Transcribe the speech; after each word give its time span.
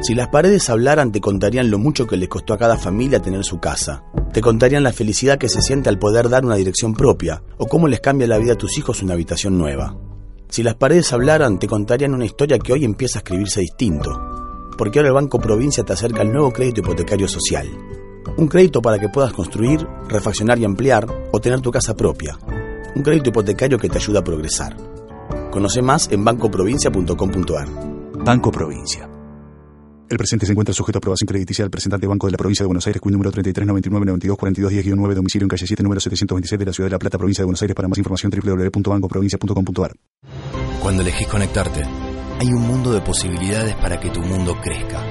Si 0.00 0.14
las 0.14 0.28
paredes 0.28 0.68
hablaran, 0.68 1.12
te 1.12 1.20
contarían 1.20 1.70
lo 1.70 1.78
mucho 1.78 2.08
que 2.08 2.16
les 2.16 2.28
costó 2.28 2.54
a 2.54 2.58
cada 2.58 2.76
familia 2.76 3.20
tener 3.20 3.44
su 3.44 3.60
casa. 3.60 4.02
Te 4.32 4.40
contarían 4.40 4.82
la 4.82 4.92
felicidad 4.92 5.38
que 5.38 5.48
se 5.48 5.62
siente 5.62 5.88
al 5.88 5.98
poder 5.98 6.28
dar 6.28 6.44
una 6.44 6.56
dirección 6.56 6.94
propia, 6.94 7.42
o 7.56 7.66
cómo 7.66 7.86
les 7.86 8.00
cambia 8.00 8.26
la 8.26 8.38
vida 8.38 8.54
a 8.54 8.58
tus 8.58 8.78
hijos 8.78 9.02
una 9.02 9.12
habitación 9.12 9.56
nueva. 9.56 9.96
Si 10.48 10.64
las 10.64 10.74
paredes 10.74 11.12
hablaran, 11.12 11.58
te 11.60 11.68
contarían 11.68 12.14
una 12.14 12.24
historia 12.24 12.58
que 12.58 12.72
hoy 12.72 12.84
empieza 12.84 13.18
a 13.18 13.20
escribirse 13.20 13.60
distinto. 13.60 14.10
Porque 14.76 14.98
ahora 14.98 15.10
el 15.10 15.14
Banco 15.14 15.38
Provincia 15.38 15.84
te 15.84 15.92
acerca 15.92 16.22
al 16.22 16.32
nuevo 16.32 16.52
crédito 16.52 16.80
hipotecario 16.80 17.28
social. 17.28 17.68
Un 18.36 18.48
crédito 18.48 18.82
para 18.82 18.98
que 18.98 19.08
puedas 19.08 19.32
construir, 19.32 19.86
refaccionar 20.08 20.58
y 20.58 20.64
ampliar, 20.64 21.06
o 21.30 21.40
tener 21.40 21.60
tu 21.60 21.70
casa 21.70 21.94
propia. 21.94 22.36
Un 22.96 23.02
crédito 23.02 23.28
hipotecario 23.28 23.78
que 23.78 23.88
te 23.88 23.98
ayuda 23.98 24.18
a 24.18 24.24
progresar. 24.24 24.76
Conoce 25.52 25.80
más 25.80 26.10
en 26.10 26.24
bancoprovincia.com.ar. 26.24 27.68
Banco 28.24 28.50
Provincia. 28.50 29.08
El 30.12 30.18
presente 30.18 30.44
se 30.44 30.52
encuentra 30.52 30.74
sujeto 30.74 30.98
a 30.98 31.00
aprobación 31.00 31.26
crediticia 31.26 31.64
del 31.64 31.70
presentante 31.70 32.06
Banco 32.06 32.26
de 32.26 32.32
la 32.32 32.36
Provincia 32.36 32.64
de 32.64 32.66
Buenos 32.66 32.86
Aires, 32.86 33.00
cuyo 33.00 33.16
número 33.16 33.32
3399924210-9, 33.32 35.14
domicilio 35.14 35.46
en 35.46 35.48
calle 35.48 35.66
7, 35.66 35.82
número 35.82 36.02
726 36.02 36.58
de 36.58 36.66
la 36.66 36.72
Ciudad 36.74 36.88
de 36.88 36.92
La 36.92 36.98
Plata, 36.98 37.16
Provincia 37.16 37.40
de 37.40 37.46
Buenos 37.46 37.62
Aires. 37.62 37.74
Para 37.74 37.88
más 37.88 37.96
información, 37.96 38.30
www.bancoprovincia.com.ar. 38.30 39.94
Cuando 40.82 41.00
elegís 41.00 41.26
conectarte, 41.28 41.80
hay 42.38 42.46
un 42.48 42.60
mundo 42.60 42.92
de 42.92 43.00
posibilidades 43.00 43.74
para 43.76 43.98
que 43.98 44.10
tu 44.10 44.20
mundo 44.20 44.54
crezca. 44.62 45.02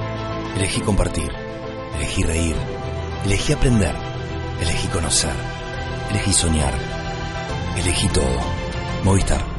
Elegí 0.54 0.80
compartir, 0.82 1.32
elegí 1.96 2.22
reír, 2.22 2.54
elegí 3.24 3.54
aprender, 3.54 3.96
elegí 4.60 4.86
conocer, 4.86 5.34
elegí 6.10 6.32
soñar, 6.32 6.74
elegí 7.76 8.06
todo. 8.06 8.38
Movistar. 9.02 9.51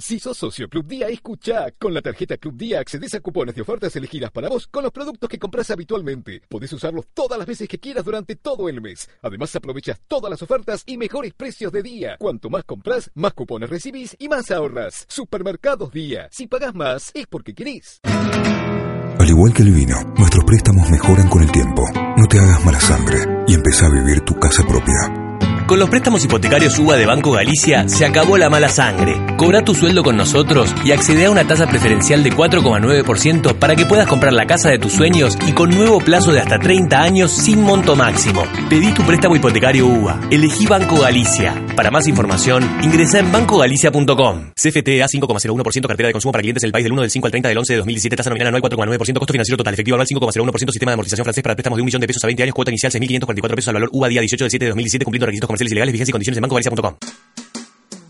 Si 0.00 0.18
sos 0.18 0.38
socio 0.38 0.66
Club 0.66 0.86
Día, 0.86 1.08
escucha. 1.08 1.72
Con 1.78 1.92
la 1.92 2.00
tarjeta 2.00 2.38
Club 2.38 2.56
Día 2.56 2.80
accedes 2.80 3.14
a 3.14 3.20
cupones 3.20 3.54
de 3.54 3.60
ofertas 3.60 3.94
elegidas 3.96 4.30
para 4.30 4.48
vos 4.48 4.66
con 4.66 4.82
los 4.82 4.92
productos 4.92 5.28
que 5.28 5.38
compras 5.38 5.70
habitualmente. 5.70 6.40
Podés 6.48 6.72
usarlos 6.72 7.08
todas 7.12 7.38
las 7.38 7.46
veces 7.46 7.68
que 7.68 7.78
quieras 7.78 8.02
durante 8.02 8.34
todo 8.34 8.70
el 8.70 8.80
mes. 8.80 9.10
Además, 9.20 9.54
aprovechas 9.54 10.00
todas 10.08 10.30
las 10.30 10.40
ofertas 10.40 10.84
y 10.86 10.96
mejores 10.96 11.34
precios 11.34 11.70
de 11.70 11.82
día. 11.82 12.16
Cuanto 12.18 12.48
más 12.48 12.64
compras, 12.64 13.10
más 13.14 13.34
cupones 13.34 13.68
recibís 13.68 14.16
y 14.18 14.28
más 14.28 14.50
ahorras. 14.50 15.04
Supermercados 15.06 15.92
Día. 15.92 16.28
Si 16.30 16.46
pagás 16.46 16.74
más, 16.74 17.10
es 17.12 17.26
porque 17.26 17.54
querés. 17.54 18.00
Al 18.02 19.28
igual 19.28 19.52
que 19.52 19.62
el 19.62 19.70
vino, 19.70 20.02
nuestros 20.16 20.44
préstamos 20.46 20.88
mejoran 20.88 21.28
con 21.28 21.42
el 21.42 21.52
tiempo. 21.52 21.82
No 22.16 22.26
te 22.26 22.38
hagas 22.38 22.64
mala 22.64 22.80
sangre 22.80 23.18
y 23.46 23.52
empieza 23.52 23.84
a 23.84 23.90
vivir 23.90 24.22
tu 24.22 24.34
casa 24.40 24.66
propia. 24.66 25.29
Con 25.70 25.78
los 25.78 25.88
préstamos 25.88 26.24
hipotecarios 26.24 26.76
UBA 26.80 26.96
de 26.96 27.06
Banco 27.06 27.30
Galicia 27.30 27.88
se 27.88 28.04
acabó 28.04 28.36
la 28.36 28.50
mala 28.50 28.68
sangre. 28.68 29.14
Cobra 29.36 29.62
tu 29.62 29.72
sueldo 29.72 30.02
con 30.02 30.16
nosotros 30.16 30.74
y 30.84 30.90
accede 30.90 31.26
a 31.26 31.30
una 31.30 31.46
tasa 31.46 31.68
preferencial 31.68 32.24
de 32.24 32.32
4,9% 32.32 33.54
para 33.54 33.76
que 33.76 33.86
puedas 33.86 34.08
comprar 34.08 34.32
la 34.32 34.48
casa 34.48 34.68
de 34.68 34.80
tus 34.80 34.94
sueños 34.94 35.38
y 35.46 35.52
con 35.52 35.70
nuevo 35.70 36.00
plazo 36.00 36.32
de 36.32 36.40
hasta 36.40 36.58
30 36.58 37.00
años 37.00 37.30
sin 37.30 37.62
monto 37.62 37.94
máximo. 37.94 38.42
Pedí 38.68 38.92
tu 38.92 39.04
préstamo 39.04 39.36
hipotecario 39.36 39.86
UBA. 39.86 40.18
Elegí 40.32 40.66
Banco 40.66 41.02
Galicia. 41.02 41.54
Para 41.76 41.92
más 41.92 42.08
información, 42.08 42.68
ingresa 42.82 43.20
en 43.20 43.30
bancogalicia.com. 43.30 44.50
CFTA 44.56 45.06
5,01% 45.06 45.86
cartera 45.86 46.08
de 46.08 46.12
consumo 46.12 46.32
para 46.32 46.42
clientes 46.42 46.62
del 46.62 46.72
país 46.72 46.82
del 46.82 46.92
1 46.94 47.02
del 47.02 47.10
5 47.12 47.26
al 47.28 47.30
30 47.30 47.48
del 47.48 47.58
11 47.58 47.72
de 47.74 47.76
2017. 47.76 48.16
Tasa 48.16 48.30
nominal 48.30 48.48
anual 48.48 48.62
4,9%. 48.62 49.18
Costo 49.20 49.32
financiero 49.32 49.56
total 49.56 49.74
efectivo 49.74 49.94
anual 49.94 50.08
5,01%. 50.08 50.72
Sistema 50.72 50.90
de 50.90 50.94
amortización 50.94 51.24
francés 51.24 51.44
para 51.44 51.54
préstamos 51.54 51.76
de 51.76 51.82
un 51.82 51.86
millón 51.86 52.00
de 52.00 52.08
pesos 52.08 52.24
a 52.24 52.26
20 52.26 52.42
años. 52.42 52.54
Cuota 52.56 52.72
inicial 52.72 52.90
6.544 52.90 53.54
pesos 53.54 53.68
al 53.68 53.74
valor 53.74 53.90
UBA 53.92 54.08
día 54.08 54.20
18 54.20 54.44
de 54.44 54.50
7 54.50 54.64
de 54.64 54.68
2017 54.70 55.04
cumpliendo 55.04 55.26
requisitos 55.26 55.46
comerciales 55.46 55.59
y 55.68 55.74
legales, 55.74 55.92
vigencia 55.92 56.10
y 56.10 56.12
condiciones 56.12 56.38
en 56.38 56.42
bancogalicia.com. 56.42 56.96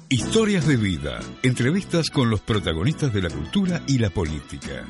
Historias 0.09 0.67
de 0.67 0.77
vida, 0.77 1.21
entrevistas 1.43 2.11
con 2.11 2.31
los 2.31 2.41
protagonistas 2.41 3.13
de 3.13 3.23
la 3.23 3.31
cultura 3.31 3.83
y 3.87 3.99
la 3.99 4.11
política. 4.11 4.85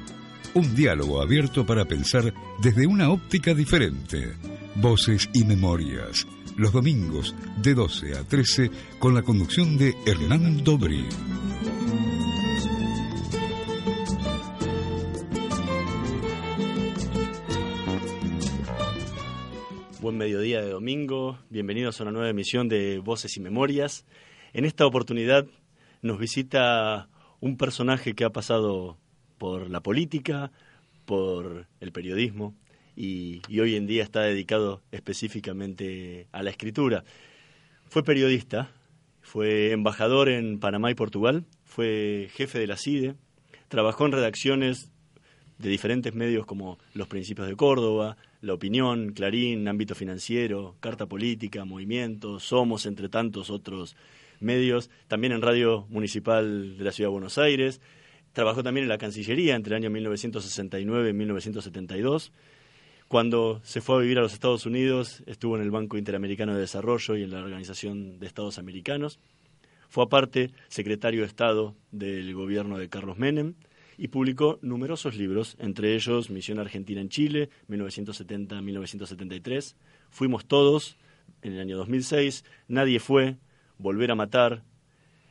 Un 0.55 0.75
diálogo 0.75 1.20
abierto 1.20 1.66
para 1.66 1.84
pensar 1.84 2.33
desde 2.62 2.86
una 2.86 3.11
óptica 3.11 3.55
diferente. 3.55 4.33
Voces 4.77 5.28
y 5.33 5.44
memorias. 5.44 6.27
Los 6.56 6.72
domingos 6.72 7.34
de 7.62 7.75
12 7.75 8.16
a 8.16 8.25
13 8.25 8.70
con 8.98 9.15
la 9.15 9.22
conducción 9.22 9.77
de 9.77 9.94
Hernán 10.06 10.65
Dobri. 10.65 11.06
Mediodía 20.16 20.60
de 20.60 20.71
domingo, 20.71 21.38
bienvenidos 21.50 22.00
a 22.00 22.04
una 22.04 22.12
nueva 22.12 22.28
emisión 22.28 22.69
de 22.69 22.98
Voces 22.98 23.37
y 23.37 23.41
Memorias. 23.41 24.04
En 24.53 24.65
esta 24.65 24.87
oportunidad 24.87 25.47
nos 26.03 26.19
visita 26.19 27.09
un 27.41 27.56
personaje 27.56 28.15
que 28.15 28.25
ha 28.25 28.31
pasado 28.31 28.98
por 29.38 29.71
la 29.71 29.81
política, 29.81 30.50
por 31.04 31.66
el 31.81 31.93
periodismo 31.93 32.54
y, 32.97 33.43
y 33.48 33.60
hoy 33.60 33.76
en 33.76 33.87
día 33.87 34.03
está 34.03 34.22
dedicado 34.22 34.82
específicamente 34.91 36.27
a 36.32 36.42
la 36.42 36.50
escritura. 36.50 37.04
Fue 37.88 38.03
periodista, 38.03 38.72
fue 39.21 39.72
embajador 39.72 40.28
en 40.28 40.59
Panamá 40.59 40.91
y 40.91 40.94
Portugal, 40.94 41.44
fue 41.65 42.28
jefe 42.32 42.59
de 42.59 42.66
la 42.66 42.77
CIDE, 42.77 43.15
trabajó 43.69 44.06
en 44.06 44.12
redacciones 44.12 44.90
de 45.60 45.69
diferentes 45.69 46.15
medios 46.15 46.47
como 46.47 46.78
Los 46.94 47.06
Principios 47.06 47.47
de 47.47 47.54
Córdoba, 47.54 48.16
La 48.41 48.54
Opinión, 48.54 49.12
Clarín, 49.12 49.69
Ámbito 49.69 49.94
Financiero, 49.94 50.75
Carta 50.81 51.06
Política, 51.06 51.66
Movimiento, 51.66 52.41
Somos, 52.41 52.87
entre 52.87 53.10
tantos 53.10 53.50
otros 53.50 53.94
medios, 54.41 54.88
también 55.06 55.34
en 55.34 55.43
Radio 55.43 55.87
Municipal 55.91 56.78
de 56.78 56.84
la 56.84 56.93
Ciudad 56.93 57.09
de 57.09 57.12
Buenos 57.12 57.37
Aires. 57.37 57.82
Trabajó 58.32 58.62
también 58.62 58.84
en 58.84 58.88
la 58.88 58.97
Cancillería 58.97 59.54
entre 59.54 59.75
el 59.75 59.82
año 59.82 59.91
1969 59.91 61.10
y 61.10 61.12
1972. 61.12 62.32
Cuando 63.09 63.60
se 63.62 63.82
fue 63.82 63.97
a 63.97 64.00
vivir 64.00 64.19
a 64.19 64.22
los 64.22 64.32
Estados 64.32 64.65
Unidos, 64.65 65.22
estuvo 65.27 65.56
en 65.56 65.62
el 65.62 65.71
Banco 65.71 65.98
Interamericano 65.98 66.54
de 66.54 66.60
Desarrollo 66.60 67.16
y 67.16 67.25
en 67.25 67.32
la 67.32 67.41
Organización 67.41 68.19
de 68.19 68.27
Estados 68.27 68.59
Americanos. 68.59 69.19
Fue 69.91 70.04
aparte 70.04 70.53
secretario 70.69 71.21
de 71.21 71.27
Estado 71.27 71.75
del 71.91 72.32
gobierno 72.32 72.78
de 72.78 72.88
Carlos 72.88 73.19
Menem 73.19 73.54
y 74.00 74.09
publicó 74.09 74.59
numerosos 74.62 75.15
libros, 75.15 75.55
entre 75.59 75.94
ellos 75.94 76.31
Misión 76.31 76.59
Argentina 76.59 77.03
en 77.03 77.11
Chile, 77.11 77.50
1970-1973, 77.69 79.75
Fuimos 80.09 80.47
Todos, 80.47 80.97
en 81.43 81.53
el 81.53 81.61
año 81.61 81.77
2006, 81.77 82.47
Nadie 82.66 82.99
Fue, 82.99 83.37
Volver 83.77 84.10
a 84.10 84.15
Matar, 84.15 84.62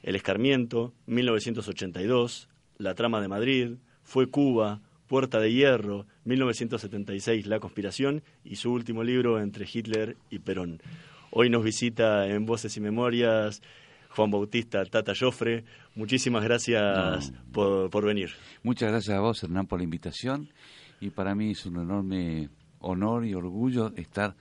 El 0.04 0.16
Escarmiento, 0.16 0.94
1982, 1.08 2.48
La 2.78 2.94
Trama 2.94 3.22
de 3.22 3.28
Madrid, 3.28 3.78
Fue 4.04 4.30
Cuba, 4.30 4.82
Puerta 5.08 5.40
de 5.40 5.52
Hierro, 5.52 6.06
1976, 6.26 7.48
La 7.48 7.60
Conspiración 7.60 8.22
y 8.44 8.58
su 8.58 8.72
último 8.72 9.04
libro, 9.04 9.42
Entre 9.42 9.66
Hitler 9.66 10.16
y 10.30 10.38
Perón. 10.38 10.80
Hoy 11.32 11.50
nos 11.50 11.64
visita 11.64 12.28
en 12.28 12.46
Voces 12.46 12.78
y 12.78 12.82
Memorias 12.82 13.64
Juan 14.10 14.32
Bautista 14.32 14.84
Tata 14.86 15.14
Joffre. 15.18 15.66
Muchísimas 15.96 16.44
gracias 16.44 17.32
no. 17.32 17.40
por, 17.52 17.90
por, 17.90 18.06
venir. 18.06 18.32
Muchas 18.64 18.92
gracias 18.92 19.18
a 19.18 19.22
vos, 19.22 19.44
Hernán, 19.44 19.68
por 19.68 19.80
la 19.80 19.84
invitación. 19.84 20.50
Y 21.00 21.12
para 21.12 21.36
mí 21.36 21.52
es 21.52 21.66
un 21.66 21.78
enorme 21.78 22.50
honor 22.80 23.26
y 23.26 23.34
orgullo 23.34 23.94
estar 23.96 24.36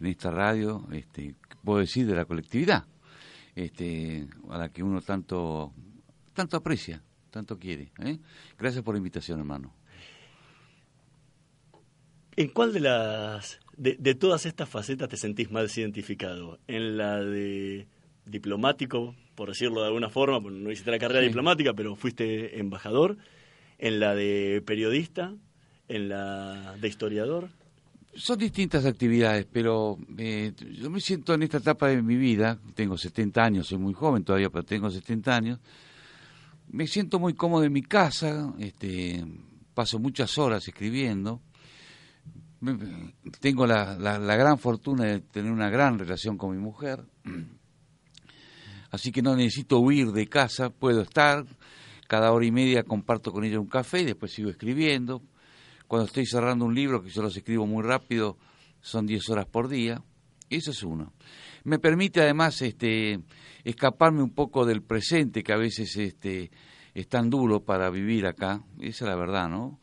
en 0.00 0.06
esta 0.06 0.30
radio, 0.30 0.86
este, 0.92 1.34
puedo 1.62 1.78
decir, 1.78 2.06
de 2.06 2.14
la 2.14 2.24
colectividad, 2.24 2.84
este, 3.54 4.28
a 4.50 4.58
la 4.58 4.68
que 4.68 4.82
uno 4.82 5.00
tanto, 5.00 5.72
tanto 6.32 6.56
aprecia, 6.56 7.02
tanto 7.30 7.58
quiere. 7.58 7.92
¿eh? 8.00 8.18
Gracias 8.58 8.82
por 8.84 8.94
la 8.94 8.98
invitación, 8.98 9.38
hermano. 9.38 9.74
¿En 12.36 12.48
cuál 12.48 12.72
de 12.72 12.80
las 12.80 13.60
de, 13.76 13.96
de 13.98 14.14
todas 14.16 14.44
estas 14.44 14.68
facetas 14.68 15.08
te 15.08 15.16
sentís 15.16 15.50
más 15.52 15.76
identificado? 15.78 16.58
¿En 16.66 16.96
la 16.96 17.20
de 17.20 17.86
diplomático, 18.26 19.14
por 19.34 19.48
decirlo 19.48 19.80
de 19.80 19.88
alguna 19.88 20.10
forma, 20.10 20.40
no 20.40 20.70
hiciste 20.70 20.90
la 20.90 20.98
carrera 20.98 21.20
sí. 21.20 21.28
diplomática, 21.28 21.72
pero 21.74 21.96
fuiste 21.96 22.58
embajador, 22.58 23.16
en 23.78 24.00
la 24.00 24.14
de 24.14 24.62
periodista, 24.64 25.34
en 25.88 26.08
la 26.08 26.76
de 26.80 26.88
historiador. 26.88 27.50
Son 28.14 28.38
distintas 28.38 28.86
actividades, 28.86 29.46
pero 29.50 29.98
eh, 30.18 30.52
yo 30.80 30.88
me 30.88 31.00
siento 31.00 31.34
en 31.34 31.42
esta 31.42 31.58
etapa 31.58 31.88
de 31.88 32.00
mi 32.00 32.16
vida, 32.16 32.58
tengo 32.74 32.96
70 32.96 33.42
años, 33.42 33.66
soy 33.66 33.78
muy 33.78 33.92
joven 33.92 34.22
todavía, 34.22 34.50
pero 34.50 34.62
tengo 34.64 34.88
70 34.88 35.36
años, 35.36 35.58
me 36.70 36.86
siento 36.86 37.18
muy 37.18 37.34
cómodo 37.34 37.64
en 37.64 37.72
mi 37.72 37.82
casa, 37.82 38.54
este, 38.60 39.24
paso 39.74 39.98
muchas 39.98 40.38
horas 40.38 40.66
escribiendo, 40.68 41.40
tengo 43.40 43.66
la, 43.66 43.98
la, 43.98 44.18
la 44.18 44.36
gran 44.36 44.58
fortuna 44.58 45.04
de 45.04 45.20
tener 45.20 45.52
una 45.52 45.68
gran 45.68 45.98
relación 45.98 46.38
con 46.38 46.52
mi 46.52 46.62
mujer, 46.62 47.04
así 48.94 49.10
que 49.10 49.22
no 49.22 49.34
necesito 49.34 49.80
huir 49.80 50.12
de 50.12 50.28
casa, 50.28 50.70
puedo 50.70 51.02
estar, 51.02 51.44
cada 52.06 52.32
hora 52.32 52.46
y 52.46 52.52
media 52.52 52.84
comparto 52.84 53.32
con 53.32 53.44
ella 53.44 53.58
un 53.58 53.66
café 53.66 54.02
y 54.02 54.04
después 54.04 54.32
sigo 54.32 54.50
escribiendo. 54.50 55.22
Cuando 55.88 56.06
estoy 56.06 56.26
cerrando 56.26 56.64
un 56.64 56.74
libro, 56.74 57.02
que 57.02 57.10
yo 57.10 57.22
los 57.22 57.36
escribo 57.36 57.66
muy 57.66 57.82
rápido, 57.82 58.38
son 58.80 59.06
10 59.06 59.28
horas 59.30 59.46
por 59.46 59.68
día. 59.68 60.02
Eso 60.48 60.70
es 60.70 60.82
uno. 60.84 61.12
Me 61.64 61.78
permite 61.78 62.20
además 62.20 62.62
este, 62.62 63.18
escaparme 63.64 64.22
un 64.22 64.30
poco 64.30 64.64
del 64.64 64.82
presente, 64.82 65.42
que 65.42 65.52
a 65.52 65.56
veces 65.56 65.96
este, 65.96 66.50
es 66.94 67.08
tan 67.08 67.28
duro 67.28 67.64
para 67.64 67.90
vivir 67.90 68.26
acá. 68.26 68.62
Esa 68.78 69.04
es 69.06 69.10
la 69.10 69.16
verdad, 69.16 69.48
¿no? 69.48 69.80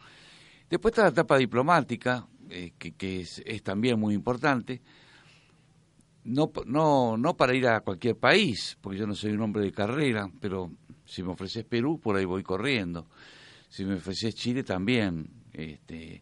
Después 0.70 0.94
está 0.94 1.04
la 1.04 1.10
etapa 1.10 1.38
diplomática, 1.38 2.28
eh, 2.50 2.72
que, 2.78 2.94
que 2.94 3.20
es, 3.22 3.42
es, 3.46 3.62
también 3.62 4.00
muy 4.00 4.14
importante. 4.14 4.82
No, 6.24 6.52
no, 6.66 7.18
no 7.18 7.36
para 7.36 7.56
ir 7.56 7.68
a 7.68 7.82
cualquier 7.82 8.16
país, 8.16 8.78
porque 8.80 9.00
yo 9.00 9.08
no 9.08 9.16
soy 9.16 9.32
un 9.32 9.42
hombre 9.42 9.64
de 9.64 9.72
carrera, 9.72 10.30
pero 10.40 10.72
si 11.06 11.24
me 11.24 11.32
ofreces 11.32 11.66
Perú, 11.66 12.00
por 12.00 12.16
ahí 12.16 12.26
voy 12.26 12.44
corriendo. 12.44 13.08
Si 13.70 13.84
me 13.86 13.96
ofreces 13.96 14.36
Chile, 14.36 14.64
también. 14.64 15.28
Este, 15.54 16.22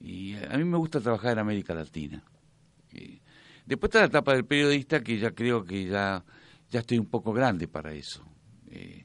y 0.00 0.34
a 0.34 0.56
mí 0.56 0.64
me 0.64 0.78
gusta 0.78 1.00
trabajar 1.00 1.32
en 1.32 1.40
América 1.40 1.74
Latina. 1.74 2.22
Después 3.66 3.88
está 3.88 4.00
la 4.00 4.06
etapa 4.06 4.32
del 4.32 4.44
periodista, 4.44 5.02
que 5.02 5.18
ya 5.18 5.32
creo 5.32 5.64
que 5.64 5.84
ya, 5.84 6.24
ya 6.70 6.80
estoy 6.80 6.98
un 6.98 7.06
poco 7.06 7.32
grande 7.32 7.68
para 7.68 7.92
eso. 7.92 8.24
Eh, 8.70 9.04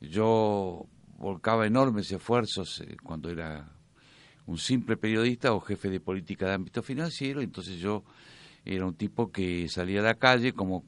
yo 0.00 0.86
volcaba 1.18 1.66
enormes 1.66 2.10
esfuerzos 2.10 2.80
eh, 2.80 2.96
cuando 3.02 3.30
era 3.30 3.72
un 4.46 4.58
simple 4.58 4.96
periodista 4.96 5.52
o 5.52 5.60
jefe 5.60 5.88
de 5.88 6.00
política 6.00 6.46
de 6.46 6.54
ámbito 6.54 6.82
financiero, 6.82 7.40
entonces 7.40 7.78
yo 7.78 8.04
era 8.64 8.86
un 8.86 8.94
tipo 8.94 9.30
que 9.30 9.68
salía 9.68 10.00
a 10.00 10.04
la 10.04 10.14
calle 10.14 10.52
como 10.52 10.84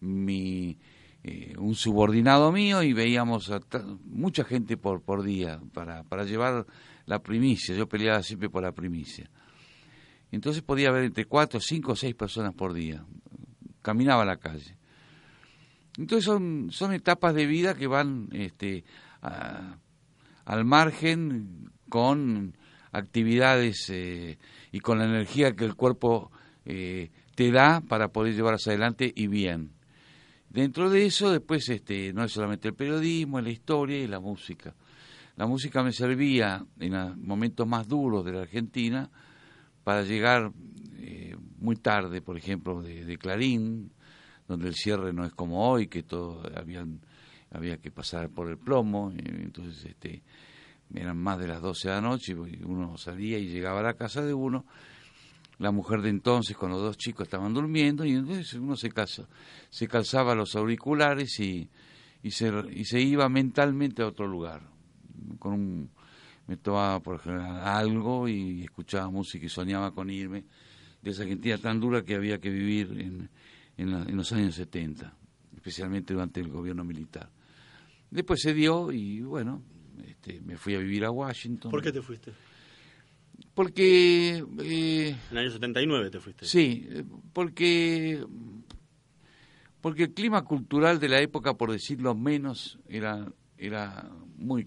mi 0.00 0.78
eh, 1.24 1.54
un 1.58 1.74
subordinado 1.74 2.52
mío 2.52 2.82
y 2.82 2.92
veíamos 2.92 3.50
a 3.50 3.60
mucha 4.04 4.44
gente 4.44 4.76
por 4.76 5.02
por 5.02 5.22
día 5.22 5.60
para 5.72 6.04
para 6.04 6.24
llevar 6.24 6.66
la 7.06 7.20
primicia, 7.20 7.74
yo 7.74 7.88
peleaba 7.88 8.22
siempre 8.22 8.50
por 8.50 8.62
la 8.62 8.72
primicia. 8.72 9.30
Entonces 10.30 10.62
podía 10.62 10.90
haber 10.90 11.04
entre 11.04 11.24
cuatro, 11.24 11.58
cinco 11.58 11.92
o 11.92 11.96
seis 11.96 12.14
personas 12.14 12.54
por 12.54 12.74
día. 12.74 13.04
Caminaba 13.82 14.22
a 14.22 14.26
la 14.26 14.36
calle. 14.36 14.76
Entonces 15.96 16.24
son, 16.24 16.68
son 16.70 16.92
etapas 16.92 17.34
de 17.34 17.46
vida 17.46 17.74
que 17.74 17.86
van 17.86 18.28
este, 18.32 18.84
al 19.20 20.64
margen 20.64 21.70
con 21.88 22.56
actividades 22.92 23.90
eh, 23.90 24.38
y 24.70 24.80
con 24.80 24.98
la 24.98 25.06
energía 25.06 25.56
que 25.56 25.64
el 25.64 25.74
cuerpo 25.74 26.30
eh, 26.68 27.10
te 27.34 27.50
da 27.50 27.80
para 27.80 28.08
poder 28.08 28.34
llevarlas 28.34 28.68
adelante 28.68 29.10
y 29.14 29.26
bien. 29.26 29.72
Dentro 30.50 30.90
de 30.90 31.06
eso, 31.06 31.30
después, 31.30 31.66
este, 31.70 32.12
no 32.12 32.24
es 32.24 32.32
solamente 32.32 32.68
el 32.68 32.74
periodismo, 32.74 33.38
es 33.38 33.44
la 33.44 33.50
historia 33.50 33.98
y 33.98 34.06
la 34.06 34.20
música. 34.20 34.74
La 35.36 35.46
música 35.46 35.82
me 35.82 35.92
servía 35.92 36.64
en 36.78 37.26
momentos 37.26 37.66
más 37.66 37.88
duros 37.88 38.24
de 38.24 38.32
la 38.32 38.42
Argentina 38.42 39.08
para 39.82 40.02
llegar 40.02 40.52
eh, 40.98 41.36
muy 41.58 41.76
tarde, 41.76 42.20
por 42.20 42.36
ejemplo, 42.36 42.82
de, 42.82 43.16
Clarín, 43.16 43.90
donde 44.46 44.68
el 44.68 44.74
cierre 44.74 45.14
no 45.14 45.24
es 45.24 45.32
como 45.32 45.70
hoy, 45.70 45.86
que 45.86 46.02
todo 46.02 46.42
habían, 46.54 47.00
había 47.50 47.78
que 47.78 47.90
pasar 47.90 48.28
por 48.28 48.48
el 48.48 48.58
plomo, 48.58 49.10
entonces 49.16 49.84
este, 49.86 50.22
eran 50.94 51.16
más 51.16 51.38
de 51.38 51.48
las 51.48 51.62
12 51.62 51.88
de 51.88 51.94
la 51.94 52.00
noche, 52.02 52.34
uno 52.34 52.98
salía 52.98 53.38
y 53.38 53.48
llegaba 53.48 53.80
a 53.80 53.84
la 53.84 53.94
casa 53.94 54.22
de 54.22 54.34
uno, 54.34 54.66
la 55.58 55.70
mujer 55.72 56.02
de 56.02 56.10
entonces 56.10 56.56
con 56.56 56.70
los 56.70 56.80
dos 56.80 56.96
chicos 56.96 57.26
estaban 57.26 57.52
durmiendo 57.52 58.04
y 58.04 58.12
entonces 58.12 58.54
uno 58.54 58.76
se, 58.76 58.90
calza, 58.90 59.26
se 59.70 59.88
calzaba 59.88 60.34
los 60.34 60.54
auriculares 60.54 61.38
y, 61.40 61.68
y, 62.22 62.30
se, 62.30 62.52
y 62.70 62.84
se 62.84 63.00
iba 63.00 63.28
mentalmente 63.28 64.02
a 64.02 64.06
otro 64.06 64.26
lugar 64.26 64.62
con 65.38 65.52
un, 65.52 65.90
me 66.46 66.56
tomaba 66.56 67.00
por 67.00 67.16
ejemplo 67.16 67.42
algo 67.44 68.28
y 68.28 68.62
escuchaba 68.62 69.10
música 69.10 69.46
y 69.46 69.48
soñaba 69.48 69.92
con 69.92 70.10
irme 70.10 70.44
de 71.02 71.10
esa 71.10 71.22
Argentina 71.22 71.58
tan 71.58 71.80
dura 71.80 72.02
que 72.02 72.14
había 72.14 72.38
que 72.38 72.50
vivir 72.50 72.92
en, 72.98 73.30
en, 73.76 73.90
la, 73.92 74.02
en 74.02 74.16
los 74.16 74.32
años 74.32 74.54
70, 74.54 75.12
especialmente 75.54 76.12
durante 76.12 76.40
el 76.40 76.48
gobierno 76.48 76.84
militar. 76.84 77.30
Después 78.10 78.40
se 78.40 78.54
dio 78.54 78.90
y 78.90 79.20
bueno, 79.20 79.62
este, 80.06 80.40
me 80.40 80.56
fui 80.56 80.74
a 80.74 80.78
vivir 80.78 81.04
a 81.04 81.10
Washington. 81.10 81.70
¿Por 81.70 81.82
qué 81.82 81.92
te 81.92 82.02
fuiste? 82.02 82.32
Porque... 83.54 84.44
Eh, 84.60 85.08
en 85.08 85.18
el 85.30 85.38
año 85.38 85.50
79 85.50 86.10
te 86.10 86.20
fuiste. 86.20 86.46
Sí, 86.46 86.88
porque 87.32 88.24
porque 89.80 90.04
el 90.04 90.12
clima 90.12 90.44
cultural 90.44 90.98
de 90.98 91.08
la 91.08 91.20
época, 91.20 91.54
por 91.54 91.70
decirlo 91.70 92.14
menos, 92.14 92.78
era 92.88 93.26
era 93.56 94.08
muy 94.36 94.66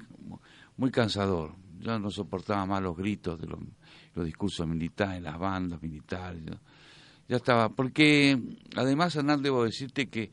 muy 0.77 0.91
cansador. 0.91 1.53
Yo 1.79 1.97
no 1.99 2.09
soportaba 2.11 2.65
más 2.65 2.81
los 2.81 2.95
gritos 2.95 3.39
de 3.39 3.47
los, 3.47 3.59
los 4.13 4.25
discursos 4.25 4.67
militares, 4.67 5.21
las 5.21 5.37
bandas 5.37 5.81
militares. 5.81 6.43
Ya 7.27 7.37
estaba, 7.37 7.69
porque 7.69 8.37
además, 8.75 9.15
Hernán, 9.15 9.41
debo 9.41 9.63
decirte 9.63 10.09
que 10.09 10.31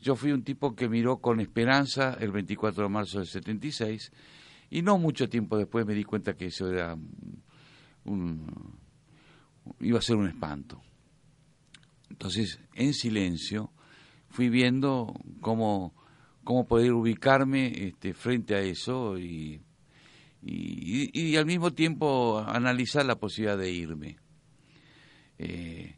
yo 0.00 0.16
fui 0.16 0.32
un 0.32 0.42
tipo 0.42 0.74
que 0.74 0.88
miró 0.88 1.18
con 1.18 1.40
esperanza 1.40 2.16
el 2.20 2.30
24 2.30 2.84
de 2.84 2.88
marzo 2.88 3.18
del 3.18 3.26
76 3.26 4.12
y 4.70 4.82
no 4.82 4.98
mucho 4.98 5.28
tiempo 5.28 5.56
después 5.56 5.86
me 5.86 5.94
di 5.94 6.04
cuenta 6.04 6.34
que 6.34 6.46
eso 6.46 6.70
era 6.70 6.96
un, 8.06 8.78
iba 9.80 9.98
a 9.98 10.02
ser 10.02 10.16
un 10.16 10.28
espanto. 10.28 10.82
Entonces, 12.10 12.60
en 12.74 12.94
silencio, 12.94 13.72
fui 14.28 14.48
viendo 14.48 15.14
cómo, 15.40 15.94
cómo 16.44 16.66
poder 16.66 16.92
ubicarme 16.92 17.86
este, 17.88 18.14
frente 18.14 18.54
a 18.54 18.60
eso 18.60 19.18
y, 19.18 19.60
y, 20.42 21.36
al 21.36 21.46
mismo 21.46 21.72
tiempo 21.72 22.38
analizar 22.38 23.04
la 23.04 23.16
posibilidad 23.16 23.58
de 23.58 23.70
irme. 23.70 24.16
Eh, 25.38 25.96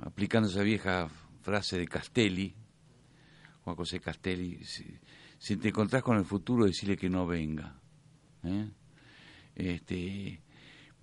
aplicando 0.00 0.48
esa 0.48 0.62
vieja 0.62 1.08
frase 1.42 1.78
de 1.78 1.86
Castelli, 1.86 2.54
Juan 3.62 3.76
José 3.76 4.00
Castelli, 4.00 4.64
si, 4.64 4.84
si 5.38 5.56
te 5.56 5.68
encontrás 5.68 6.02
con 6.02 6.16
el 6.16 6.24
futuro, 6.24 6.64
decirle 6.64 6.96
que 6.96 7.10
no 7.10 7.26
venga. 7.26 7.78
¿eh? 8.44 8.70
Este, 9.54 10.40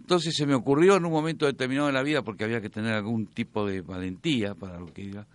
entonces 0.04 0.36
se 0.36 0.46
me 0.46 0.54
ocurrió 0.54 0.98
en 0.98 1.06
un 1.06 1.14
momento 1.14 1.46
determinado 1.46 1.88
de 1.88 1.94
la 1.94 2.04
vida, 2.04 2.24
porque 2.24 2.44
había 2.44 2.60
que 2.60 2.70
tener 2.70 2.94
algún 2.94 3.26
tipo 3.28 3.66
de 3.66 3.80
valentía 3.80 4.54
para 4.54 4.78
lo 4.78 4.88
que 4.88 5.02
iba, 5.02 5.26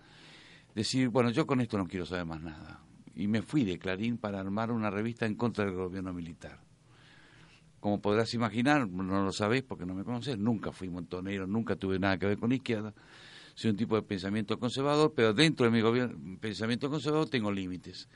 decir, 0.75 1.09
bueno, 1.09 1.31
yo 1.31 1.47
con 1.47 1.59
esto 1.59 1.75
no 1.79 1.87
quiero 1.87 2.05
saber 2.05 2.25
más 2.25 2.39
nada. 2.39 2.79
Y 3.15 3.27
me 3.27 3.41
fui 3.41 3.63
de 3.63 3.79
Clarín 3.79 4.19
para 4.19 4.39
armar 4.39 4.71
una 4.71 4.91
revista 4.91 5.25
en 5.25 5.33
contra 5.33 5.65
del 5.65 5.73
gobierno 5.73 6.13
militar. 6.13 6.59
Como 7.79 7.99
podrás 7.99 8.31
imaginar, 8.35 8.87
no 8.87 9.23
lo 9.23 9.31
sabés 9.31 9.63
porque 9.63 9.87
no 9.87 9.95
me 9.95 10.03
conoces, 10.03 10.37
nunca 10.37 10.71
fui 10.71 10.87
montonero, 10.87 11.47
nunca 11.47 11.75
tuve 11.75 11.97
nada 11.97 12.19
que 12.19 12.27
ver 12.27 12.37
con 12.37 12.51
izquierda. 12.51 12.93
Soy 13.55 13.71
un 13.71 13.75
tipo 13.75 13.95
de 13.95 14.03
pensamiento 14.03 14.59
conservador, 14.59 15.13
pero 15.15 15.33
dentro 15.33 15.65
de 15.65 15.71
mi 15.71 15.81
gobierno, 15.81 16.37
pensamiento 16.39 16.91
conservador 16.91 17.27
tengo 17.27 17.51
límites. 17.51 18.07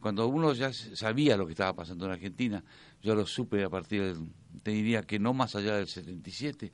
Cuando 0.00 0.26
uno 0.28 0.52
ya 0.52 0.72
sabía 0.72 1.36
lo 1.36 1.46
que 1.46 1.52
estaba 1.52 1.74
pasando 1.74 2.06
en 2.06 2.12
Argentina, 2.12 2.62
yo 3.02 3.14
lo 3.14 3.26
supe 3.26 3.64
a 3.64 3.70
partir 3.70 4.02
del, 4.02 4.28
te 4.62 4.70
diría 4.70 5.02
que 5.02 5.18
no 5.18 5.32
más 5.32 5.56
allá 5.56 5.76
del 5.76 5.88
77, 5.88 6.72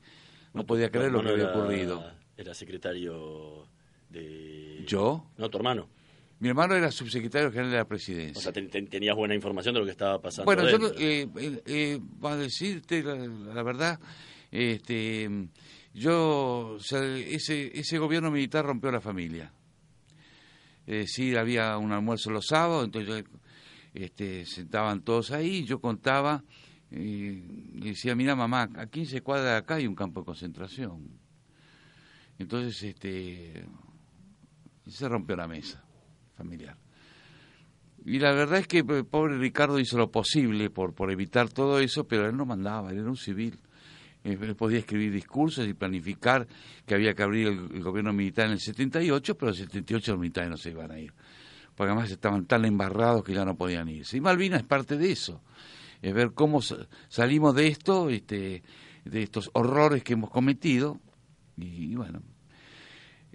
no, 0.53 0.61
no 0.61 0.65
podía 0.65 0.89
creer 0.89 1.11
lo 1.11 1.23
que 1.23 1.29
había 1.29 1.49
ocurrido. 1.49 2.03
Era 2.35 2.53
secretario 2.53 3.67
de... 4.09 4.83
¿Yo? 4.85 5.25
No, 5.37 5.49
tu 5.49 5.57
hermano. 5.57 5.87
Mi 6.39 6.49
hermano 6.49 6.75
era 6.75 6.91
subsecretario 6.91 7.51
general 7.51 7.71
de 7.71 7.77
la 7.77 7.87
presidencia. 7.87 8.37
O 8.37 8.41
sea, 8.41 8.51
ten, 8.51 8.69
ten, 8.69 8.87
tenías 8.87 9.15
buena 9.15 9.33
información 9.33 9.75
de 9.75 9.79
lo 9.79 9.85
que 9.85 9.91
estaba 9.91 10.21
pasando. 10.21 10.45
Bueno, 10.45 10.63
dentro. 10.63 10.93
yo, 10.93 10.99
eh, 10.99 11.27
eh, 11.37 11.61
eh, 11.65 11.99
para 12.19 12.35
decirte 12.35 13.01
la, 13.01 13.15
la, 13.15 13.63
verdad, 13.63 13.99
este, 14.51 15.29
yo, 15.93 16.75
o 16.75 16.79
sea, 16.79 17.01
ese, 17.15 17.71
ese 17.79 17.97
gobierno 17.97 18.29
militar 18.29 18.65
rompió 18.65 18.91
la 18.91 18.99
familia. 18.99 19.53
Es 20.85 21.07
decir, 21.07 21.37
había 21.37 21.77
un 21.77 21.91
almuerzo 21.91 22.29
los 22.29 22.47
sábados, 22.47 22.85
entonces 22.85 23.23
yo, 23.25 23.39
este, 23.93 24.45
sentaban 24.45 25.01
todos 25.01 25.31
ahí, 25.31 25.63
yo 25.65 25.79
contaba 25.79 26.43
y 26.91 27.41
decía, 27.79 28.15
mira 28.15 28.35
mamá, 28.35 28.69
a 28.75 28.85
15 28.87 29.21
cuadras 29.21 29.51
de 29.51 29.57
acá 29.57 29.75
hay 29.75 29.87
un 29.87 29.95
campo 29.95 30.21
de 30.21 30.25
concentración. 30.25 31.09
Entonces, 32.37 32.81
este, 32.83 33.65
se 34.87 35.07
rompió 35.07 35.35
la 35.35 35.47
mesa 35.47 35.83
familiar. 36.35 36.77
Y 38.05 38.19
la 38.19 38.33
verdad 38.33 38.59
es 38.59 38.67
que 38.67 38.79
el 38.79 39.05
pobre 39.05 39.37
Ricardo 39.37 39.79
hizo 39.79 39.97
lo 39.97 40.11
posible 40.11 40.69
por, 40.69 40.93
por 40.93 41.09
evitar 41.09 41.49
todo 41.49 41.79
eso, 41.79 42.05
pero 42.05 42.27
él 42.27 42.35
no 42.35 42.45
mandaba, 42.45 42.91
él 42.91 42.99
era 42.99 43.09
un 43.09 43.15
civil. 43.15 43.59
Él 44.23 44.55
podía 44.55 44.79
escribir 44.79 45.11
discursos 45.11 45.67
y 45.67 45.73
planificar 45.73 46.47
que 46.85 46.95
había 46.95 47.13
que 47.13 47.23
abrir 47.23 47.47
el, 47.47 47.83
gobierno 47.83 48.13
militar 48.13 48.45
en 48.45 48.53
el 48.53 48.59
78, 48.59 49.35
pero 49.35 49.51
en 49.51 49.59
el 49.59 49.65
78 49.65 50.11
los 50.13 50.19
militares 50.19 50.49
no 50.49 50.57
se 50.57 50.69
iban 50.69 50.91
a 50.91 50.99
ir. 50.99 51.13
Porque 51.75 51.91
además 51.91 52.09
estaban 52.09 52.45
tan 52.45 52.63
embarrados 52.65 53.23
que 53.23 53.33
ya 53.33 53.43
no 53.43 53.55
podían 53.55 53.89
irse. 53.89 54.17
Y 54.17 54.21
Malvinas 54.21 54.61
es 54.61 54.67
parte 54.67 54.97
de 54.97 55.11
eso. 55.11 55.41
Es 56.01 56.13
ver 56.13 56.31
cómo 56.33 56.61
salimos 57.09 57.55
de 57.55 57.67
esto, 57.67 58.09
este, 58.09 58.63
de 59.03 59.23
estos 59.23 59.49
horrores 59.53 60.03
que 60.03 60.13
hemos 60.13 60.29
cometido. 60.29 60.99
Y, 61.57 61.91
y 61.91 61.95
bueno, 61.95 62.21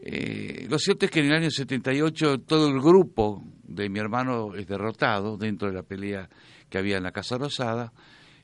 eh, 0.00 0.66
lo 0.70 0.78
cierto 0.78 1.06
es 1.06 1.10
que 1.10 1.20
en 1.20 1.26
el 1.26 1.32
año 1.32 1.50
78 1.50 2.42
todo 2.42 2.68
el 2.68 2.80
grupo 2.80 3.42
de 3.64 3.88
mi 3.88 3.98
hermano 3.98 4.54
es 4.54 4.66
derrotado 4.66 5.36
dentro 5.36 5.68
de 5.68 5.74
la 5.74 5.82
pelea 5.82 6.28
que 6.70 6.78
había 6.78 6.98
en 6.98 7.02
la 7.02 7.12
Casa 7.12 7.36
Rosada. 7.36 7.92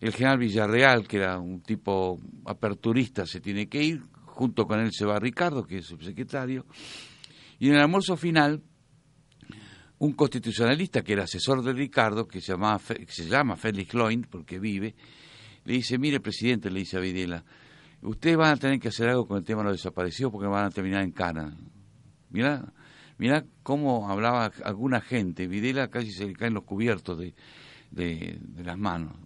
El 0.04 0.12
general 0.12 0.36
Villarreal, 0.36 1.08
que 1.08 1.16
era 1.16 1.38
un 1.38 1.62
tipo 1.62 2.20
aperturista, 2.44 3.24
se 3.24 3.40
tiene 3.40 3.70
que 3.70 3.82
ir. 3.82 4.02
Junto 4.26 4.66
con 4.66 4.78
él 4.78 4.92
se 4.92 5.06
va 5.06 5.18
Ricardo, 5.18 5.64
que 5.64 5.78
es 5.78 5.86
subsecretario. 5.86 6.66
Y 7.58 7.68
en 7.68 7.76
el 7.76 7.80
almuerzo 7.80 8.14
final, 8.14 8.62
un 9.96 10.12
constitucionalista 10.12 11.00
que 11.00 11.14
era 11.14 11.24
asesor 11.24 11.62
de 11.62 11.72
Ricardo, 11.72 12.28
que 12.28 12.42
se, 12.42 12.52
se 13.08 13.24
llama 13.26 13.56
Félix 13.56 13.94
Loin, 13.94 14.26
porque 14.28 14.58
vive, 14.58 14.94
le 15.64 15.72
dice, 15.72 15.96
mire 15.96 16.20
presidente, 16.20 16.70
le 16.70 16.80
dice 16.80 16.98
a 16.98 17.00
Videla, 17.00 17.42
ustedes 18.02 18.36
van 18.36 18.52
a 18.52 18.56
tener 18.58 18.78
que 18.78 18.88
hacer 18.88 19.08
algo 19.08 19.26
con 19.26 19.38
el 19.38 19.44
tema 19.44 19.62
de 19.62 19.70
los 19.70 19.78
desaparecidos 19.78 20.30
porque 20.30 20.48
van 20.48 20.66
a 20.66 20.70
terminar 20.70 21.02
en 21.02 21.12
cana. 21.12 21.56
Mirá, 22.28 22.74
mirá 23.16 23.46
cómo 23.62 24.10
hablaba 24.10 24.52
alguna 24.64 25.00
gente, 25.00 25.46
Videla 25.46 25.88
casi 25.88 26.12
se 26.12 26.26
le 26.26 26.34
caen 26.34 26.52
los 26.52 26.64
cubiertos 26.64 27.18
de, 27.18 27.34
de, 27.90 28.38
las 28.62 28.76
manos. 28.76 29.16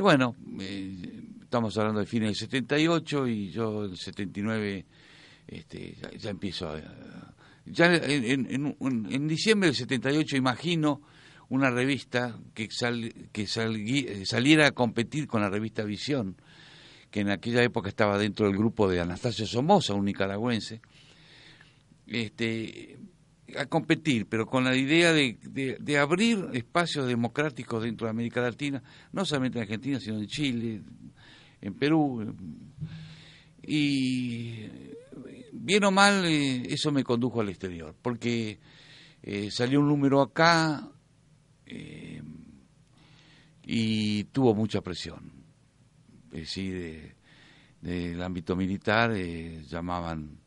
Y 0.00 0.02
bueno, 0.02 0.34
eh, 0.58 0.96
estamos 1.42 1.76
hablando 1.76 2.00
de 2.00 2.06
fines 2.06 2.28
del 2.28 2.36
78 2.36 3.26
y 3.26 3.50
yo 3.50 3.84
en 3.84 3.90
el 3.90 3.98
79 3.98 4.86
este, 5.46 5.94
ya, 6.18 6.30
empiezo 6.30 6.70
a... 6.70 6.80
Ya 7.66 7.94
en, 7.94 8.74
en, 8.80 9.28
diciembre 9.28 9.68
del 9.68 9.76
78 9.76 10.38
imagino 10.38 11.02
una 11.50 11.68
revista 11.68 12.34
que, 12.54 12.68
que 13.30 13.46
saliera 13.46 14.68
a 14.68 14.70
competir 14.70 15.26
con 15.26 15.42
la 15.42 15.50
revista 15.50 15.84
Visión, 15.84 16.34
que 17.10 17.20
en 17.20 17.28
aquella 17.28 17.62
época 17.62 17.90
estaba 17.90 18.16
dentro 18.16 18.46
del 18.46 18.56
grupo 18.56 18.88
de 18.88 19.00
Anastasio 19.00 19.46
Somoza, 19.46 19.92
un 19.92 20.06
nicaragüense, 20.06 20.80
este, 22.06 22.98
a 23.56 23.66
competir, 23.66 24.26
pero 24.26 24.46
con 24.46 24.64
la 24.64 24.76
idea 24.76 25.12
de, 25.12 25.38
de, 25.78 25.98
abrir 25.98 26.48
espacios 26.52 27.06
democráticos 27.06 27.82
dentro 27.82 28.06
de 28.06 28.10
América 28.10 28.40
Latina, 28.40 28.82
no 29.12 29.24
solamente 29.24 29.58
en 29.58 29.62
Argentina, 29.62 30.00
sino 30.00 30.18
en 30.18 30.26
Chile, 30.26 30.82
en 31.60 31.74
Perú. 31.74 32.34
Y 33.62 34.66
bien 35.52 35.84
o 35.84 35.90
mal, 35.90 36.24
eh, 36.24 36.62
eso 36.68 36.90
me 36.92 37.04
condujo 37.04 37.40
al 37.40 37.48
exterior, 37.48 37.94
porque 38.00 38.58
eh, 39.22 39.50
salió 39.50 39.80
un 39.80 39.88
número 39.88 40.20
acá 40.20 40.88
eh, 41.66 42.22
y 43.64 44.24
tuvo 44.24 44.54
mucha 44.54 44.80
presión. 44.80 45.40
Sí, 46.44 46.70
del 47.80 48.22
ámbito 48.22 48.54
militar 48.54 49.12
llamaban 49.68 50.39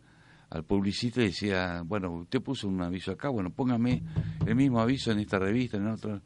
al 0.53 0.63
publicista 0.63 1.19
y 1.21 1.25
decía, 1.25 1.81
bueno, 1.83 2.11
usted 2.11 2.39
puso 2.39 2.67
un 2.67 2.79
aviso 2.79 3.11
acá, 3.11 3.29
bueno, 3.29 3.49
póngame 3.49 4.03
el 4.45 4.55
mismo 4.55 4.79
aviso 4.79 5.11
en 5.11 5.19
esta 5.19 5.39
revista, 5.39 5.77
en 5.77 5.87
otra. 5.87 6.21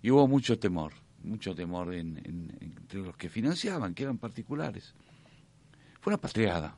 Y 0.00 0.10
hubo 0.10 0.28
mucho 0.28 0.56
temor, 0.56 0.92
mucho 1.24 1.52
temor 1.52 1.92
entre 1.92 3.00
los 3.00 3.16
que 3.16 3.28
financiaban, 3.28 3.92
que 3.92 4.04
eran 4.04 4.18
particulares. 4.18 4.94
Fue 6.00 6.12
una 6.12 6.20
patriada. 6.20 6.76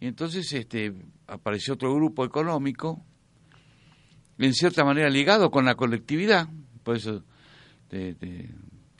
Y 0.00 0.06
entonces 0.06 0.50
este, 0.54 0.94
apareció 1.26 1.74
otro 1.74 1.94
grupo 1.94 2.24
económico, 2.24 3.04
en 4.38 4.54
cierta 4.54 4.82
manera 4.82 5.10
ligado 5.10 5.50
con 5.50 5.66
la 5.66 5.74
colectividad, 5.74 6.48
por 6.82 6.96
eso 6.96 7.22
te, 7.88 8.16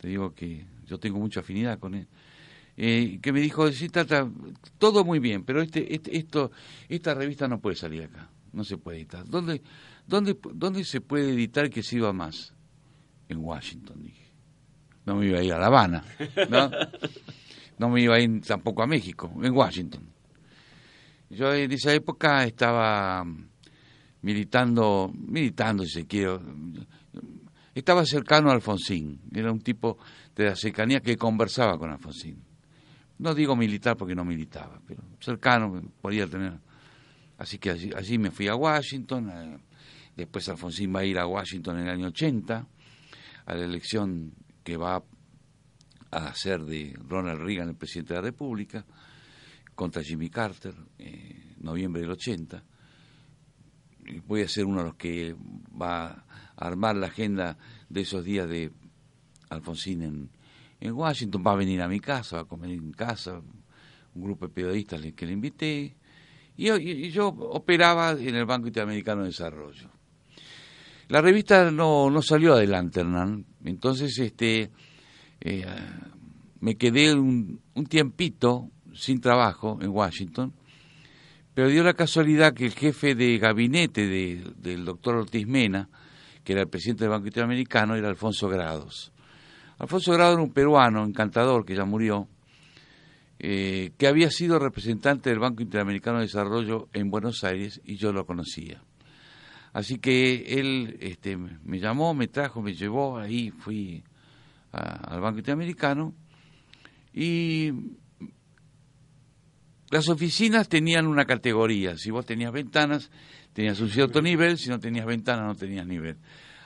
digo 0.03 0.35
que 0.35 0.67
yo 0.85 0.99
tengo 0.99 1.19
mucha 1.19 1.41
afinidad 1.41 1.79
con 1.79 1.95
él, 1.95 2.07
eh, 2.83 3.19
que 3.21 3.31
me 3.31 3.41
dijo, 3.41 3.71
sí, 3.73 3.91
todo 4.79 5.05
muy 5.05 5.19
bien, 5.19 5.45
pero 5.45 5.61
este, 5.61 5.95
este, 5.95 6.17
esto, 6.17 6.51
esta 6.89 7.13
revista 7.13 7.47
no 7.47 7.61
puede 7.61 7.77
salir 7.77 8.05
acá, 8.05 8.31
no 8.55 8.65
se 8.65 8.79
puede 8.79 8.97
editar. 8.97 9.29
¿Dónde, 9.29 9.61
dónde, 10.07 10.39
dónde 10.55 10.83
se 10.85 11.03
puede 11.03 11.31
editar 11.35 11.69
que 11.69 11.83
sirva 11.83 12.15
más? 12.15 12.55
En 13.29 13.45
Washington, 13.45 14.03
dije. 14.03 14.33
No 15.05 15.17
me 15.17 15.27
iba 15.27 15.41
a 15.41 15.43
ir 15.43 15.53
a 15.53 15.59
La 15.59 15.67
Habana, 15.67 16.03
¿no? 16.49 16.71
No 17.79 17.91
me 17.91 18.01
iba 18.01 18.15
a 18.15 18.21
ir 18.21 18.41
tampoco 18.41 18.83
a 18.83 18.87
México, 18.87 19.31
en 19.43 19.55
Washington. 19.55 20.09
Yo 21.29 21.53
en 21.53 21.71
esa 21.73 21.93
época 21.93 22.45
estaba 22.45 23.27
militando, 24.23 25.13
militando 25.15 25.85
si 25.85 25.91
se 25.91 26.07
quiere, 26.07 26.39
estaba 27.75 28.07
cercano 28.07 28.49
a 28.49 28.55
Alfonsín, 28.55 29.21
era 29.35 29.53
un 29.53 29.61
tipo 29.61 29.99
de 30.35 30.47
la 30.47 30.57
cercanía 30.57 31.01
que 31.01 31.19
conversaba 31.19 31.77
con 31.77 31.91
Alfonsín. 31.91 32.50
No 33.21 33.35
digo 33.35 33.55
militar 33.55 33.99
porque 33.99 34.15
no 34.15 34.25
militaba, 34.25 34.81
pero 34.87 35.03
cercano 35.21 35.83
podía 36.01 36.27
tener. 36.27 36.55
Así 37.37 37.59
que 37.59 37.71
allí, 37.71 38.17
me 38.17 38.31
fui 38.31 38.49
a 38.49 38.55
Washington, 38.55 39.31
eh, 39.31 39.59
después 40.17 40.49
Alfonsín 40.49 40.95
va 40.95 41.01
a 41.01 41.05
ir 41.05 41.19
a 41.19 41.27
Washington 41.27 41.81
en 41.81 41.83
el 41.83 41.91
año 41.91 42.07
80, 42.09 42.67
a 43.45 43.55
la 43.55 43.65
elección 43.65 44.33
que 44.65 44.79
va 44.79 45.03
a 46.11 46.27
hacer 46.29 46.63
de 46.63 46.99
Ronald 47.07 47.43
Reagan 47.43 47.69
el 47.69 47.77
presidente 47.77 48.15
de 48.15 48.21
la 48.21 48.25
República, 48.25 48.87
contra 49.75 50.03
Jimmy 50.03 50.31
Carter, 50.31 50.75
en 50.97 51.57
noviembre 51.61 52.01
del 52.01 52.13
80. 52.13 52.65
Voy 54.27 54.41
a 54.41 54.49
ser 54.49 54.65
uno 54.65 54.79
de 54.79 54.85
los 54.85 54.95
que 54.95 55.37
va 55.81 56.07
a 56.07 56.25
armar 56.57 56.97
la 56.97 57.09
agenda 57.09 57.59
de 57.87 58.01
esos 58.01 58.25
días 58.25 58.49
de 58.49 58.73
Alfonsín 59.51 60.03
en, 60.03 60.31
en 60.81 60.93
Washington. 60.93 61.43
Va 61.47 61.53
a 61.53 61.57
venir 61.57 61.81
a 61.83 61.89
mi 61.89 62.01
casa, 62.01 62.37
va 62.37 62.43
a 62.43 62.47
comer 62.47 62.71
en 62.71 62.93
casa, 62.93 63.41
un 64.15 64.23
grupo 64.23 64.47
de 64.47 64.55
periodistas 64.55 65.01
que 65.15 65.27
le 65.27 65.33
invité. 65.33 65.97
Y, 66.57 67.11
yo 67.11 67.29
operaba 67.29 68.13
en 68.13 68.35
el 68.35 68.45
Banco 68.45 68.67
Interamericano 68.67 69.23
de 69.23 69.29
Desarrollo. 69.29 69.91
La 71.09 71.21
revista 71.21 71.71
no, 71.71 72.11
no 72.11 72.23
salió 72.23 72.55
adelante, 72.55 73.01
Hernán. 73.01 73.45
Entonces, 73.65 74.17
este, 74.19 74.71
eh, 75.41 75.67
me 76.61 76.77
quedé 76.77 77.15
un, 77.15 77.61
un 77.75 77.87
tiempito 77.87 78.71
sin 78.95 79.21
trabajo 79.21 79.79
en 79.81 79.89
Washington, 79.89 80.53
pero 81.55 81.69
dio 81.69 81.83
la 81.83 81.95
casualidad 81.95 82.55
que 82.55 82.67
el 82.67 82.73
jefe 82.73 83.15
de 83.15 83.39
gabinete 83.39 84.07
del 84.07 84.85
doctor 84.85 85.17
Ortiz 85.17 85.47
Mena, 85.47 85.89
que 86.45 86.53
era 86.53 86.63
el 86.63 86.69
presidente 86.69 87.05
del 87.05 87.11
Banco 87.11 87.27
Interamericano, 87.27 87.97
era 87.97 88.09
Alfonso 88.09 88.49
Grados. 88.49 89.13
Alfonso 89.81 90.13
Grados 90.13 90.35
era 90.35 90.43
un 90.43 90.53
peruano 90.53 91.07
encantador 91.07 91.65
que 91.65 91.75
ya 91.75 91.87
murió, 91.87 92.29
eh, 93.39 93.93
que 93.97 94.07
había 94.07 94.31
sido 94.31 94.59
representante 94.59 95.31
del 95.31 95.39
Banco 95.39 95.63
Interamericano 95.63 96.19
de 96.19 96.25
Desarrollo 96.25 96.89
en 96.93 97.11
Buenos 97.11 97.45
Aires 97.45 97.81
y 97.83 97.97
yo 97.97 98.13
lo 98.13 98.27
conocía. 98.27 98.83
Así 99.73 99.99
que 99.99 100.59
él 100.59 100.99
este, 101.01 101.39
me 101.39 101.81
llamó, 101.81 102.13
me 102.13 102.29
trajo, 102.29 102.61
me 102.61 102.75
llevó, 102.75 103.17
ahí 103.17 103.51
fui 103.53 104.05
al 104.71 105.19
Banco 105.23 105.39
Interamericano 105.39 106.13
y 107.15 107.73
las 109.91 110.11
oficinas 110.11 110.69
tenían 110.69 111.07
una 111.07 111.25
categoría. 111.25 111.97
Si 111.97 112.11
vos 112.11 112.27
tenías 112.27 112.53
ventanas, 112.53 113.11
tenías 113.55 113.81
un 113.81 113.89
cierto 113.89 114.21
nivel. 114.21 114.59
Si 114.59 114.69
no 114.69 114.79
tenías 114.79 115.07
ventanas, 115.07 115.47
no 115.47 115.55
tenías 115.55 115.87
nivel. 115.87 116.19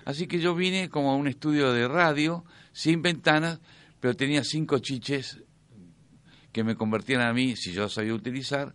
Así 0.05 0.27
que 0.27 0.41
yo 0.41 0.55
vine 0.55 0.89
como 0.89 1.13
a 1.13 1.17
un 1.17 1.29
estudio 1.29 1.73
de 1.73 1.87
radio, 1.89 2.45
sin 2.75 3.01
ventanas, 3.01 3.59
pero 4.01 4.15
tenía 4.15 4.45
cinco 4.45 4.81
chiches 4.81 5.41
que 6.53 6.63
me 6.63 6.77
convertían 6.77 7.23
a 7.23 7.33
mí, 7.33 7.57
si 7.57 7.73
yo 7.73 7.89
sabía 7.89 8.13
utilizar, 8.13 8.75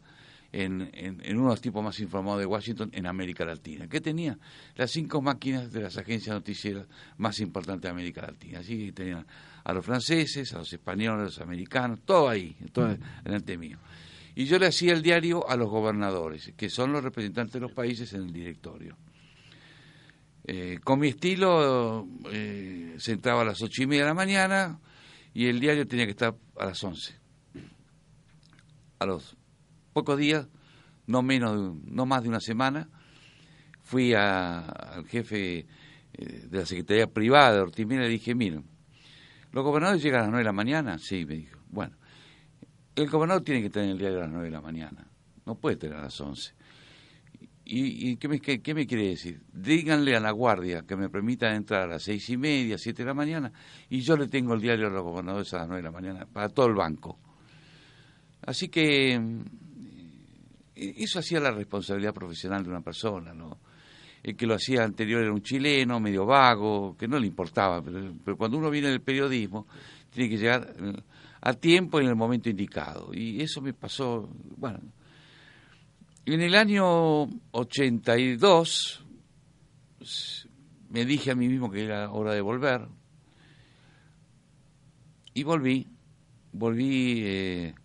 en, 0.51 0.89
en, 0.93 1.37
uno 1.37 1.49
de 1.49 1.53
los 1.53 1.61
tipos 1.61 1.83
más 1.83 1.99
informados 1.99 2.39
de 2.39 2.47
Washington 2.47 2.89
en 2.93 3.05
América 3.05 3.45
Latina. 3.45 3.87
¿Qué 3.87 4.01
tenía? 4.01 4.35
Las 4.75 4.89
cinco 4.89 5.21
máquinas 5.21 5.71
de 5.71 5.81
las 5.81 5.95
agencias 5.95 6.35
noticieras 6.35 6.87
más 7.17 7.39
importantes 7.39 7.83
de 7.83 7.89
América 7.89 8.23
Latina. 8.23 8.59
Así 8.61 8.87
que 8.87 8.91
tenían 8.91 9.27
a 9.63 9.73
los 9.73 9.85
franceses, 9.85 10.51
a 10.55 10.57
los 10.57 10.73
españoles, 10.73 11.21
a 11.21 11.25
los 11.25 11.39
americanos, 11.41 11.99
todo 12.03 12.27
ahí, 12.27 12.55
todo 12.73 12.97
delante 13.23 13.59
mío 13.59 13.77
y 14.39 14.45
yo 14.45 14.57
le 14.57 14.67
hacía 14.67 14.93
el 14.93 15.01
diario 15.01 15.45
a 15.49 15.57
los 15.57 15.69
gobernadores, 15.69 16.53
que 16.55 16.69
son 16.69 16.93
los 16.93 17.03
representantes 17.03 17.55
de 17.55 17.59
los 17.59 17.73
países 17.73 18.13
en 18.13 18.21
el 18.21 18.31
directorio. 18.31 18.95
Eh, 20.51 20.79
con 20.83 20.99
mi 20.99 21.09
estilo 21.09 22.07
eh, 22.31 22.95
se 22.97 23.11
entraba 23.11 23.43
a 23.43 23.45
las 23.45 23.61
ocho 23.61 23.83
y 23.83 23.85
media 23.85 24.01
de 24.01 24.07
la 24.07 24.15
mañana 24.15 24.79
y 25.31 25.45
el 25.45 25.59
diario 25.59 25.85
tenía 25.85 26.05
que 26.05 26.11
estar 26.13 26.35
a 26.57 26.65
las 26.65 26.83
once. 26.83 27.13
A 28.97 29.05
los 29.05 29.37
pocos 29.93 30.17
días, 30.17 30.47
no 31.05 31.21
menos, 31.21 31.75
no 31.85 32.07
más 32.07 32.23
de 32.23 32.29
una 32.29 32.39
semana, 32.39 32.89
fui 33.83 34.15
al 34.15 35.05
jefe 35.05 35.67
eh, 36.13 36.47
de 36.49 36.57
la 36.57 36.65
Secretaría 36.65 37.05
Privada 37.05 37.53
de 37.53 37.59
Ortiz 37.59 37.85
y 37.87 37.95
le 37.95 38.07
dije, 38.07 38.33
miren, 38.33 38.65
¿los 39.51 39.63
gobernadores 39.63 40.01
llegan 40.01 40.21
a 40.21 40.23
las 40.23 40.29
nueve 40.31 40.43
de 40.43 40.49
la 40.49 40.53
mañana? 40.53 40.97
Sí, 40.97 41.27
me 41.27 41.35
dijo. 41.35 41.59
Bueno, 41.69 41.95
el 42.95 43.07
gobernador 43.07 43.43
tiene 43.43 43.61
que 43.61 43.69
tener 43.69 43.91
el 43.91 43.99
diario 43.99 44.17
a 44.17 44.21
las 44.21 44.31
9 44.31 44.45
de 44.45 44.51
la 44.51 44.61
mañana, 44.61 45.11
no 45.45 45.53
puede 45.53 45.75
tener 45.75 45.97
a 45.97 46.05
las 46.05 46.19
11. 46.19 46.55
¿Y, 47.71 48.17
qué, 48.17 48.27
me, 48.27 48.39
qué, 48.39 48.73
me, 48.73 48.87
quiere 48.87 49.09
decir? 49.09 49.41
Díganle 49.53 50.15
a 50.15 50.19
la 50.19 50.31
guardia 50.31 50.81
que 50.87 50.95
me 50.95 51.07
permita 51.07 51.53
entrar 51.53 51.83
a 51.83 51.87
las 51.87 52.01
seis 52.01 52.27
y 52.31 52.35
media, 52.35 52.79
siete 52.79 53.03
de 53.03 53.07
la 53.07 53.13
mañana, 53.13 53.51
y 53.91 54.01
yo 54.01 54.17
le 54.17 54.27
tengo 54.27 54.55
el 54.55 54.61
diario 54.61 54.87
a 54.87 54.89
los 54.89 55.03
gobernadores 55.03 55.53
a 55.53 55.59
las 55.59 55.67
nueve 55.67 55.83
de 55.83 55.87
la 55.87 55.91
mañana, 55.91 56.25
para 56.25 56.49
todo 56.49 56.65
el 56.65 56.73
banco. 56.73 57.19
Así 58.41 58.69
que 58.69 59.19
mm, 59.19 59.41
eso 60.73 61.19
hacía 61.19 61.39
la 61.39 61.51
responsabilidad 61.51 62.11
profesional 62.11 62.63
de 62.63 62.69
una 62.71 62.81
persona, 62.81 63.35
¿no? 63.35 63.59
El 64.23 64.35
que 64.35 64.47
lo 64.47 64.55
hacía 64.55 64.83
anterior 64.83 65.21
era 65.21 65.31
un 65.31 65.43
chileno, 65.43 65.99
medio 65.99 66.25
vago, 66.25 66.97
que 66.97 67.07
no 67.07 67.19
le 67.19 67.27
importaba, 67.27 67.83
pero, 67.83 68.15
pero 68.25 68.35
cuando 68.35 68.57
uno 68.57 68.71
viene 68.71 68.87
del 68.87 69.01
periodismo, 69.01 69.67
tiene 70.09 70.27
que 70.27 70.37
llegar 70.37 70.73
a 71.39 71.53
tiempo 71.53 72.01
y 72.01 72.05
en 72.05 72.09
el 72.09 72.15
momento 72.15 72.49
indicado. 72.49 73.11
Y 73.13 73.41
eso 73.41 73.61
me 73.61 73.73
pasó, 73.73 74.27
bueno, 74.57 74.79
en 76.25 76.41
el 76.41 76.55
año 76.55 77.23
82 77.51 79.03
me 80.89 81.05
dije 81.05 81.31
a 81.31 81.35
mí 81.35 81.47
mismo 81.47 81.69
que 81.71 81.85
era 81.85 82.11
hora 82.11 82.33
de 82.33 82.41
volver. 82.41 82.87
Y 85.33 85.43
volví, 85.43 85.87
volví 86.51 87.21
eh, 87.23 87.75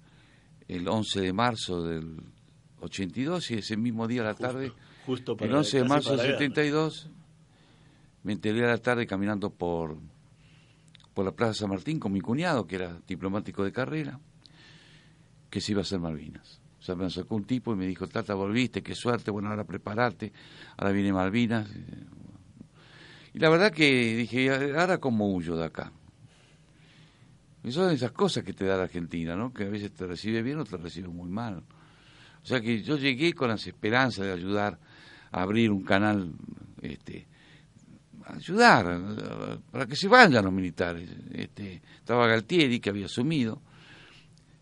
el 0.68 0.88
11 0.88 1.20
de 1.20 1.32
marzo 1.32 1.82
del 1.82 2.20
82 2.80 3.50
y 3.50 3.54
ese 3.54 3.76
mismo 3.76 4.08
día 4.08 4.22
a 4.22 4.24
la 4.24 4.34
tarde, 4.34 4.72
justo 5.06 5.36
para 5.36 5.50
el 5.50 5.56
11 5.56 5.78
de 5.78 5.84
marzo 5.84 6.10
del 6.10 6.18
la 6.18 6.24
guerra. 6.24 6.38
72, 6.38 7.10
me 8.22 8.32
enteré 8.32 8.64
a 8.64 8.68
la 8.68 8.78
tarde 8.78 9.06
caminando 9.06 9.50
por, 9.50 9.98
por 11.12 11.24
la 11.24 11.32
Plaza 11.32 11.54
San 11.54 11.70
Martín 11.70 12.00
con 12.00 12.12
mi 12.12 12.20
cuñado, 12.20 12.66
que 12.66 12.76
era 12.76 12.98
diplomático 13.06 13.62
de 13.62 13.72
carrera, 13.72 14.18
que 15.50 15.60
se 15.60 15.72
iba 15.72 15.80
a 15.80 15.82
hacer 15.82 16.00
Malvinas. 16.00 16.63
O 16.84 16.86
sea, 16.86 16.96
me 16.96 17.08
sacó 17.08 17.36
un 17.36 17.44
tipo 17.44 17.72
y 17.72 17.76
me 17.76 17.86
dijo, 17.86 18.06
Tata, 18.06 18.34
volviste, 18.34 18.82
qué 18.82 18.94
suerte, 18.94 19.30
bueno, 19.30 19.48
ahora 19.48 19.64
preparate, 19.64 20.34
ahora 20.76 20.92
viene 20.92 21.14
Malvinas. 21.14 21.66
Y 23.32 23.38
la 23.38 23.48
verdad 23.48 23.72
que 23.72 24.14
dije, 24.16 24.50
ahora 24.78 24.98
cómo 24.98 25.32
huyo 25.32 25.56
de 25.56 25.64
acá. 25.64 25.90
Y 27.62 27.72
son 27.72 27.90
esas 27.90 28.12
cosas 28.12 28.44
que 28.44 28.52
te 28.52 28.66
da 28.66 28.76
la 28.76 28.82
Argentina, 28.82 29.34
¿no? 29.34 29.50
Que 29.50 29.64
a 29.64 29.70
veces 29.70 29.94
te 29.94 30.06
recibe 30.06 30.42
bien 30.42 30.58
o 30.58 30.64
te 30.66 30.76
recibe 30.76 31.08
muy 31.08 31.30
mal. 31.30 31.62
O 32.42 32.46
sea 32.46 32.60
que 32.60 32.82
yo 32.82 32.98
llegué 32.98 33.32
con 33.32 33.48
las 33.48 33.66
esperanzas 33.66 34.26
de 34.26 34.32
ayudar 34.32 34.78
a 35.32 35.40
abrir 35.40 35.70
un 35.70 35.84
canal, 35.84 36.34
este, 36.82 37.26
ayudar, 38.26 39.00
para 39.70 39.86
que 39.86 39.96
se 39.96 40.06
vayan 40.06 40.44
los 40.44 40.52
militares. 40.52 41.08
Este, 41.32 41.80
estaba 41.96 42.26
Galtieri, 42.26 42.78
que 42.78 42.90
había 42.90 43.06
asumido. 43.06 43.62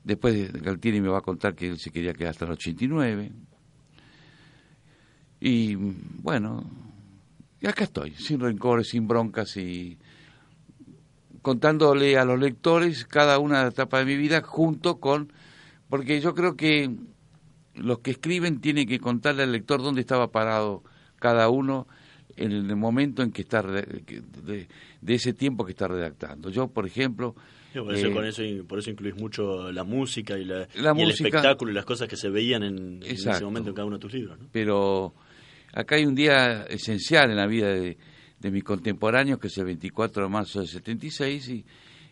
Después 0.04 0.52
Galtieri 0.52 1.00
me 1.00 1.08
va 1.08 1.18
a 1.18 1.22
contar 1.22 1.54
que 1.54 1.68
él 1.68 1.78
se 1.78 1.90
quería 1.90 2.12
quedar 2.12 2.30
hasta 2.30 2.44
el 2.44 2.52
89. 2.52 3.32
Y 5.40 5.74
bueno, 5.74 6.64
y 7.60 7.66
acá 7.66 7.84
estoy, 7.84 8.12
sin 8.12 8.40
rencores, 8.40 8.88
sin 8.88 9.06
broncas 9.06 9.56
y 9.56 9.98
contándole 11.42 12.18
a 12.18 12.24
los 12.24 12.38
lectores 12.38 13.04
cada 13.04 13.38
una 13.38 13.66
etapa 13.66 13.98
de 13.98 14.04
mi 14.04 14.16
vida 14.16 14.42
junto 14.42 14.98
con, 14.98 15.32
porque 15.88 16.20
yo 16.20 16.34
creo 16.34 16.56
que 16.56 16.90
los 17.74 18.00
que 18.00 18.12
escriben 18.12 18.60
tienen 18.60 18.86
que 18.86 19.00
contarle 19.00 19.44
al 19.44 19.52
lector 19.52 19.82
dónde 19.82 20.00
estaba 20.00 20.30
parado 20.30 20.82
cada 21.18 21.48
uno 21.48 21.86
en 22.36 22.52
el 22.52 22.76
momento 22.76 23.22
en 23.22 23.30
que 23.30 23.42
está 23.42 23.62
de, 23.62 24.68
de 25.00 25.14
ese 25.14 25.32
tiempo 25.32 25.64
que 25.64 25.72
está 25.72 25.86
redactando. 25.86 26.50
Yo, 26.50 26.68
por 26.68 26.86
ejemplo, 26.86 27.34
Por, 27.82 27.94
eso, 27.94 28.06
eh, 28.06 28.12
con 28.12 28.24
eso, 28.26 28.42
por 28.66 28.78
eso 28.78 28.90
incluís 28.90 29.16
mucho 29.16 29.72
la 29.72 29.84
música 29.84 30.38
y, 30.38 30.44
la, 30.44 30.68
La 30.74 30.94
y 30.96 31.02
el 31.02 31.10
espectáculo 31.10 31.70
y 31.70 31.74
las 31.74 31.84
cosas 31.84 32.08
que 32.08 32.16
se 32.16 32.28
veían 32.28 32.62
en, 32.62 33.02
en 33.02 33.02
ese 33.02 33.44
momento 33.44 33.70
en 33.70 33.74
cada 33.74 33.86
uno 33.86 33.96
de 33.96 34.00
tus 34.00 34.12
libros. 34.12 34.38
¿no? 34.38 34.48
pero 34.52 35.14
acá 35.72 35.96
hay 35.96 36.04
un 36.04 36.14
día 36.14 36.64
esencial 36.64 37.30
en 37.30 37.36
la 37.36 37.46
vida 37.46 37.68
de, 37.68 37.96
de 38.38 38.50
mis 38.50 38.64
contemporáneos, 38.64 39.38
que 39.38 39.46
es 39.46 39.56
el 39.58 39.64
24 39.64 40.24
de 40.24 40.28
marzo 40.28 40.58
del 40.60 40.68
76, 40.68 41.48
y, 41.48 41.64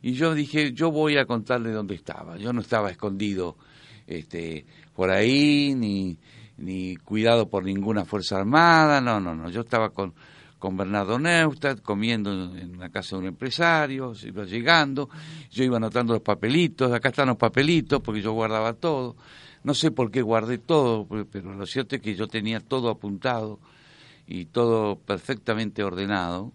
y 0.02 0.12
yo 0.12 0.35
dije, 0.35 0.73
yo 0.73 0.90
voy 0.90 1.19
a 1.19 1.26
contarle 1.26 1.73
dónde 1.73 1.95
estaba. 1.95 2.37
Yo 2.38 2.52
no 2.52 2.61
estaba 2.61 2.90
escondido 2.90 3.57
este, 4.07 4.64
por 4.95 5.11
ahí, 5.11 5.75
ni, 5.75 6.17
ni 6.59 6.97
cuidado 6.97 7.49
por 7.49 7.64
ninguna 7.64 8.05
Fuerza 8.05 8.38
Armada, 8.38 9.00
no, 9.00 9.21
no, 9.21 9.35
no. 9.35 9.50
Yo 9.50 9.61
estaba 9.62 9.90
con, 9.90 10.14
con 10.61 10.76
Bernardo 10.76 11.19
Neustadt, 11.19 11.81
comiendo 11.81 12.31
en, 12.33 12.79
la 12.79 12.90
casa 12.90 13.17
de 13.17 13.23
un 13.23 13.29
empresario, 13.29 14.12
iba 14.23 14.45
llegando, 14.45 15.09
yo 15.50 15.64
iba 15.64 15.79
anotando 15.79 16.12
los 16.12 16.23
papelitos, 16.23 16.93
acá 16.93 17.09
están 17.09 17.29
los 17.29 17.38
papelitos, 17.38 18.00
porque 18.00 18.21
yo 18.23 18.33
guardaba 18.33 18.75
todo. 18.75 19.17
No 19.64 19.75
sé 19.75 19.90
por 19.90 20.11
qué 20.11 20.23
guardé 20.23 20.59
todo, 20.59 21.09
pe- 21.09 21.25
pero 21.25 21.55
lo 21.55 21.67
cierto 21.67 21.97
es 21.97 22.02
que 22.02 22.14
yo 22.14 22.29
tenía 22.29 22.61
todo 22.61 22.90
apuntado 22.90 23.59
y 24.26 24.45
todo 24.45 24.97
perfectamente 24.97 25.83
ordenado. 25.83 26.52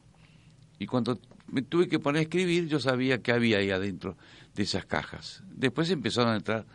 Y 0.78 0.86
cuando 0.86 1.20
me 1.52 1.64
tuve 1.64 1.88
que 1.88 2.00
poner 2.00 2.20
a 2.20 2.24
escribir, 2.24 2.68
yo 2.68 2.80
sabía 2.80 3.24
que 3.24 3.32
había 3.32 3.58
ahí 3.58 3.72
adentro 3.72 4.18
de 4.54 4.64
esas 4.64 4.86
cajas. 4.86 5.44
Después 5.52 5.90
empezaron 5.90 6.34
a 6.34 6.38
entrar 6.38 6.66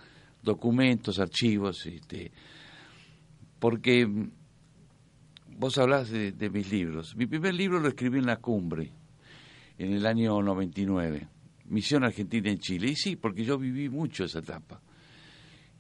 documentos, 0.43 1.21
archivos, 1.21 1.87
este, 1.87 2.33
porque 3.61 4.09
vos 5.61 5.79
hablás 5.79 6.11
de, 6.11 6.33
de 6.33 6.51
mis 6.51 6.71
libros. 6.73 7.15
Mi 7.17 7.27
primer 7.27 7.55
libro 7.55 7.79
lo 7.81 7.89
escribí 7.89 8.19
en 8.19 8.27
la 8.27 8.37
cumbre, 8.37 8.91
en 9.79 9.93
el 9.93 10.07
año 10.07 10.41
99, 10.43 11.29
Misión 11.69 12.03
Argentina 12.05 12.51
en 12.51 12.59
Chile. 12.59 12.89
Y 12.89 12.97
sí, 12.97 13.17
porque 13.17 13.45
yo 13.45 13.59
viví 13.59 13.89
mucho 13.89 14.25
esa 14.25 14.41
etapa. 14.41 14.81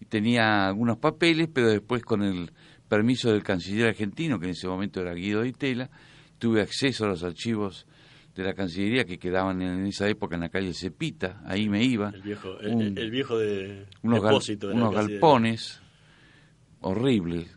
Y 0.01 0.05
tenía 0.05 0.67
algunos 0.69 0.99
papeles, 0.99 1.49
pero 1.53 1.69
después 1.69 2.03
con 2.03 2.23
el 2.23 2.51
permiso 2.89 3.33
del 3.33 3.43
canciller 3.43 3.89
argentino, 3.89 4.39
que 4.39 4.47
en 4.47 4.53
ese 4.53 4.69
momento 4.69 5.01
era 5.01 5.13
Guido 5.15 5.45
Itela, 5.45 5.91
tuve 6.39 6.61
acceso 6.63 7.05
a 7.05 7.09
los 7.09 7.23
archivos 7.23 7.87
de 8.35 8.45
la 8.45 8.55
Cancillería 8.55 9.05
que 9.05 9.19
quedaban 9.19 9.61
en 9.61 9.87
esa 9.87 10.09
época 10.09 10.37
en 10.37 10.43
la 10.43 10.49
calle 10.49 10.73
Cepita, 10.73 11.43
ahí 11.45 11.69
me 11.69 11.83
iba. 11.85 12.11
El 12.11 12.23
viejo, 12.23 12.59
el, 12.61 12.75
Un- 12.75 12.99
el 12.99 13.11
viejo 13.11 13.37
de, 13.39 13.87
unos, 14.03 14.23
gal- 14.23 14.57
de 14.59 14.67
unos 14.69 14.91
de- 14.91 14.97
galpones 14.97 15.81
horribles, 16.81 17.57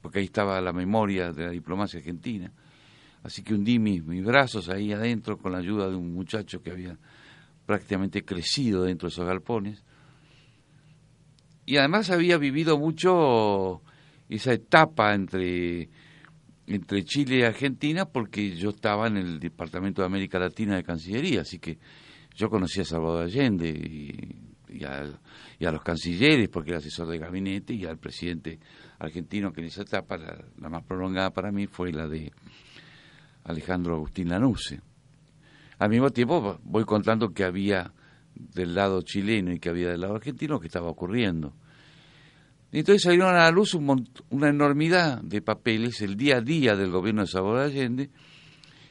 porque 0.00 0.20
ahí 0.20 0.26
estaba 0.26 0.60
la 0.60 0.72
memoria 0.72 1.32
de 1.32 1.44
la 1.44 1.50
diplomacia 1.50 1.98
argentina. 1.98 2.52
Así 3.22 3.42
que 3.42 3.54
hundí 3.54 3.78
mis, 3.78 4.04
mis 4.04 4.24
brazos 4.24 4.68
ahí 4.68 4.92
adentro 4.92 5.38
con 5.38 5.52
la 5.52 5.58
ayuda 5.58 5.88
de 5.88 5.96
un 5.96 6.12
muchacho 6.12 6.62
que 6.62 6.70
había 6.70 6.96
prácticamente 7.66 8.24
crecido 8.24 8.84
dentro 8.84 9.08
de 9.08 9.12
esos 9.12 9.26
galpones. 9.26 9.84
Y 11.66 11.76
además 11.76 12.10
había 12.10 12.38
vivido 12.38 12.78
mucho 12.78 13.82
esa 14.28 14.52
etapa 14.52 15.14
entre, 15.14 15.90
entre 16.66 17.04
Chile 17.04 17.38
y 17.38 17.42
Argentina 17.42 18.06
porque 18.06 18.56
yo 18.56 18.70
estaba 18.70 19.06
en 19.08 19.18
el 19.18 19.38
Departamento 19.38 20.02
de 20.02 20.06
América 20.06 20.38
Latina 20.38 20.76
de 20.76 20.84
Cancillería, 20.84 21.42
así 21.42 21.58
que 21.58 21.78
yo 22.34 22.48
conocía 22.48 22.82
a 22.82 22.86
Salvador 22.86 23.24
Allende 23.24 23.68
y, 23.68 24.84
a 24.84 25.72
los 25.72 25.82
cancilleres 25.82 26.48
porque 26.48 26.70
era 26.70 26.78
asesor 26.78 27.08
de 27.08 27.18
gabinete 27.18 27.74
y 27.74 27.84
al 27.84 27.98
presidente 27.98 28.60
argentino 28.98 29.52
que 29.52 29.60
en 29.60 29.66
esa 29.68 29.82
etapa, 29.82 30.16
la, 30.16 30.44
la 30.58 30.68
más 30.68 30.84
prolongada 30.84 31.30
para 31.30 31.52
mí, 31.52 31.66
fue 31.66 31.92
la 31.92 32.08
de 32.08 32.32
Alejandro 33.44 33.96
Agustín 33.96 34.28
Lanusse. 34.28 34.80
Al 35.78 35.90
mismo 35.90 36.10
tiempo 36.10 36.58
voy 36.64 36.84
contando 36.84 37.32
que 37.32 37.44
había 37.44 37.92
del 38.34 38.74
lado 38.74 39.02
chileno 39.02 39.52
y 39.52 39.58
que 39.58 39.68
había 39.68 39.90
del 39.90 40.00
lado 40.00 40.16
argentino 40.16 40.60
que 40.60 40.66
estaba 40.66 40.88
ocurriendo. 40.88 41.54
Entonces 42.70 43.02
salieron 43.02 43.34
a 43.34 43.44
la 43.44 43.50
luz 43.50 43.74
un 43.74 44.08
una 44.30 44.48
enormidad 44.48 45.22
de 45.22 45.40
papeles, 45.40 46.02
el 46.02 46.16
día 46.16 46.36
a 46.36 46.40
día 46.40 46.76
del 46.76 46.90
gobierno 46.90 47.22
de 47.22 47.28
Salvador 47.28 47.60
Allende, 47.60 48.10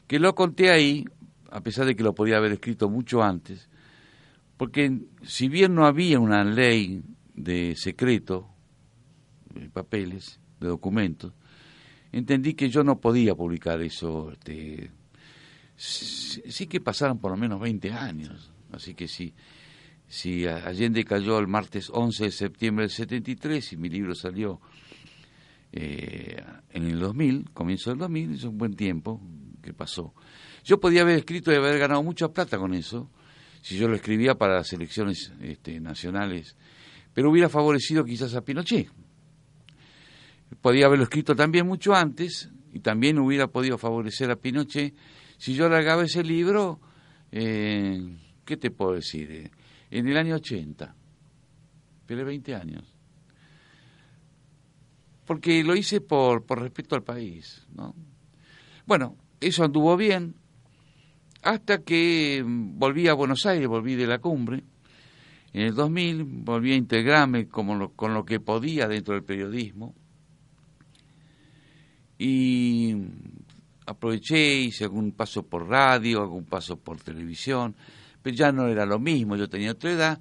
que 0.07 0.19
lo 0.19 0.33
conté 0.33 0.71
ahí, 0.71 1.05
a 1.51 1.61
pesar 1.61 1.85
de 1.85 1.95
que 1.95 2.03
lo 2.03 2.15
podía 2.15 2.37
haber 2.37 2.53
escrito 2.53 2.89
mucho 2.89 3.21
antes, 3.21 3.69
porque 4.57 5.01
si 5.21 5.47
bien 5.47 5.75
no 5.75 5.85
había 5.85 6.19
una 6.19 6.43
ley 6.43 7.03
de 7.35 7.75
secreto, 7.75 8.49
papeles, 9.71 10.39
de 10.59 10.67
documentos, 10.67 11.33
entendí 12.11 12.53
que 12.53 12.69
yo 12.69 12.83
no 12.83 12.99
podía 12.99 13.35
publicar 13.35 13.81
eso. 13.81 14.31
Este, 14.31 14.91
sí, 15.75 16.67
que 16.67 16.81
pasaron 16.81 17.19
por 17.19 17.31
lo 17.31 17.37
menos 17.37 17.59
20 17.59 17.91
años, 17.91 18.51
así 18.71 18.93
que 18.93 19.07
si, 19.07 19.33
si 20.07 20.45
Allende 20.45 21.03
cayó 21.03 21.39
el 21.39 21.47
martes 21.47 21.89
11 21.93 22.25
de 22.25 22.31
septiembre 22.31 22.83
del 22.83 22.91
73 22.91 23.73
y 23.73 23.77
mi 23.77 23.89
libro 23.89 24.15
salió 24.15 24.59
eh, 25.71 26.41
en 26.71 26.85
el 26.85 26.99
2000, 26.99 27.51
comienzo 27.51 27.91
del 27.91 27.99
2000, 27.99 28.33
es 28.33 28.43
un 28.43 28.57
buen 28.57 28.75
tiempo 28.75 29.21
que 29.61 29.73
pasó. 29.73 30.13
Yo 30.63 30.79
podía 30.79 31.01
haber 31.01 31.17
escrito 31.19 31.51
y 31.51 31.55
haber 31.55 31.77
ganado 31.77 32.03
mucha 32.03 32.29
plata 32.29 32.57
con 32.57 32.73
eso, 32.73 33.09
si 33.61 33.77
yo 33.77 33.87
lo 33.87 33.95
escribía 33.95 34.35
para 34.35 34.55
las 34.55 34.71
elecciones 34.73 35.33
este, 35.41 35.79
nacionales, 35.79 36.55
pero 37.13 37.29
hubiera 37.29 37.49
favorecido 37.49 38.05
quizás 38.05 38.35
a 38.35 38.41
Pinochet. 38.41 38.89
Podía 40.61 40.85
haberlo 40.85 41.03
escrito 41.03 41.35
también 41.35 41.67
mucho 41.67 41.93
antes 41.93 42.49
y 42.73 42.79
también 42.79 43.19
hubiera 43.19 43.47
podido 43.47 43.77
favorecer 43.77 44.31
a 44.31 44.35
Pinochet 44.35 44.93
si 45.37 45.53
yo 45.53 45.69
largaba 45.69 46.03
ese 46.03 46.23
libro, 46.23 46.79
eh, 47.31 48.15
¿qué 48.45 48.57
te 48.57 48.71
puedo 48.71 48.93
decir? 48.93 49.29
Eh, 49.31 49.51
en 49.91 50.07
el 50.07 50.17
año 50.17 50.35
80, 50.35 50.95
pero 52.05 52.25
20 52.25 52.55
años. 52.55 52.93
Porque 55.25 55.63
lo 55.63 55.75
hice 55.75 56.01
por, 56.01 56.45
por 56.45 56.61
respeto 56.61 56.95
al 56.95 57.03
país, 57.03 57.65
¿no? 57.75 57.93
Bueno, 58.85 59.15
eso 59.41 59.63
anduvo 59.65 59.97
bien, 59.97 60.35
hasta 61.43 61.83
que 61.83 62.41
mm, 62.45 62.79
volví 62.79 63.07
a 63.09 63.13
Buenos 63.13 63.45
Aires, 63.45 63.67
volví 63.67 63.95
de 63.95 64.07
la 64.07 64.19
cumbre. 64.19 64.63
En 65.53 65.63
el 65.63 65.75
2000 65.75 66.23
volví 66.23 66.71
a 66.71 66.75
integrarme 66.75 67.47
como 67.47 67.75
lo- 67.75 67.91
con 67.91 68.13
lo 68.13 68.23
que 68.25 68.39
podía 68.39 68.87
dentro 68.87 69.13
del 69.13 69.23
periodismo. 69.23 69.93
Y 72.17 72.95
aproveché, 73.87 74.53
hice 74.59 74.83
algún 74.83 75.13
paso 75.13 75.43
por 75.43 75.67
radio, 75.67 76.21
algún 76.21 76.45
paso 76.45 76.77
por 76.77 77.01
televisión, 77.01 77.75
pero 78.21 78.35
ya 78.35 78.51
no 78.51 78.67
era 78.67 78.85
lo 78.85 78.99
mismo, 78.99 79.35
yo 79.35 79.47
tenía 79.47 79.71
otra 79.71 79.91
edad. 79.91 80.19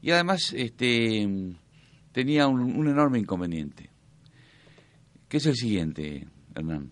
Y 0.00 0.10
además 0.10 0.52
este, 0.56 1.28
tenía 2.12 2.46
un, 2.46 2.88
enorme 2.88 3.18
inconveniente, 3.18 3.90
que 5.28 5.36
es 5.36 5.46
el 5.46 5.56
siguiente, 5.56 6.26
Hernán. 6.54 6.90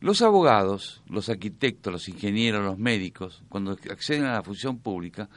Los 0.00 0.20
abogados, 0.20 1.02
los 1.06 1.28
arquitectos, 1.28 1.92
los 1.92 2.08
ingenieros, 2.08 2.64
los 2.64 2.78
médicos, 2.78 3.42
cuando 3.48 3.72
acceden 3.72 4.24
a 4.24 4.32
la 4.32 4.42
función 4.42 4.78
pública, 4.78 5.28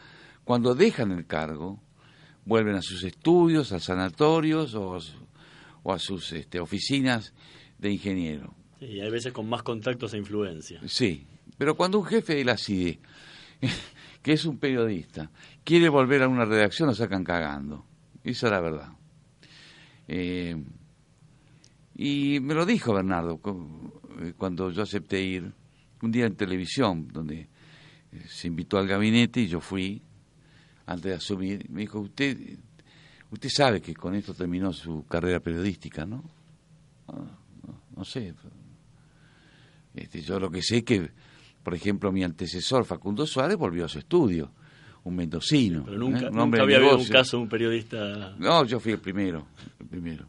cuando 0.43 0.73
dejan 0.73 1.11
el 1.11 1.27
cargo, 1.27 1.79
vuelven 2.45 2.75
a 2.75 2.81
sus 2.81 3.03
estudios, 3.03 3.71
a 3.71 3.79
sanatorios 3.79 4.73
o, 4.73 4.97
o 5.83 5.93
a 5.93 5.99
sus 5.99 6.33
este, 6.33 6.59
oficinas 6.59 7.33
de 7.77 7.91
ingeniero. 7.91 8.53
Y 8.79 8.99
hay 8.99 9.09
veces 9.09 9.33
con 9.33 9.47
más 9.47 9.63
contactos 9.63 10.13
e 10.13 10.17
influencia. 10.17 10.81
Sí, 10.88 11.25
pero 11.57 11.75
cuando 11.75 11.99
un 11.99 12.05
jefe 12.05 12.35
de 12.35 12.45
la 12.45 12.57
CIDE, 12.57 12.99
que 14.21 14.33
es 14.33 14.45
un 14.45 14.57
periodista, 14.57 15.31
quiere 15.63 15.89
volver 15.89 16.23
a 16.23 16.27
una 16.27 16.45
redacción, 16.45 16.89
lo 16.89 16.95
sacan 16.95 17.23
cagando. 17.23 17.85
Esa 18.23 18.47
es 18.47 18.51
la 18.51 18.59
verdad. 18.59 18.89
Eh, 20.07 20.55
y 21.95 22.39
me 22.41 22.53
lo 22.53 22.65
dijo 22.65 22.93
Bernardo 22.93 23.39
eh, 24.19 24.33
cuando 24.38 24.69
yo 24.71 24.83
acepté 24.83 25.21
ir, 25.21 25.51
un 26.01 26.11
día 26.11 26.25
en 26.25 26.35
televisión, 26.35 27.07
donde 27.07 27.39
eh, 28.11 28.23
se 28.27 28.47
invitó 28.47 28.77
al 28.77 28.88
gabinete 28.88 29.41
y 29.41 29.47
yo 29.47 29.59
fui, 29.59 30.01
antes 30.85 31.05
de 31.05 31.13
asumir, 31.13 31.69
me 31.69 31.81
dijo, 31.81 31.99
usted, 31.99 32.59
usted 33.31 33.49
sabe 33.49 33.81
que 33.81 33.93
con 33.95 34.13
esto 34.13 34.33
terminó 34.33 34.73
su 34.73 35.05
carrera 35.07 35.39
periodística, 35.39 36.05
¿no? 36.05 36.23
Ah, 37.07 37.39
no, 37.95 38.03
sé. 38.03 38.34
Este, 39.93 40.21
yo 40.21 40.39
lo 40.39 40.49
que 40.49 40.62
sé 40.62 40.77
es 40.77 40.84
que, 40.84 41.12
por 41.63 41.73
ejemplo, 41.73 42.12
mi 42.12 42.23
antecesor 42.23 42.86
Facundo 42.86 43.25
Suárez 43.25 43.58
volvió 43.58 43.86
a 43.86 43.88
su 43.88 43.99
estudio, 43.99 44.51
un 45.03 45.15
mendocino. 45.15 45.84
Pero 45.86 45.97
nunca, 45.97 46.27
¿eh? 46.27 46.62
había 46.62 46.77
habido 46.77 46.97
un 46.97 47.08
caso 47.08 47.38
de 47.38 47.43
un 47.43 47.49
periodista. 47.49 48.36
No, 48.38 48.65
yo 48.65 48.79
fui 48.79 48.93
el 48.93 48.99
primero, 48.99 49.47
el 49.79 49.88
primero. 49.88 50.27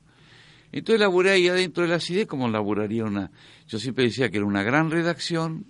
Entonces 0.71 1.01
laburé 1.01 1.31
ahí 1.31 1.49
adentro 1.49 1.85
de 1.85 1.89
la 1.89 2.01
CIDE 2.01 2.27
como 2.27 2.49
laburaría 2.49 3.05
una... 3.05 3.31
Yo 3.67 3.79
siempre 3.79 4.05
decía 4.05 4.31
que 4.31 4.37
era 4.37 4.47
una 4.47 4.63
gran 4.63 4.91
redacción 4.91 5.67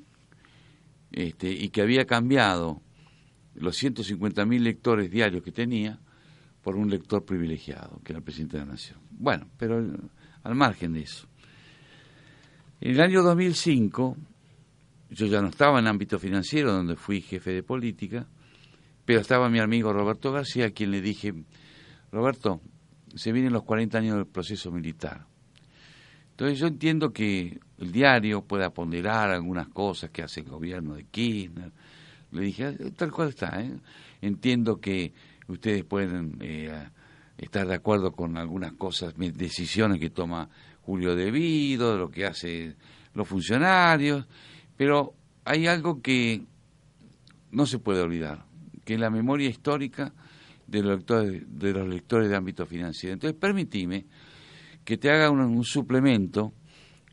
este, 1.13 1.51
y 1.51 1.69
que 1.69 1.83
había 1.83 2.07
cambiado 2.07 2.83
los 3.55 3.83
150.000 3.83 4.61
lectores 4.61 5.11
diarios 5.11 5.43
que 5.43 5.53
tenía 5.53 6.01
por 6.63 6.77
un 6.77 6.91
lector 6.91 7.25
privilegiado, 7.25 8.01
que 8.03 8.13
era 8.13 8.19
el 8.19 8.25
presidente 8.25 8.59
de 8.59 8.65
la 8.65 8.73
Nación. 8.73 8.99
Bueno, 9.11 9.49
pero 9.57 9.79
al 10.43 10.55
margen 10.55 10.95
de 10.95 11.03
eso. 11.03 11.29
En 12.81 12.91
el 12.93 13.01
año 13.01 13.23
2005, 13.23 14.17
yo 15.11 15.27
ya 15.27 15.41
no 15.41 15.49
estaba 15.49 15.79
en 15.79 15.87
ámbito 15.87 16.19
financiero, 16.19 16.73
donde 16.73 16.97
fui 16.97 17.23
jefe 17.23 17.53
de 17.53 17.62
política, 17.62 18.27
pero 19.05 19.21
estaba 19.21 19.49
mi 19.49 19.61
amigo 19.61 19.93
Roberto 19.93 20.31
García, 20.31 20.67
a 20.67 20.71
quien 20.71 20.91
le 20.91 21.01
dije, 21.01 21.33
Roberto, 22.12 22.61
se 23.15 23.33
vienen 23.33 23.53
los 23.53 23.62
40 23.62 23.99
años 23.99 24.17
del 24.17 24.27
proceso 24.27 24.71
militar. 24.71 25.27
Entonces 26.33 26.59
yo 26.59 26.67
entiendo 26.67 27.15
que 27.15 27.59
el 27.79 27.93
diario 27.93 28.43
pueda 28.43 28.69
ponderar 28.69 29.31
algunas 29.31 29.69
cosas 29.69 30.11
que 30.11 30.23
hace 30.23 30.41
el 30.41 30.51
gobierno 30.51 30.95
de 30.95 31.05
Kirchner. 31.05 31.73
Le 32.33 32.43
dije, 32.43 32.67
ah, 32.67 32.75
tal 32.95 33.11
cual 33.11 33.31
está, 33.31 33.59
¿eh? 33.62 33.75
entiendo 34.21 34.79
que 34.79 35.15
ustedes 35.49 35.83
pueden 35.85 36.37
eh, 36.41 36.89
estar 37.39 37.67
de 37.67 37.75
acuerdo 37.75 38.12
con 38.12 38.37
algunas 38.37 38.75
cosas, 38.75 39.15
decisiones 39.17 39.99
que 39.99 40.11
toma 40.11 40.51
Julio 40.87 41.16
Devido, 41.16 41.99
lo 41.99 42.09
que 42.09 42.25
hace 42.25 42.77
los 43.12 43.27
funcionarios, 43.27 44.25
pero 44.77 45.14
hay 45.44 45.66
algo 45.66 46.01
que 46.01 46.44
no 47.51 47.66
se 47.66 47.81
puede 47.81 48.03
olvidar, 48.03 48.46
que 48.85 48.94
es 48.94 49.01
la 49.01 49.11
memoria 49.11 49.49
histórica 49.49 50.14
de 50.64 50.83
los 50.85 50.99
lectores 50.99 51.42
de, 51.44 51.72
los 51.72 51.88
lectores 51.88 52.31
de 52.31 52.37
ámbito 52.37 52.66
financiero. 52.66 53.14
Entonces, 53.14 53.37
permitime 53.37 54.07
que 54.85 54.96
te 54.96 55.11
haga 55.11 55.29
un, 55.29 55.64
suplemento 55.64 56.53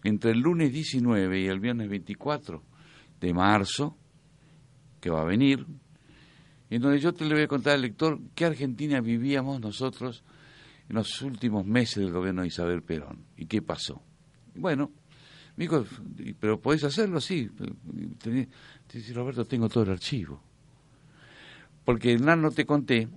entre 0.04 0.32
el 0.32 0.40
lunes 0.40 0.72
19 0.72 1.42
y 1.42 1.48
el 1.48 1.60
viernes 1.60 1.90
24 1.90 2.62
de 3.20 3.34
marzo, 3.34 3.98
que 5.02 5.10
va 5.10 5.22
a 5.22 5.26
venir, 5.26 5.66
en 6.70 6.80
donde 6.80 7.00
yo 7.00 7.12
te 7.12 7.26
le 7.26 7.34
voy 7.34 7.44
a 7.46 7.48
contar 7.48 7.74
al 7.74 7.82
lector 7.82 8.20
qué 8.36 8.46
Argentina 8.46 9.02
vivíamos 9.02 9.60
nosotros 9.60 10.24
en 10.90 10.96
los 10.96 11.22
últimos 11.22 11.66
meses 11.66 11.98
del 11.98 12.12
gobierno 12.12 12.42
de 12.42 12.48
Isabel 12.48 12.84
Perón 12.84 13.26
y 13.38 13.46
qué 13.46 13.62
pasó. 13.62 14.02
Bueno, 14.56 14.92
me 15.56 15.64
dijo, 15.66 15.86
pero 16.40 16.60
podés 16.60 16.84
hacerlo, 16.84 17.22
sí. 17.22 17.50
Roberto, 19.14 19.46
tengo 19.46 19.70
todo 19.70 19.84
el 19.84 19.92
archivo. 19.92 20.42
Porque 21.84 22.14
en 22.14 22.26
no 22.26 22.52
te 22.52 22.66
conté 22.66 23.08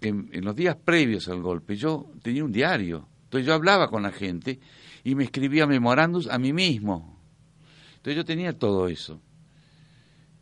en, 0.00 0.44
los 0.44 0.54
días 0.54 0.76
previos 0.76 1.28
al 1.28 1.42
golpe 1.42 1.76
yo 1.76 2.10
tenía 2.22 2.44
un 2.44 2.52
diario. 2.52 3.08
Entonces 3.24 3.46
yo 3.46 3.54
hablaba 3.54 3.88
con 3.88 4.02
la 4.02 4.12
gente 4.12 4.58
y 5.04 5.14
me 5.14 5.24
escribía 5.24 5.66
memorándums 5.66 6.28
a 6.28 6.38
mí 6.38 6.52
mismo. 6.52 7.18
Entonces 7.96 8.16
yo 8.16 8.24
tenía 8.24 8.52
todo 8.52 8.88
eso. 8.88 9.20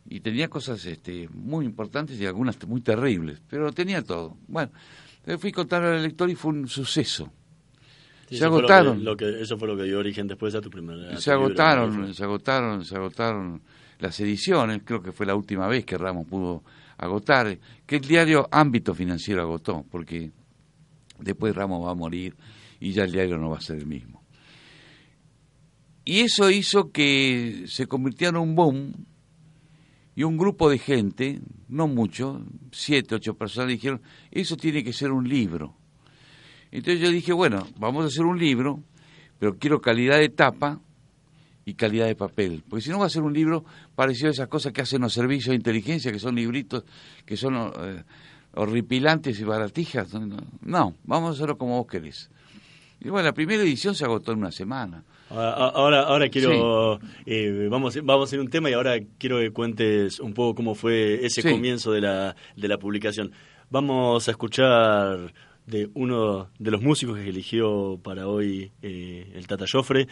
Y 0.09 0.21
tenía 0.21 0.49
cosas 0.49 0.85
este, 0.85 1.27
muy 1.33 1.65
importantes 1.65 2.19
y 2.19 2.25
algunas 2.25 2.57
muy 2.67 2.81
terribles, 2.81 3.41
pero 3.49 3.71
tenía 3.71 4.01
todo. 4.01 4.37
Bueno, 4.47 4.71
fui 5.37 5.49
a 5.49 5.53
contar 5.53 5.83
al 5.83 6.01
lector 6.01 6.29
y 6.29 6.35
fue 6.35 6.51
un 6.51 6.67
suceso. 6.67 7.31
se 8.29 8.43
agotaron. 8.45 9.03
Lo 9.03 9.17
que, 9.17 9.41
eso 9.41 9.57
fue 9.57 9.67
lo 9.67 9.75
que 9.75 9.83
dio 9.83 9.99
origen 9.99 10.27
después 10.27 10.55
a 10.55 10.61
tu 10.61 10.69
primera. 10.69 11.17
Se 11.17 11.31
agotaron, 11.31 12.13
se 12.13 12.23
agotaron, 12.23 12.85
se 12.85 12.95
agotaron 12.95 13.61
las 13.99 14.19
ediciones. 14.19 14.81
Creo 14.85 15.01
que 15.01 15.11
fue 15.11 15.25
la 15.25 15.35
última 15.35 15.67
vez 15.67 15.85
que 15.85 15.97
Ramos 15.97 16.25
pudo 16.25 16.63
agotar, 16.97 17.57
que 17.85 17.97
el 17.97 18.01
diario 18.01 18.47
Ámbito 18.51 18.93
Financiero 18.93 19.41
agotó, 19.41 19.85
porque 19.89 20.31
después 21.19 21.55
Ramos 21.55 21.85
va 21.85 21.91
a 21.91 21.95
morir 21.95 22.35
y 22.79 22.91
ya 22.91 23.03
el 23.03 23.11
diario 23.11 23.37
no 23.37 23.49
va 23.49 23.57
a 23.57 23.61
ser 23.61 23.77
el 23.77 23.85
mismo. 23.85 24.23
Y 26.05 26.21
eso 26.21 26.49
hizo 26.49 26.91
que 26.91 27.65
se 27.67 27.85
convirtiera 27.85 28.29
en 28.29 28.37
un 28.37 28.55
boom 28.55 28.93
y 30.17 30.23
un 30.23 30.35
grupo 30.35 30.67
de 30.67 30.79
gente, 30.79 31.41
no 31.69 31.87
mucho, 31.87 32.41
siete, 32.71 33.13
ocho 33.13 33.35
personas, 33.35 33.69
dijeron, 33.69 34.01
eso 34.31 34.57
tiene 34.57 34.83
que 34.83 34.91
ser 34.91 35.11
un 35.11 35.29
libro. 35.29 35.75
Entonces 36.71 36.99
yo 36.99 37.11
dije, 37.11 37.33
bueno, 37.33 37.67
vamos 37.77 38.03
a 38.03 38.07
hacer 38.07 38.25
un 38.25 38.39
libro, 38.39 38.81
pero 39.37 39.59
quiero 39.59 39.79
calidad 39.79 40.17
de 40.17 40.29
tapa 40.29 40.81
y 41.65 41.75
calidad 41.75 42.07
de 42.07 42.15
papel. 42.15 42.63
Porque 42.67 42.81
si 42.81 42.89
no 42.89 42.97
va 42.97 43.05
a 43.05 43.09
ser 43.11 43.21
un 43.21 43.31
libro 43.31 43.63
parecido 43.93 44.29
a 44.29 44.31
esas 44.31 44.47
cosas 44.47 44.73
que 44.73 44.81
hacen 44.81 45.01
los 45.01 45.13
servicios 45.13 45.51
de 45.51 45.57
inteligencia, 45.57 46.11
que 46.11 46.17
son 46.17 46.33
libritos 46.33 46.83
que 47.23 47.37
son 47.37 47.71
eh, 47.79 48.03
horripilantes 48.55 49.39
y 49.39 49.43
baratijas. 49.43 50.11
No, 50.61 50.95
vamos 51.03 51.29
a 51.29 51.33
hacerlo 51.33 51.59
como 51.59 51.77
vos 51.77 51.85
querés. 51.85 52.31
Y 53.01 53.09
bueno, 53.09 53.27
la 53.27 53.33
primera 53.33 53.61
edición 53.61 53.93
se 53.93 54.03
agotó 54.03 54.31
en 54.31 54.39
una 54.39 54.51
semana. 54.51 55.03
Ahora, 55.29 56.03
ahora 56.03 56.29
quiero, 56.29 56.99
eh, 57.25 57.67
vamos, 57.69 57.99
vamos 58.03 58.21
a 58.21 58.27
hacer 58.29 58.39
un 58.39 58.49
tema 58.49 58.69
y 58.69 58.73
ahora 58.73 58.97
quiero 59.17 59.39
que 59.39 59.51
cuentes 59.51 60.19
un 60.19 60.33
poco 60.33 60.55
cómo 60.55 60.73
fue 60.73 61.25
ese 61.25 61.43
comienzo 61.43 61.91
de 61.91 62.01
la, 62.01 62.35
de 62.55 62.67
la 62.67 62.77
publicación. 62.77 63.33
Vamos 63.69 64.27
a 64.27 64.31
escuchar 64.31 65.33
de 65.65 65.89
uno 65.93 66.49
de 66.57 66.71
los 66.71 66.81
músicos 66.81 67.17
que 67.17 67.27
eligió 67.27 67.99
para 68.01 68.27
hoy 68.27 68.71
eh, 68.81 69.31
el 69.35 69.47
Tata 69.47 69.65
Joffre, 69.69 70.07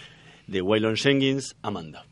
de 0.47 0.61
Waylon 0.61 0.95
Jenkins, 0.95 1.55
Amanda. 1.61 2.05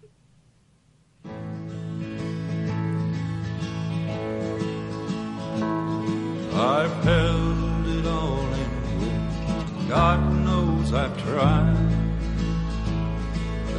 I've 6.56 7.04
held 7.04 7.88
it 7.88 8.06
all 8.06 8.54
in 8.54 9.90
God 9.90 10.46
knows 10.46 10.94
I've 10.94 11.18
tried. 11.18 11.93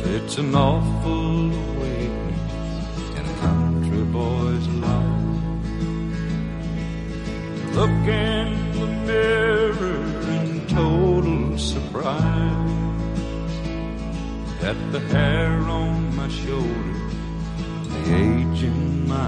It's 0.07 0.37
an 0.39 0.55
awful 0.55 1.51
awakening 1.53 2.39
in 3.17 3.25
a 3.25 3.35
country 3.41 4.05
boy's 4.05 4.69
life. 4.69 5.41
Look 7.75 7.91
in 7.91 8.73
the 8.79 8.87
mirror 9.07 10.05
in 10.39 10.67
total 10.69 11.59
surprise 11.59 12.21
at 14.63 14.77
the 14.93 15.01
hair 15.01 15.53
on 15.81 16.15
my 16.17 16.29
shoulder, 16.29 16.95
the 17.89 17.99
age 18.15 18.63
in 18.63 19.09
my 19.09 19.17
eye. 19.17 19.23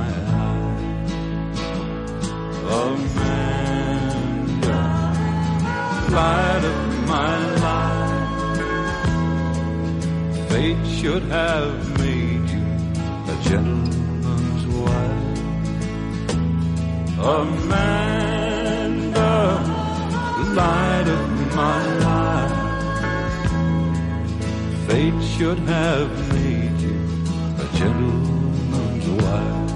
Amanda, 2.85 4.83
light 6.11 6.65
of 6.65 7.09
my 7.09 7.39
life, 7.65 7.96
fate 10.49 10.87
should 10.87 11.23
have 11.25 11.99
made 11.99 12.49
you 12.51 12.65
a 13.33 13.37
gentleman's 13.49 14.67
wife. 14.67 15.39
Amanda, 17.19 19.33
the 20.39 20.45
light 20.55 21.09
of 21.09 21.55
my 21.55 21.85
life 22.07 22.67
fate 24.87 25.21
should 25.37 25.59
have 25.59 26.11
made 26.33 26.81
you 26.81 26.97
a 27.65 27.67
gentleman's 27.77 29.09
wife. 29.23 29.67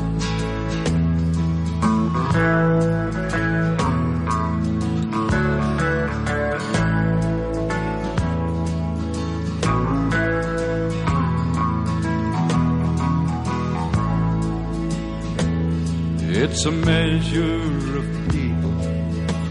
It's 16.53 16.65
a 16.67 16.73
measure 16.73 17.63
of 18.01 18.07
people 18.29 18.73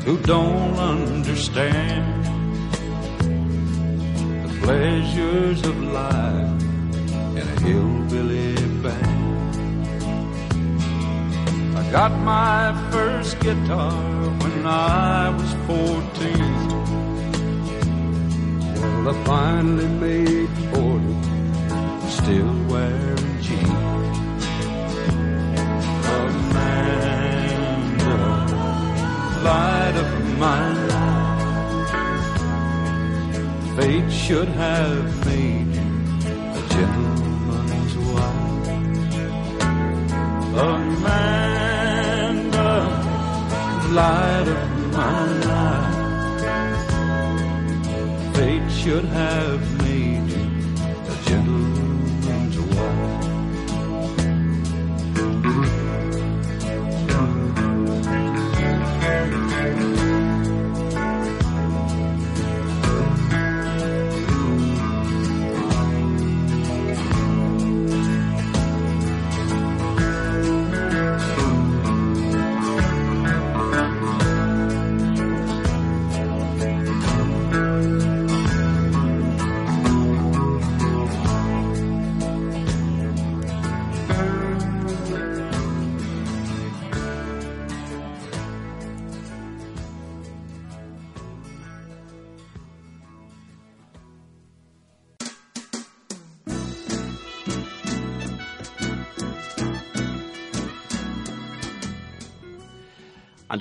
who 0.03 0.17
don't 0.23 0.75
understand 0.75 2.25
the 4.43 4.49
pleasures 4.61 5.65
of 5.65 5.81
life 5.81 6.61
in 7.39 7.45
a 7.47 7.59
hillbilly 7.61 8.55
band. 8.83 9.47
I 11.77 11.89
got 11.89 12.11
my 12.19 12.75
first 12.91 13.39
guitar 13.39 14.29
when 14.41 14.65
I 14.65 15.29
was 15.29 15.53
14. 15.67 15.85
Well, 18.75 19.07
I 19.07 19.13
finally 19.23 19.87
made 19.87 20.49
40, 20.73 22.09
still 22.09 22.53
wearing 22.67 23.08
light 29.49 29.95
of 30.03 30.11
my 30.45 30.65
life. 30.93 31.89
Fate 33.75 34.11
should 34.23 34.49
have 34.65 35.05
made 35.25 35.71
you 35.77 35.89
a 36.59 36.61
gentleman's 36.75 37.95
wife. 38.11 38.67
Amanda, 40.71 41.51
light 43.99 44.47
of 44.57 44.63
my 44.99 45.21
life. 45.49 45.97
Fate 48.35 48.69
should 48.81 49.07
have 49.21 49.78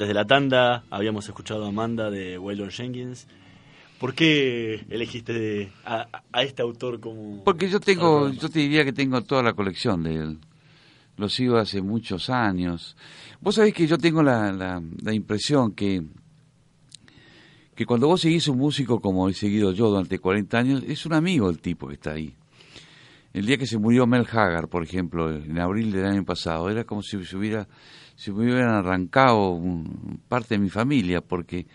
Antes 0.09 0.14
de 0.14 0.23
la 0.23 0.27
tanda 0.27 0.85
habíamos 0.88 1.29
escuchado 1.29 1.66
a 1.66 1.68
Amanda 1.68 2.11
de 2.11 2.38
Waylon 2.38 2.71
Jenkins. 2.71 3.27
¿Por 4.01 4.14
qué 4.14 4.87
elegiste 4.88 5.71
a, 5.85 6.09
a 6.33 6.42
este 6.44 6.62
autor 6.62 6.99
como...? 6.99 7.44
Porque 7.44 7.68
yo 7.68 7.79
tengo, 7.79 8.31
yo 8.31 8.49
te 8.49 8.61
diría 8.61 8.87
que 8.87 8.94
tengo 8.94 9.21
toda 9.21 9.42
la 9.42 9.53
colección 9.53 10.03
de 10.03 10.14
él. 10.14 10.38
Lo 11.18 11.29
sigo 11.29 11.59
hace 11.59 11.83
muchos 11.83 12.31
años. 12.31 12.97
Vos 13.42 13.57
sabés 13.57 13.75
que 13.75 13.87
yo 13.87 13.99
tengo 13.99 14.23
la, 14.23 14.51
la, 14.51 14.83
la 15.03 15.12
impresión 15.12 15.73
que, 15.73 16.03
que 17.75 17.85
cuando 17.85 18.07
vos 18.07 18.23
seguís 18.23 18.49
un 18.49 18.57
músico 18.57 19.01
como 19.01 19.29
he 19.29 19.35
seguido 19.35 19.73
yo 19.73 19.90
durante 19.90 20.18
40 20.18 20.59
años, 20.59 20.85
es 20.88 21.05
un 21.05 21.12
amigo 21.12 21.51
el 21.51 21.61
tipo 21.61 21.87
que 21.87 21.94
está 21.97 22.12
ahí. 22.12 22.35
El 23.35 23.44
día 23.44 23.59
que 23.59 23.66
se 23.66 23.77
murió 23.77 24.07
Mel 24.07 24.27
Haggard, 24.27 24.68
por 24.68 24.83
ejemplo, 24.83 25.31
en 25.31 25.59
abril 25.59 25.92
del 25.92 26.07
año 26.07 26.25
pasado, 26.25 26.71
era 26.71 26.85
como 26.85 27.03
si 27.03 27.23
se 27.27 27.37
hubiera, 27.37 27.68
si 28.18 28.33
me 28.33 28.42
hubieran 28.42 28.74
arrancado 28.74 29.62
parte 30.26 30.57
de 30.57 30.59
mi 30.59 30.70
familia, 30.70 31.20
porque 31.20 31.68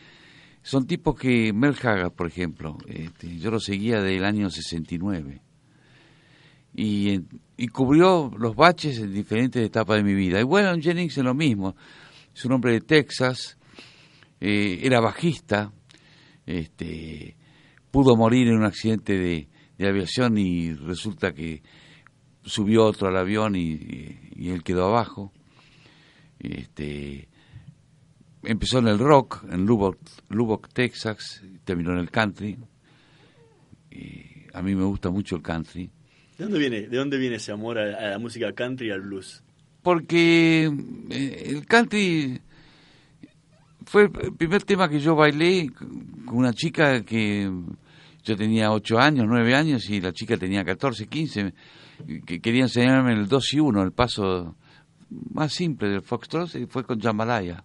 son 0.62 0.86
tipos 0.86 1.18
que, 1.18 1.54
Mel 1.54 1.74
Haggard, 1.82 2.12
por 2.12 2.28
ejemplo, 2.28 2.78
este, 2.86 3.38
yo 3.38 3.50
lo 3.50 3.62
seguía 3.62 4.02
del 4.02 4.26
año 4.26 4.50
69 4.50 5.42
y, 6.76 7.22
y 7.56 7.68
cubrió 7.70 8.30
los 8.38 8.58
baches 8.58 9.00
en 9.00 9.14
diferentes 9.14 9.66
etapas 9.66 9.96
de 9.96 10.04
mi 10.04 10.14
vida. 10.14 10.42
Y 10.42 10.44
Waylon 10.44 10.82
Jennings 10.82 11.18
es 11.18 11.24
lo 11.24 11.34
mismo, 11.34 11.78
es 12.36 12.44
un 12.44 12.52
hombre 12.52 12.74
de 12.74 12.82
Texas, 12.82 13.58
eh, 14.42 14.82
era 14.84 15.00
bajista, 15.00 15.72
este, 16.46 17.38
pudo 17.90 18.18
morir 18.18 18.50
en 18.50 18.58
un 18.58 18.66
accidente 18.66 19.18
de, 19.18 19.48
aviación 19.80 20.38
y 20.38 20.74
resulta 20.74 21.34
que 21.34 21.62
subió 22.44 22.86
otro 22.86 23.10
al 23.10 23.18
avión 23.18 23.56
y 23.58 24.50
él 24.50 24.64
quedó 24.64 24.88
abajo. 24.88 25.34
Este, 26.44 27.28
empezó 28.44 28.80
en 28.80 28.88
el 28.90 29.00
rock, 29.00 29.44
en 29.50 29.66
Lubbock, 29.66 29.98
Lubbock, 30.30 30.68
Texas, 30.74 31.42
terminó 31.64 31.94
en 31.94 32.00
el 32.00 32.12
country. 32.12 32.58
Y 33.90 34.24
a 34.54 34.62
mí 34.62 34.76
me 34.76 34.84
gusta 34.84 35.10
mucho 35.10 35.38
el 35.38 35.42
country. 35.42 35.90
¿De 36.38 36.44
dónde 36.44 36.60
viene, 36.60 36.82
de 36.88 36.98
dónde 36.98 37.18
viene 37.18 37.38
ese 37.38 37.52
amor 37.52 37.80
a, 37.80 37.84
a 37.84 38.10
la 38.12 38.20
música 38.20 38.52
country 38.54 38.88
y 38.88 38.92
al 38.92 39.02
blues? 39.02 39.44
Porque 39.82 40.70
eh, 41.10 41.44
el 41.48 41.66
country 41.66 42.42
fue 43.86 44.04
el 44.04 44.34
primer 44.34 44.64
tema 44.64 44.90
que 44.90 45.00
yo 45.00 45.16
bailé 45.16 45.70
con 45.72 46.38
una 46.38 46.54
chica 46.54 47.04
que 47.04 47.50
yo 48.24 48.36
tenía 48.36 48.72
8 48.72 48.98
años, 48.98 49.26
9 49.28 49.56
años 49.56 49.90
y 49.90 50.02
la 50.02 50.14
chica 50.14 50.38
tenía 50.38 50.64
14, 50.64 51.08
15, 51.08 51.54
que 52.26 52.40
quería 52.40 52.64
enseñarme 52.64 53.14
el 53.14 53.28
2 53.28 53.54
y 53.54 53.60
1, 53.60 53.84
el 53.84 53.92
paso 53.92 54.56
más 55.32 55.54
simple 55.54 55.90
del 55.90 56.02
foxtrot, 56.02 56.56
y 56.56 56.66
fue 56.66 56.84
con 56.84 57.00
Jambalaya, 57.00 57.64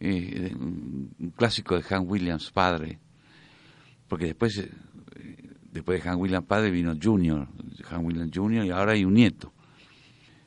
eh, 0.00 0.54
un 0.54 1.32
clásico 1.36 1.78
de 1.78 1.84
Han 1.94 2.08
Williams 2.08 2.50
padre, 2.50 2.98
porque 4.08 4.26
después, 4.26 4.58
eh, 4.58 4.70
después 5.72 6.02
de 6.02 6.08
Han 6.08 6.18
Williams 6.18 6.46
padre 6.46 6.70
vino 6.70 6.94
Junior, 7.00 7.48
Han 7.90 8.04
Williams 8.04 8.32
Junior 8.34 8.64
y 8.64 8.70
ahora 8.70 8.92
hay 8.92 9.04
un 9.04 9.14
nieto. 9.14 9.52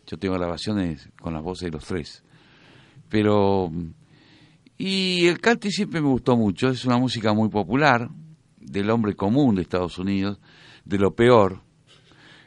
Yo 0.09 0.17
tengo 0.17 0.33
grabaciones 0.33 1.07
con 1.21 1.33
las 1.33 1.43
voces 1.43 1.67
de 1.67 1.71
los 1.71 1.85
tres. 1.85 2.23
Pero. 3.09 3.71
Y 4.75 5.27
el 5.27 5.39
country 5.39 5.71
siempre 5.71 6.01
me 6.01 6.07
gustó 6.07 6.35
mucho. 6.35 6.69
Es 6.69 6.85
una 6.85 6.97
música 6.97 7.33
muy 7.33 7.49
popular, 7.49 8.09
del 8.59 8.89
hombre 8.89 9.15
común 9.15 9.55
de 9.55 9.61
Estados 9.61 9.99
Unidos, 9.99 10.39
de 10.83 10.97
lo 10.97 11.13
peor. 11.13 11.61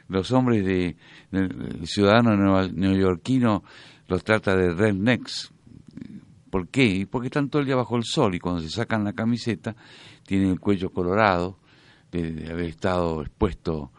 Los 0.09 0.31
hombres 0.31 0.65
de. 0.65 0.97
El 1.33 1.87
ciudadano 1.87 2.35
neoyorquino 2.71 3.63
los 4.07 4.23
trata 4.23 4.55
de 4.55 4.73
rednecks. 4.73 5.51
¿Por 6.49 6.67
qué? 6.67 7.07
Porque 7.09 7.27
están 7.27 7.49
todo 7.49 7.61
el 7.61 7.65
día 7.65 7.75
bajo 7.75 7.95
el 7.97 8.03
sol 8.03 8.35
y 8.35 8.39
cuando 8.39 8.61
se 8.61 8.69
sacan 8.69 9.03
la 9.03 9.13
camiseta 9.13 9.75
tienen 10.25 10.51
el 10.51 10.59
cuello 10.59 10.91
colorado 10.91 11.57
de, 12.11 12.31
de 12.31 12.51
haber 12.51 12.65
estado 12.65 13.21
expuesto 13.23 13.91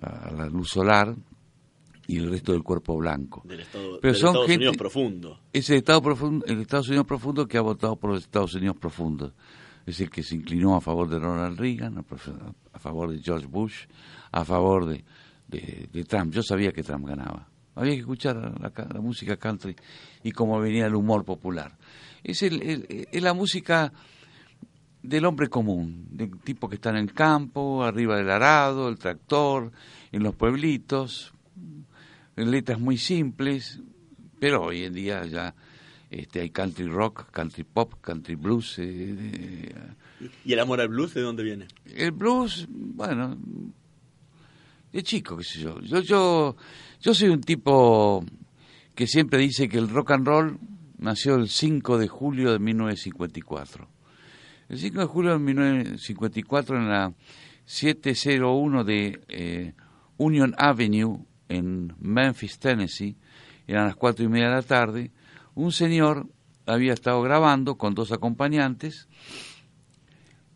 a 0.00 0.30
la 0.32 0.46
luz 0.46 0.70
solar 0.70 1.14
y 2.06 2.16
el 2.18 2.30
resto 2.30 2.52
del 2.52 2.62
cuerpo 2.62 2.96
blanco. 2.96 3.42
Del 3.44 3.60
Estado- 3.60 3.98
Pero 4.00 4.12
del 4.12 4.20
son 4.20 4.28
Estados 4.30 4.46
gente- 4.46 4.56
Unidos 4.64 4.76
profundo. 4.76 5.40
Es 5.52 5.70
el, 5.70 5.76
Estado 5.76 6.02
profundo, 6.02 6.44
el 6.46 6.60
Estados 6.60 6.88
Unidos 6.88 7.06
profundo 7.06 7.46
que 7.46 7.58
ha 7.58 7.62
votado 7.62 7.96
por 7.96 8.10
los 8.10 8.22
Estados 8.22 8.54
Unidos 8.54 8.76
profundos. 8.78 9.32
Es 9.86 10.00
el 10.00 10.08
que 10.10 10.22
se 10.22 10.34
inclinó 10.36 10.76
a 10.76 10.80
favor 10.80 11.08
de 11.08 11.18
Ronald 11.18 11.58
Reagan, 11.58 11.98
a 11.98 12.78
favor 12.78 13.10
de 13.10 13.20
George 13.22 13.46
Bush, 13.46 13.84
a 14.32 14.42
favor 14.44 14.86
de, 14.86 15.04
de- 15.48 15.88
de 15.92 16.04
Trump. 16.04 16.32
Yo 16.32 16.42
sabía 16.42 16.72
que 16.72 16.82
Trump 16.82 17.06
ganaba. 17.06 17.48
Había 17.76 17.94
que 17.94 18.00
escuchar 18.00 18.36
la, 18.36 18.72
la 18.92 19.00
música 19.00 19.36
country 19.36 19.74
y 20.22 20.30
cómo 20.32 20.60
venía 20.60 20.86
el 20.86 20.94
humor 20.94 21.24
popular. 21.24 21.76
Es, 22.22 22.42
el- 22.42 22.62
el- 22.62 23.08
es 23.10 23.22
la 23.22 23.34
música 23.34 23.92
del 25.02 25.24
hombre 25.26 25.48
común, 25.48 26.06
del 26.10 26.38
tipo 26.40 26.68
que 26.68 26.76
está 26.76 26.90
en 26.90 26.96
el 26.96 27.12
campo, 27.12 27.84
arriba 27.84 28.16
del 28.16 28.30
arado, 28.30 28.88
el 28.88 28.96
tractor, 28.98 29.70
en 30.12 30.22
los 30.22 30.34
pueblitos, 30.34 31.32
en 32.36 32.50
letras 32.50 32.80
muy 32.80 32.96
simples, 32.96 33.80
pero 34.40 34.62
hoy 34.62 34.84
en 34.84 34.94
día 34.94 35.24
ya 35.26 35.54
este, 36.10 36.40
hay 36.40 36.50
country 36.50 36.86
rock, 36.86 37.30
country 37.32 37.64
pop, 37.64 37.94
country 38.00 38.34
blues. 38.36 38.78
eh, 38.78 39.14
eh, 39.18 39.74
¿Y 40.44 40.52
el 40.54 40.60
amor 40.60 40.80
al 40.80 40.88
blues 40.88 41.12
de 41.12 41.20
dónde 41.20 41.42
viene? 41.42 41.66
el 41.84 42.12
blues, 42.12 42.66
bueno, 42.70 43.36
de 44.94 45.02
chico, 45.02 45.36
qué 45.36 45.44
sé 45.44 45.58
yo. 45.58 45.80
Yo, 45.80 46.00
yo. 46.00 46.56
yo 47.00 47.14
soy 47.14 47.28
un 47.28 47.40
tipo 47.40 48.24
que 48.94 49.08
siempre 49.08 49.40
dice 49.40 49.68
que 49.68 49.76
el 49.76 49.88
rock 49.88 50.12
and 50.12 50.26
roll 50.26 50.58
nació 50.98 51.34
el 51.34 51.48
5 51.48 51.98
de 51.98 52.06
julio 52.06 52.52
de 52.52 52.60
1954. 52.60 53.88
El 54.68 54.78
5 54.78 55.00
de 55.00 55.06
julio 55.06 55.32
de 55.32 55.38
1954 55.40 56.76
en 56.76 56.88
la 56.88 57.12
701 57.64 58.84
de 58.84 59.20
eh, 59.26 59.72
Union 60.16 60.54
Avenue 60.56 61.26
en 61.48 61.92
Memphis, 61.98 62.60
Tennessee, 62.60 63.16
eran 63.66 63.86
las 63.86 63.96
cuatro 63.96 64.24
y 64.24 64.28
media 64.28 64.48
de 64.48 64.54
la 64.54 64.62
tarde, 64.62 65.10
un 65.56 65.72
señor 65.72 66.28
había 66.66 66.92
estado 66.92 67.20
grabando 67.20 67.76
con 67.76 67.94
dos 67.94 68.12
acompañantes 68.12 69.08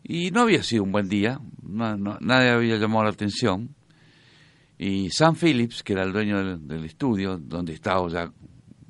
y 0.01 0.31
no 0.31 0.41
había 0.41 0.63
sido 0.63 0.83
un 0.83 0.93
buen 0.93 1.09
día, 1.09 1.41
nadie 1.61 2.49
había 2.49 2.77
llamado 2.77 3.03
la 3.03 3.09
atención. 3.09 3.75
Y 4.81 5.09
Sam 5.09 5.35
Phillips, 5.35 5.83
que 5.83 5.91
era 5.91 6.03
el 6.03 6.13
dueño 6.13 6.57
del, 6.57 6.85
estudio, 6.85 7.37
donde 7.37 7.73
estaba 7.73 8.07
ya 8.07 8.31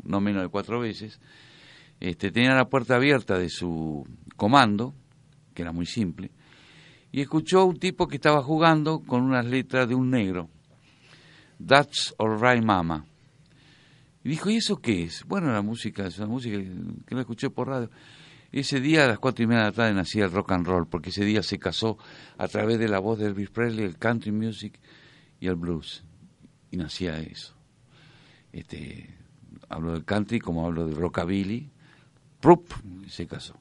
no 0.04 0.22
menos 0.22 0.44
de 0.44 0.50
cuatro 0.50 0.80
veces, 0.80 1.20
este, 2.00 2.32
tenía 2.32 2.54
la 2.54 2.70
puerta 2.70 2.96
abierta 2.96 3.40
de 3.40 3.50
su 3.50 4.08
comando, 4.38 4.94
que 5.56 5.64
era 5.64 5.72
muy 5.72 5.88
simple, 5.88 6.30
y 7.12 7.22
escuchó 7.22 7.66
un 7.66 7.80
tipo 7.80 8.08
que 8.08 8.18
estaba 8.18 8.44
jugando 8.44 9.00
con 9.00 9.24
unas 9.24 9.48
letras 9.48 9.90
de 9.90 9.96
un 9.96 10.12
negro. 10.12 10.48
That's 11.66 12.14
Alright 12.20 12.64
Mama. 12.64 13.08
Y 14.24 14.30
dijo, 14.30 14.52
¿y 14.52 14.58
eso 14.58 14.78
qué 14.78 15.04
es? 15.04 15.26
Bueno, 15.26 15.52
la 15.52 15.64
música, 15.64 16.06
es 16.06 16.20
una 16.20 16.28
música 16.28 16.60
que 17.08 17.16
la 17.16 17.22
escuché 17.22 17.50
por 17.50 17.68
radio. 17.68 17.90
Ese 18.52 18.80
día 18.80 19.06
a 19.06 19.08
las 19.08 19.18
cuatro 19.18 19.44
y 19.44 19.48
media 19.48 19.62
de 19.64 19.70
la 19.70 19.76
tarde 19.76 19.94
nacía 19.96 20.26
el 20.26 20.32
rock 20.32 20.52
and 20.52 20.68
roll, 20.68 20.88
porque 20.88 21.10
ese 21.10 21.26
día 21.26 21.42
se 21.42 21.58
casó 21.58 21.98
a 22.38 22.48
través 22.48 22.78
de 22.78 22.88
la 22.88 23.00
voz 23.00 23.18
de 23.18 23.26
Elvis 23.26 23.50
Presley, 23.50 23.86
el 23.86 23.98
country 23.98 24.32
music 24.32 24.80
y 25.40 25.48
el 25.48 25.56
blues. 25.56 26.04
Y 26.72 26.78
nacía 26.78 27.20
eso. 27.20 27.56
Este, 28.52 29.10
hablo 29.70 29.94
del 29.94 30.06
country 30.06 30.40
como 30.40 30.66
hablo 30.66 30.86
del 30.86 30.96
rockabilly. 30.96 31.70
Prup, 32.40 32.72
se 33.08 33.28
casó. 33.28 33.56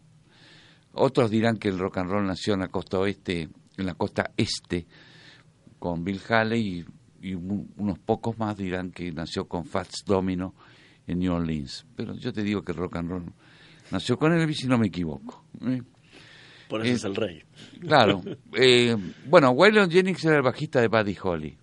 Otros 0.93 1.31
dirán 1.31 1.57
que 1.57 1.69
el 1.69 1.79
rock 1.79 1.99
and 1.99 2.11
roll 2.11 2.27
nació 2.27 2.55
en 2.55 2.61
la 2.61 2.69
costa 2.69 2.99
oeste, 2.99 3.49
en 3.77 3.87
la 3.87 3.95
costa 3.95 4.31
este, 4.37 4.87
con 5.79 6.05
Bill 6.05 6.21
Haley 6.29 6.85
y, 7.23 7.35
unos 7.35 7.99
pocos 7.99 8.39
más 8.39 8.57
dirán 8.57 8.91
que 8.93 9.11
nació 9.13 9.47
con 9.47 9.65
Fats 9.65 10.05
Domino 10.07 10.55
en 11.07 11.19
New 11.19 11.33
Orleans. 11.33 11.87
Pero 11.97 12.15
yo 12.15 12.33
te 12.33 12.43
digo 12.43 12.63
que 12.63 12.73
el 12.73 12.79
rock 12.79 12.97
and 12.97 13.11
roll 13.11 13.33
nació 13.91 14.17
con 14.19 14.33
Elvis 14.33 14.65
y 14.65 14.69
no 14.69 14.79
me 14.79 14.87
equivoco. 14.87 15.45
¿eh? 15.63 15.83
Por 16.69 16.83
eso 16.83 16.91
Eh, 16.91 16.95
es 16.95 17.05
el 17.05 17.17
rey. 17.17 17.43
Claro. 17.81 18.23
Eh, 18.55 18.97
bueno, 19.27 19.51
Waylon 19.51 19.91
Jennings 19.91 20.25
era 20.25 20.37
el 20.37 20.43
bajista 20.43 20.81
de 20.81 20.89
Buddy 20.89 21.17
Holly. 21.21 21.59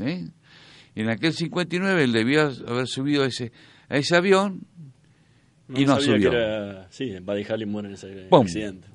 ¿Eh? 0.00 0.28
En 0.94 1.08
aquel 1.10 1.32
59 1.32 2.04
él 2.04 2.12
debió 2.12 2.50
haber 2.66 2.86
subido 2.86 3.24
ese, 3.24 3.52
a 3.88 3.96
ese 3.96 4.16
avión 4.16 4.66
y 5.68 5.84
no 5.84 5.94
sabía 5.94 6.16
subió. 6.16 6.30
que 6.30 6.36
era... 6.36 6.90
Sí, 6.90 7.18
Buddy 7.20 7.44
Holly 7.48 7.66
muere 7.66 7.88
en 7.88 7.94
ese 7.94 8.26
¡Pum! 8.28 8.42
accidente. 8.42 8.88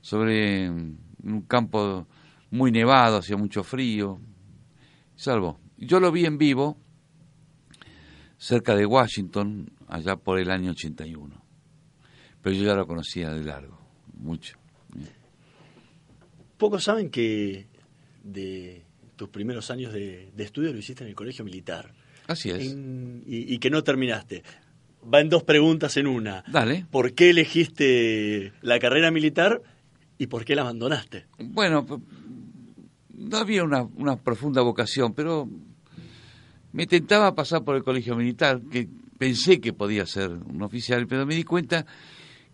Sobre 0.00 0.68
un 0.68 1.42
campo 1.48 2.06
muy 2.50 2.70
nevado, 2.70 3.18
hacía 3.18 3.36
mucho 3.36 3.62
frío. 3.62 4.20
Salvo. 5.16 5.58
Yo 5.78 6.00
lo 6.00 6.12
vi 6.12 6.26
en 6.26 6.38
vivo 6.38 6.76
cerca 8.36 8.74
de 8.74 8.84
Washington, 8.84 9.70
allá 9.88 10.16
por 10.16 10.38
el 10.38 10.50
año 10.50 10.72
81. 10.72 11.42
Pero 12.42 12.56
yo 12.56 12.64
ya 12.64 12.74
lo 12.74 12.86
conocía 12.86 13.30
de 13.30 13.42
largo, 13.42 13.78
mucho. 14.18 14.58
Pocos 16.58 16.84
saben 16.84 17.10
que 17.10 17.66
de 18.22 18.83
tus 19.16 19.28
primeros 19.28 19.70
años 19.70 19.92
de, 19.92 20.30
de 20.34 20.44
estudio 20.44 20.72
lo 20.72 20.78
hiciste 20.78 21.04
en 21.04 21.08
el 21.10 21.14
colegio 21.14 21.44
militar. 21.44 21.92
Así 22.26 22.50
es. 22.50 22.70
En- 22.72 23.22
y, 23.26 23.54
y 23.54 23.58
que 23.58 23.70
no 23.70 23.82
terminaste. 23.84 24.42
Va 25.12 25.20
en 25.20 25.28
dos 25.28 25.42
preguntas 25.42 25.96
en 25.98 26.06
una. 26.06 26.42
Dale. 26.50 26.86
¿Por 26.90 27.12
qué 27.14 27.30
elegiste 27.30 28.52
la 28.62 28.78
carrera 28.78 29.10
militar 29.10 29.60
y 30.18 30.26
por 30.28 30.44
qué 30.44 30.54
la 30.56 30.62
abandonaste? 30.62 31.26
Bueno, 31.38 31.86
no 33.14 33.36
había 33.36 33.64
una, 33.64 33.82
una 33.82 34.16
profunda 34.16 34.62
vocación, 34.62 35.12
pero 35.12 35.48
me 36.72 36.86
tentaba 36.86 37.34
pasar 37.34 37.64
por 37.64 37.76
el 37.76 37.82
colegio 37.84 38.16
militar, 38.16 38.60
que 38.70 38.88
pensé 39.18 39.60
que 39.60 39.72
podía 39.72 40.06
ser 40.06 40.30
un 40.30 40.62
oficial, 40.62 41.06
pero 41.06 41.26
me 41.26 41.34
di 41.34 41.44
cuenta 41.44 41.86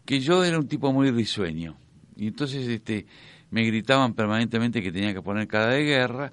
que 0.05 0.21
yo 0.21 0.45
era 0.45 0.59
un 0.59 0.67
tipo 0.69 0.93
muy 0.93 1.11
risueño. 1.11 1.77
Y 2.17 2.27
entonces 2.29 2.67
este, 2.69 3.07
me 3.51 3.65
gritaban 3.65 4.15
permanentemente 4.15 4.83
que 4.83 4.93
tenía 4.93 5.13
que 5.15 5.23
poner 5.23 5.47
cara 5.49 5.69
de 5.75 5.85
guerra. 5.85 6.33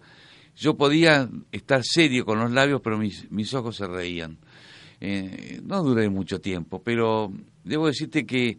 Yo 0.55 0.75
podía 0.75 1.29
estar 1.51 1.83
serio 1.83 2.25
con 2.25 2.39
los 2.39 2.51
labios, 2.51 2.81
pero 2.83 2.97
mis, 2.97 3.29
mis 3.31 3.53
ojos 3.53 3.75
se 3.75 3.87
reían. 3.87 4.37
Eh, 4.99 5.61
no 5.63 5.83
duré 5.83 6.09
mucho 6.09 6.41
tiempo, 6.41 6.81
pero 6.81 7.31
debo 7.63 7.87
decirte 7.87 8.25
que 8.25 8.57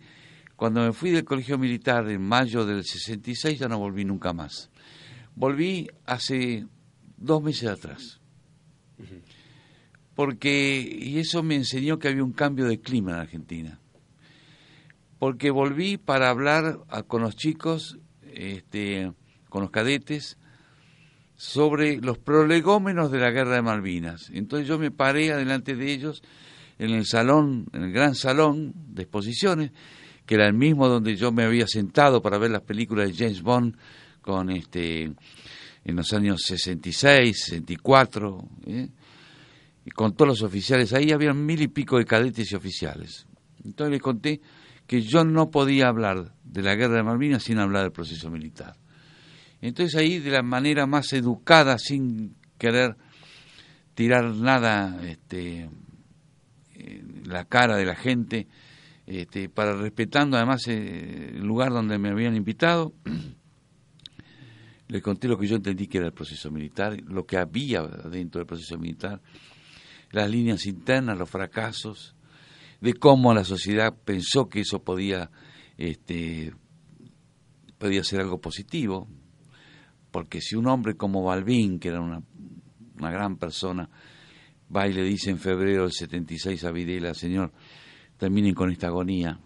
cuando 0.55 0.83
me 0.83 0.93
fui 0.93 1.11
del 1.11 1.25
colegio 1.25 1.59
militar 1.59 2.09
en 2.09 2.23
mayo 2.23 2.65
del 2.65 2.85
66 2.85 3.59
ya 3.59 3.69
no 3.69 3.79
volví 3.79 4.05
nunca 4.05 4.33
más. 4.33 4.71
Volví 5.35 5.89
hace 6.07 6.67
dos 7.17 7.43
meses 7.43 7.69
atrás. 7.69 8.21
Porque, 10.15 10.81
y 11.01 11.19
eso 11.19 11.43
me 11.45 11.55
enseñó 11.55 11.99
que 11.99 12.09
había 12.09 12.25
un 12.25 12.33
cambio 12.33 12.67
de 12.67 12.81
clima 12.81 13.13
en 13.13 13.19
Argentina. 13.19 13.79
Porque 15.19 15.51
volví 15.51 15.97
para 15.97 16.29
hablar 16.31 16.81
a- 16.89 17.03
con 17.05 17.23
los 17.23 17.37
chicos, 17.37 17.99
este, 18.39 19.13
con 19.49 19.63
los 19.63 19.71
cadetes, 19.71 20.39
sobre 21.37 21.99
los 21.99 22.19
prolegómenos 22.19 23.11
de 23.11 23.19
la 23.19 23.31
guerra 23.31 23.57
de 23.57 23.63
Malvinas. 23.63 24.31
Entonces 24.33 24.67
yo 24.67 24.79
me 24.79 24.91
paré 24.91 25.33
adelante 25.33 25.75
de 25.75 25.93
ellos 25.93 26.23
en 26.79 26.91
el 26.91 27.05
salón, 27.05 27.67
en 27.73 27.85
el 27.85 27.93
gran 27.93 28.15
salón 28.15 28.73
de 28.75 29.03
exposiciones, 29.03 29.73
que 30.25 30.37
era 30.37 30.47
el 30.47 30.55
mismo 30.55 30.89
donde 30.89 31.17
yo 31.17 31.33
me 31.33 31.45
había 31.45 31.67
sentado 31.67 32.23
para 32.23 32.39
ver 32.39 32.51
las 32.51 32.63
películas 32.63 33.09
de 33.09 33.15
James 33.15 33.43
Bond 33.43 33.77
con 34.21 34.51
este 34.51 35.13
en 35.85 35.97
los 35.97 36.13
años 36.13 36.43
66, 36.45 37.45
64, 37.47 38.49
¿eh? 38.67 38.89
y 39.87 39.91
con 39.91 40.15
todos 40.15 40.29
los 40.29 40.43
oficiales. 40.43 40.93
Ahí 40.93 41.13
había 41.13 41.33
mil 41.33 41.63
y 41.63 41.69
pico 41.69 41.97
de 41.97 42.05
cadetes 42.05 42.53
y 42.53 42.55
oficiales. 42.55 43.27
Entonces 43.65 43.93
les 43.93 44.03
conté 44.03 44.41
que 44.89 45.03
yo 45.03 45.23
no 45.23 45.51
podía 45.51 45.87
hablar 45.87 46.33
de 46.43 46.63
la 46.63 46.75
guerra 46.75 46.97
de 46.97 47.03
Malvinas 47.03 47.45
sin 47.45 47.59
hablar 47.59 47.83
del 47.83 47.93
proceso 47.93 48.31
militar. 48.31 48.75
Entonces 49.61 49.95
ahí 50.01 50.19
de 50.19 50.31
la 50.31 50.43
manera 50.43 50.87
más 50.87 51.13
educada, 51.13 51.79
sin 51.79 52.37
querer 52.57 52.97
tirar 53.95 54.35
nada 54.35 54.99
este, 55.07 55.69
en 56.75 57.23
la 57.27 57.45
cara 57.45 57.77
de 57.77 57.85
la 57.85 57.97
gente, 57.97 58.49
este, 59.07 59.51
para 59.51 59.77
respetando 59.77 60.39
además 60.39 60.67
eh, 60.69 61.33
el 61.35 61.43
lugar 61.43 61.71
donde 61.71 61.99
me 61.99 62.09
habían 62.09 62.35
invitado, 62.35 62.95
le 64.89 65.03
conté 65.03 65.29
lo 65.29 65.37
que 65.37 65.47
yo 65.47 65.57
entendí 65.57 65.87
que 65.87 65.99
era 65.99 66.07
el 66.07 66.15
proceso 66.15 66.51
militar, 66.51 66.99
lo 67.03 67.27
que 67.27 67.37
había 67.37 67.83
dentro 67.83 68.39
del 68.39 68.47
proceso 68.47 68.79
militar, 68.79 69.21
las 70.13 70.31
líneas 70.31 70.65
internas, 70.65 71.19
los 71.19 71.29
fracasos, 71.29 72.15
de 72.81 72.95
cómo 72.95 73.35
la 73.35 73.45
sociedad 73.45 73.95
pensó 74.05 74.49
que 74.49 74.61
eso 74.61 74.83
podía, 74.83 75.31
este, 75.77 76.53
podía 77.79 78.05
ser 78.05 78.21
algo 78.21 78.41
positivo, 78.41 79.09
porque 80.11 80.41
si 80.41 80.57
un 80.57 80.67
hombre 80.69 80.95
como 80.97 81.23
Balbín, 81.23 81.79
que 81.79 81.89
era 81.89 82.01
una, 82.01 82.23
una 82.99 83.11
gran 83.11 83.37
persona, 83.37 83.89
va 84.75 84.87
y 84.89 84.93
le 84.93 85.03
dice 85.03 85.31
en 85.31 85.39
febrero 85.39 85.83
del 85.83 85.93
76 85.93 86.65
a 86.65 86.71
Videla, 86.71 87.15
señor, 87.15 87.53
terminen 88.17 88.55
con 88.55 88.71
esta 88.71 88.89
agonía, 88.89 89.39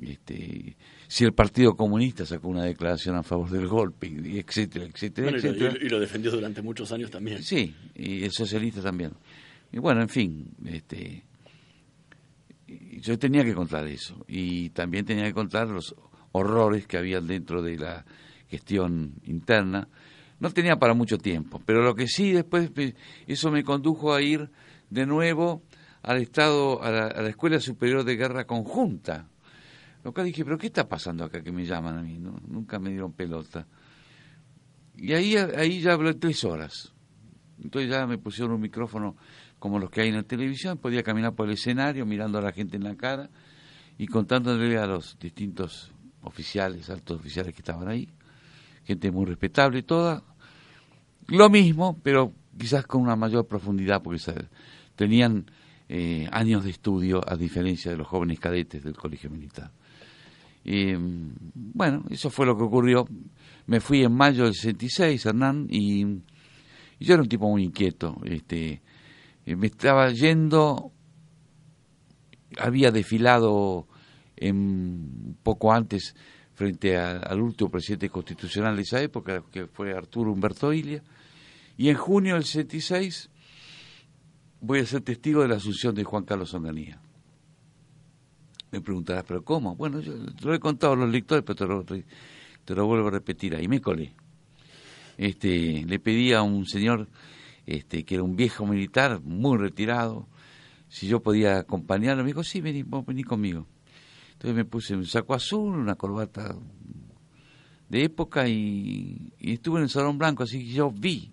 este, 0.00 0.76
si 1.08 1.24
el 1.24 1.32
Partido 1.32 1.74
Comunista 1.74 2.26
sacó 2.26 2.48
una 2.48 2.64
declaración 2.64 3.16
a 3.16 3.22
favor 3.22 3.48
del 3.50 3.66
golpe, 3.68 4.06
y 4.08 4.38
etcétera, 4.38 4.84
etcétera, 4.86 5.30
Bueno, 5.30 5.38
y, 5.38 5.42
lo, 5.42 5.48
etcétera. 5.50 5.84
y- 5.86 5.88
lo 5.88 6.00
defendió 6.00 6.30
durante 6.30 6.62
muchos 6.62 6.92
años 6.92 7.10
también. 7.10 7.42
Sí, 7.42 7.74
y 7.94 8.22
el 8.24 8.32
socialista 8.32 8.82
también. 8.82 9.12
Y 9.72 9.78
bueno, 9.78 10.02
en 10.02 10.08
fin, 10.08 10.48
este, 10.64 11.24
yo 12.66 13.18
tenía 13.18 13.44
que 13.44 13.54
contar 13.54 13.86
eso. 13.86 14.24
Y 14.28 14.70
también 14.70 15.04
tenía 15.04 15.24
que 15.24 15.34
contar 15.34 15.68
los 15.68 15.94
horrores 16.32 16.86
que 16.86 16.98
había 16.98 17.20
dentro 17.20 17.62
de 17.62 17.78
la 17.78 18.04
gestión 18.48 19.14
interna. 19.24 19.88
No 20.38 20.50
tenía 20.50 20.76
para 20.76 20.94
mucho 20.94 21.18
tiempo, 21.18 21.60
pero 21.64 21.82
lo 21.82 21.94
que 21.94 22.08
sí 22.08 22.32
después, 22.32 22.70
me- 22.76 22.94
eso 23.26 23.50
me 23.50 23.64
condujo 23.64 24.12
a 24.12 24.20
ir 24.20 24.50
de 24.90 25.06
nuevo 25.06 25.62
al 26.02 26.18
Estado, 26.18 26.82
a 26.82 26.90
la, 26.90 27.28
Escuela 27.28 27.58
Superior 27.58 28.04
de 28.04 28.16
Guerra 28.16 28.46
Conjunta. 28.46 29.28
Lo 30.04 30.12
cual 30.12 30.26
dije, 30.26 30.44
pero 30.44 30.58
¿qué 30.58 30.66
está 30.68 30.88
pasando 30.88 31.24
acá 31.24 31.42
que 31.42 31.50
me 31.50 31.64
llaman 31.64 31.98
a 31.98 32.02
mí? 32.02 32.18
Nunca 32.18 32.78
me 32.78 32.90
dieron 32.90 33.12
pelota. 33.12 33.66
Y 34.96 35.12
ahí, 35.12 35.36
ahí 35.36 35.80
ya 35.80 35.94
hablé 35.94 36.14
tres 36.14 36.44
horas. 36.44 36.92
Entonces 37.62 37.90
ya 37.90 38.06
me 38.06 38.18
pusieron 38.18 38.54
un 38.54 38.60
micrófono 38.60 39.16
como 39.58 39.78
los 39.78 39.90
que 39.90 40.02
hay 40.02 40.08
en 40.08 40.16
la 40.16 40.22
televisión, 40.22 40.78
podía 40.78 41.02
caminar 41.02 41.34
por 41.34 41.46
el 41.46 41.54
escenario 41.54 42.06
mirando 42.06 42.38
a 42.38 42.42
la 42.42 42.52
gente 42.52 42.76
en 42.76 42.84
la 42.84 42.96
cara 42.96 43.30
y 43.98 44.06
contándole 44.06 44.78
a 44.78 44.86
los 44.86 45.18
distintos 45.18 45.92
oficiales, 46.22 46.90
altos 46.90 47.20
oficiales 47.20 47.54
que 47.54 47.60
estaban 47.60 47.88
ahí, 47.88 48.08
gente 48.84 49.10
muy 49.10 49.26
respetable, 49.26 49.82
toda, 49.82 50.22
lo 51.28 51.48
mismo, 51.48 51.98
pero 52.02 52.32
quizás 52.58 52.86
con 52.86 53.02
una 53.02 53.16
mayor 53.16 53.46
profundidad, 53.46 54.02
porque 54.02 54.20
tenían 54.94 55.46
eh, 55.88 56.28
años 56.30 56.64
de 56.64 56.70
estudio 56.70 57.20
a 57.26 57.36
diferencia 57.36 57.90
de 57.90 57.96
los 57.96 58.06
jóvenes 58.06 58.40
cadetes 58.40 58.82
del 58.82 58.96
colegio 58.96 59.30
militar. 59.30 59.70
Eh, 60.64 60.98
bueno, 61.54 62.04
eso 62.10 62.28
fue 62.30 62.46
lo 62.46 62.56
que 62.56 62.64
ocurrió. 62.64 63.06
Me 63.66 63.80
fui 63.80 64.02
en 64.02 64.12
mayo 64.12 64.44
del 64.44 64.54
66, 64.54 65.26
Hernán, 65.26 65.66
y, 65.70 66.04
y 66.04 67.04
yo 67.04 67.14
era 67.14 67.22
un 67.22 67.28
tipo 67.28 67.48
muy 67.48 67.62
inquieto. 67.62 68.16
Este, 68.24 68.82
me 69.54 69.68
estaba 69.68 70.10
yendo 70.10 70.92
había 72.58 72.90
desfilado 72.90 73.86
en, 74.36 75.36
poco 75.42 75.72
antes 75.72 76.14
frente 76.54 76.96
al 76.96 77.40
último 77.40 77.70
presidente 77.70 78.08
constitucional 78.08 78.76
de 78.76 78.82
esa 78.82 79.00
época, 79.02 79.42
que 79.52 79.66
fue 79.66 79.92
Arturo 79.92 80.32
Humberto 80.32 80.72
Ilia, 80.72 81.02
y 81.76 81.90
en 81.90 81.96
junio 81.96 82.34
del 82.34 82.44
66 82.44 83.30
voy 84.62 84.80
a 84.80 84.86
ser 84.86 85.02
testigo 85.02 85.42
de 85.42 85.48
la 85.48 85.56
asunción 85.56 85.94
de 85.94 86.04
Juan 86.04 86.24
Carlos 86.24 86.54
Onganía. 86.54 86.98
Me 88.72 88.80
preguntarás, 88.80 89.24
¿pero 89.24 89.44
cómo? 89.44 89.76
Bueno, 89.76 90.00
yo 90.00 90.14
lo 90.42 90.54
he 90.54 90.58
contado 90.58 90.94
a 90.94 90.96
los 90.96 91.10
lectores, 91.10 91.44
pero 91.46 91.56
te 91.56 91.66
lo, 91.66 91.84
te 91.84 92.74
lo 92.74 92.86
vuelvo 92.86 93.08
a 93.08 93.10
repetir. 93.10 93.54
Ahí 93.54 93.68
me 93.68 93.80
colé. 93.80 94.14
Este, 95.18 95.84
le 95.86 95.98
pedí 95.98 96.32
a 96.32 96.42
un 96.42 96.66
señor 96.66 97.08
este, 97.66 98.04
que 98.04 98.14
era 98.14 98.22
un 98.24 98.36
viejo 98.36 98.66
militar, 98.66 99.20
muy 99.22 99.58
retirado, 99.58 100.28
si 100.88 101.08
yo 101.08 101.20
podía 101.20 101.58
acompañarlo. 101.58 102.22
Me 102.22 102.28
dijo, 102.28 102.44
sí, 102.44 102.60
vení, 102.60 102.82
vos 102.82 103.04
vení 103.04 103.24
conmigo. 103.24 103.66
Entonces 104.32 104.54
me 104.54 104.64
puse 104.64 104.94
un 104.94 105.06
saco 105.06 105.34
azul, 105.34 105.76
una 105.76 105.94
corbata 105.96 106.54
de 107.88 108.04
época 108.04 108.48
y, 108.48 109.32
y 109.38 109.52
estuve 109.54 109.78
en 109.78 109.84
el 109.84 109.90
Salón 109.90 110.18
Blanco, 110.18 110.42
así 110.42 110.58
que 110.58 110.72
yo 110.72 110.90
vi 110.90 111.32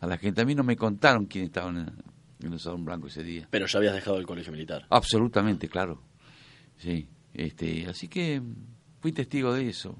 a 0.00 0.06
la 0.06 0.16
gente. 0.18 0.40
A 0.40 0.44
mí 0.44 0.54
no 0.54 0.62
me 0.64 0.76
contaron 0.76 1.26
quién 1.26 1.44
estaba 1.44 1.70
en 1.70 1.76
el, 1.78 1.92
en 2.42 2.52
el 2.52 2.58
Salón 2.58 2.84
Blanco 2.84 3.08
ese 3.08 3.22
día. 3.22 3.46
Pero 3.50 3.66
ya 3.66 3.78
habías 3.78 3.94
dejado 3.94 4.18
el 4.18 4.26
colegio 4.26 4.52
militar. 4.52 4.86
Absolutamente, 4.90 5.68
claro. 5.68 6.02
Sí, 6.78 7.08
este, 7.34 7.86
así 7.86 8.08
que 8.08 8.40
fui 9.00 9.12
testigo 9.12 9.52
de 9.52 9.68
eso. 9.68 9.96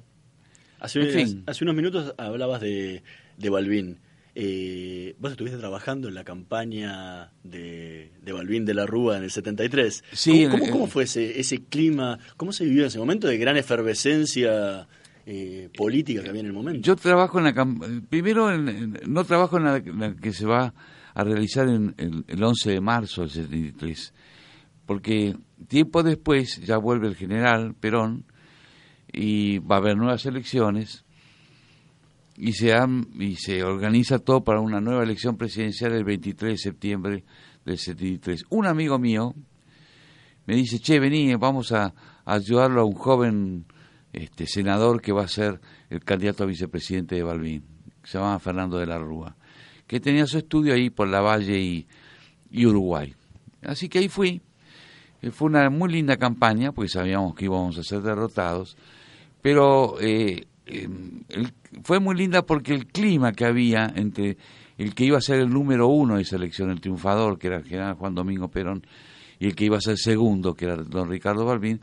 Hace, 0.78 1.00
En 1.00 1.26
fin. 1.28 1.44
hace 1.46 1.62
unos 1.64 1.76
minutos 1.76 2.14
hablabas 2.16 2.62
de, 2.62 3.02
de 3.36 3.50
Balbín. 3.50 3.98
Eh, 4.34 5.16
vos 5.18 5.32
estuviste 5.32 5.58
trabajando 5.58 6.08
en 6.08 6.14
la 6.14 6.22
campaña 6.24 7.32
de, 7.42 8.12
de 8.22 8.32
Balbín 8.32 8.64
de 8.64 8.74
la 8.74 8.86
Rúa 8.86 9.16
en 9.16 9.24
el 9.24 9.30
73. 9.30 10.04
Sí, 10.12 10.44
¿Cómo, 10.44 10.50
cómo- 10.52 10.64
en- 10.66 10.70
cómo 10.72 10.86
fue 10.86 11.04
ese, 11.04 11.40
ese 11.40 11.64
clima? 11.64 12.18
¿Cómo 12.36 12.52
se 12.52 12.64
vivió 12.64 12.86
ese 12.86 12.98
momento 12.98 13.26
de 13.26 13.38
gran 13.38 13.56
efervescencia 13.56 14.86
eh, 15.26 15.68
política 15.76 16.22
que 16.22 16.28
había 16.28 16.40
en 16.42 16.46
el 16.46 16.52
momento? 16.52 16.80
Yo 16.86 16.96
trabajo 16.96 17.38
en 17.38 17.44
la 17.44 18.00
primero 18.08 18.52
en- 18.52 18.68
en- 18.68 18.98
no 19.08 19.24
trabajo 19.24 19.56
en 19.58 19.64
la, 19.64 19.78
la 19.80 20.14
que 20.14 20.32
se 20.32 20.46
va 20.46 20.74
a 21.12 21.24
realizar 21.24 21.68
en, 21.68 21.94
el- 21.98 22.24
el 22.28 22.42
11 22.42 22.70
de 22.70 22.80
marzo 22.80 23.22
del 23.22 23.30
73, 23.30 24.14
porque 24.86 25.34
tiempo 25.68 26.02
después 26.04 26.60
ya 26.64 26.76
vuelve 26.76 27.08
el 27.08 27.16
general 27.16 27.74
Perón 27.74 28.24
y 29.12 29.58
va 29.58 29.74
a 29.76 29.78
haber 29.78 29.96
nuevas 29.96 30.24
elecciones 30.24 31.04
y 32.40 32.52
se 32.52 32.72
han- 32.72 33.06
y 33.18 33.36
se 33.36 33.62
organiza 33.62 34.18
todo 34.18 34.42
para 34.42 34.60
una 34.60 34.80
nueva 34.80 35.02
elección 35.02 35.36
presidencial 35.36 35.92
el 35.92 36.04
23 36.04 36.52
de 36.52 36.58
septiembre 36.58 37.24
del 37.64 37.78
73. 37.78 38.44
Un 38.50 38.66
amigo 38.66 38.98
mío 38.98 39.34
me 40.46 40.56
dice, 40.56 40.78
che, 40.78 40.98
vení, 40.98 41.34
vamos 41.36 41.72
a, 41.72 41.94
ayudarlo 42.24 42.80
a 42.80 42.84
un 42.84 42.94
joven 42.94 43.64
este, 44.12 44.46
senador 44.46 45.00
que 45.00 45.12
va 45.12 45.22
a 45.24 45.28
ser 45.28 45.60
el 45.90 46.02
candidato 46.02 46.44
a 46.44 46.46
vicepresidente 46.46 47.14
de 47.16 47.22
Balbín, 47.22 47.62
se 48.04 48.18
llama 48.18 48.38
Fernando 48.38 48.78
de 48.78 48.86
la 48.86 48.98
Rúa, 48.98 49.36
que 49.86 50.00
tenía 50.00 50.26
su 50.26 50.38
estudio 50.38 50.74
ahí 50.74 50.90
por 50.90 51.08
la 51.08 51.20
Valle 51.20 51.58
y, 51.60 51.86
y 52.50 52.66
Uruguay. 52.66 53.14
Así 53.62 53.88
que 53.88 53.98
ahí 53.98 54.08
fui. 54.08 54.40
Eh, 55.22 55.30
Fue 55.30 55.48
una 55.48 55.68
muy 55.70 55.92
linda 55.92 56.16
campaña, 56.16 56.72
porque 56.72 56.88
sabíamos 56.88 57.34
que 57.34 57.44
íbamos 57.44 57.76
a 57.78 57.82
ser 57.84 58.00
derrotados, 58.00 58.76
pero 59.42 60.00
eh, 60.00 60.46
eh, 60.70 60.88
el- 61.28 61.52
fue 61.82 62.00
muy 62.00 62.14
linda 62.16 62.42
porque 62.42 62.74
el 62.74 62.86
clima 62.86 63.32
que 63.32 63.44
había 63.44 63.92
entre 63.94 64.36
el 64.78 64.94
que 64.94 65.04
iba 65.04 65.18
a 65.18 65.20
ser 65.20 65.40
el 65.40 65.50
número 65.50 65.88
uno 65.88 66.16
de 66.16 66.22
esa 66.22 66.36
elección, 66.36 66.70
el 66.70 66.80
triunfador, 66.80 67.38
que 67.38 67.48
era 67.48 67.62
general 67.62 67.94
Juan 67.96 68.14
Domingo 68.14 68.48
Perón, 68.48 68.86
y 69.38 69.46
el 69.46 69.54
que 69.54 69.64
iba 69.66 69.76
a 69.76 69.80
ser 69.80 69.98
segundo, 69.98 70.54
que 70.54 70.64
era 70.66 70.76
don 70.76 71.08
Ricardo 71.08 71.44
Balbín, 71.44 71.80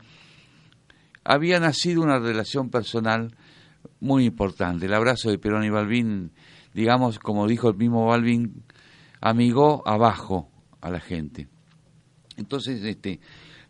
había 1.24 1.60
nacido 1.60 2.02
una 2.02 2.18
relación 2.18 2.70
personal 2.70 3.34
muy 4.00 4.24
importante. 4.24 4.86
El 4.86 4.94
abrazo 4.94 5.30
de 5.30 5.38
Perón 5.38 5.64
y 5.64 5.70
Balbín, 5.70 6.32
digamos, 6.74 7.18
como 7.18 7.46
dijo 7.46 7.68
el 7.68 7.76
mismo 7.76 8.06
Balbín, 8.06 8.62
amigó 9.20 9.86
abajo 9.86 10.50
a 10.80 10.90
la 10.90 11.00
gente. 11.00 11.48
Entonces, 12.36 12.82
este, 12.84 13.20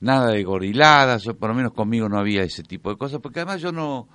nada 0.01 0.31
de 0.31 0.45
goriladas, 0.45 1.27
o 1.27 1.37
por 1.37 1.49
lo 1.51 1.55
menos 1.55 1.73
conmigo 1.73 2.09
no 2.09 2.19
había 2.19 2.43
ese 2.43 2.63
tipo 2.63 2.91
de 2.91 2.97
cosas, 2.97 3.21
porque 3.21 3.41
además 3.41 3.61
yo 3.61 3.73
no, 3.73 4.09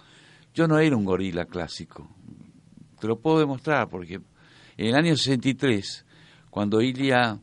yo 0.54 0.68
no 0.68 0.80
era 0.80 0.96
un 0.96 1.06
gorila 1.06 1.46
clásico. 1.46 2.10
Te 3.00 3.08
lo 3.08 3.20
puedo 3.20 3.40
demostrar, 3.40 3.90
porque 3.90 4.22
en 4.78 4.88
el 4.88 4.96
año 4.96 5.16
63, 5.16 6.06
cuando 6.50 6.82
Ilia 6.82 7.40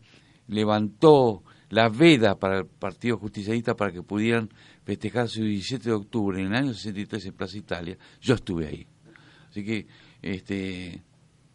levantó 0.48 1.42
la 1.70 1.88
veda 1.88 2.38
para 2.38 2.58
el 2.58 2.66
Partido 2.66 3.18
Justicialista 3.18 3.74
para 3.74 3.92
que 3.92 4.02
pudieran 4.02 4.50
festejar 4.84 5.28
su 5.28 5.42
17 5.44 5.84
de 5.84 5.94
octubre 5.94 6.40
en 6.40 6.48
el 6.48 6.54
año 6.54 6.74
63 6.74 7.26
en 7.26 7.32
Plaza 7.34 7.58
Italia, 7.58 7.96
yo 8.20 8.34
estuve 8.34 8.66
ahí. 8.66 8.86
Así 9.48 9.64
que 9.64 9.86
este, 10.22 11.02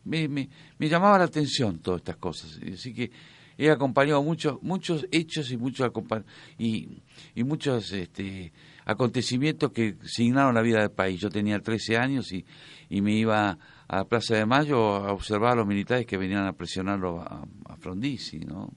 me, 0.06 0.28
me, 0.28 0.50
me 0.78 0.90
llamaba 0.90 1.18
la 1.18 1.26
atención 1.26 1.80
todas 1.80 2.00
estas 2.00 2.18
cosas. 2.18 2.60
Así 2.74 2.94
que 2.94 3.12
he 3.58 3.70
acompañado 3.70 4.22
muchos 4.24 4.62
muchos 4.62 5.06
hechos 5.12 5.52
y 5.52 5.58
muchos 5.58 5.90
y, 6.58 7.02
y 7.36 7.44
muchos 7.44 7.92
este, 7.92 8.52
acontecimientos 8.86 9.72
que 9.72 9.96
signaron 10.04 10.56
la 10.56 10.62
vida 10.62 10.80
del 10.80 10.92
país. 10.92 11.20
Yo 11.20 11.30
tenía 11.30 11.60
13 11.60 11.98
años 11.98 12.32
y, 12.32 12.46
y 12.90 13.02
me 13.02 13.14
iba 13.16 13.58
a 13.88 13.96
la 13.98 14.06
Plaza 14.06 14.36
de 14.36 14.46
Mayo 14.46 14.78
a 14.96 15.12
observar 15.12 15.54
a 15.54 15.56
los 15.56 15.68
militares 15.68 16.06
que 16.06 16.18
venían 16.18 16.46
a 16.46 16.54
presionarlo 16.54 17.20
a, 17.22 17.46
a 17.66 17.76
Frondizi, 17.78 18.40
¿no? 18.40 18.72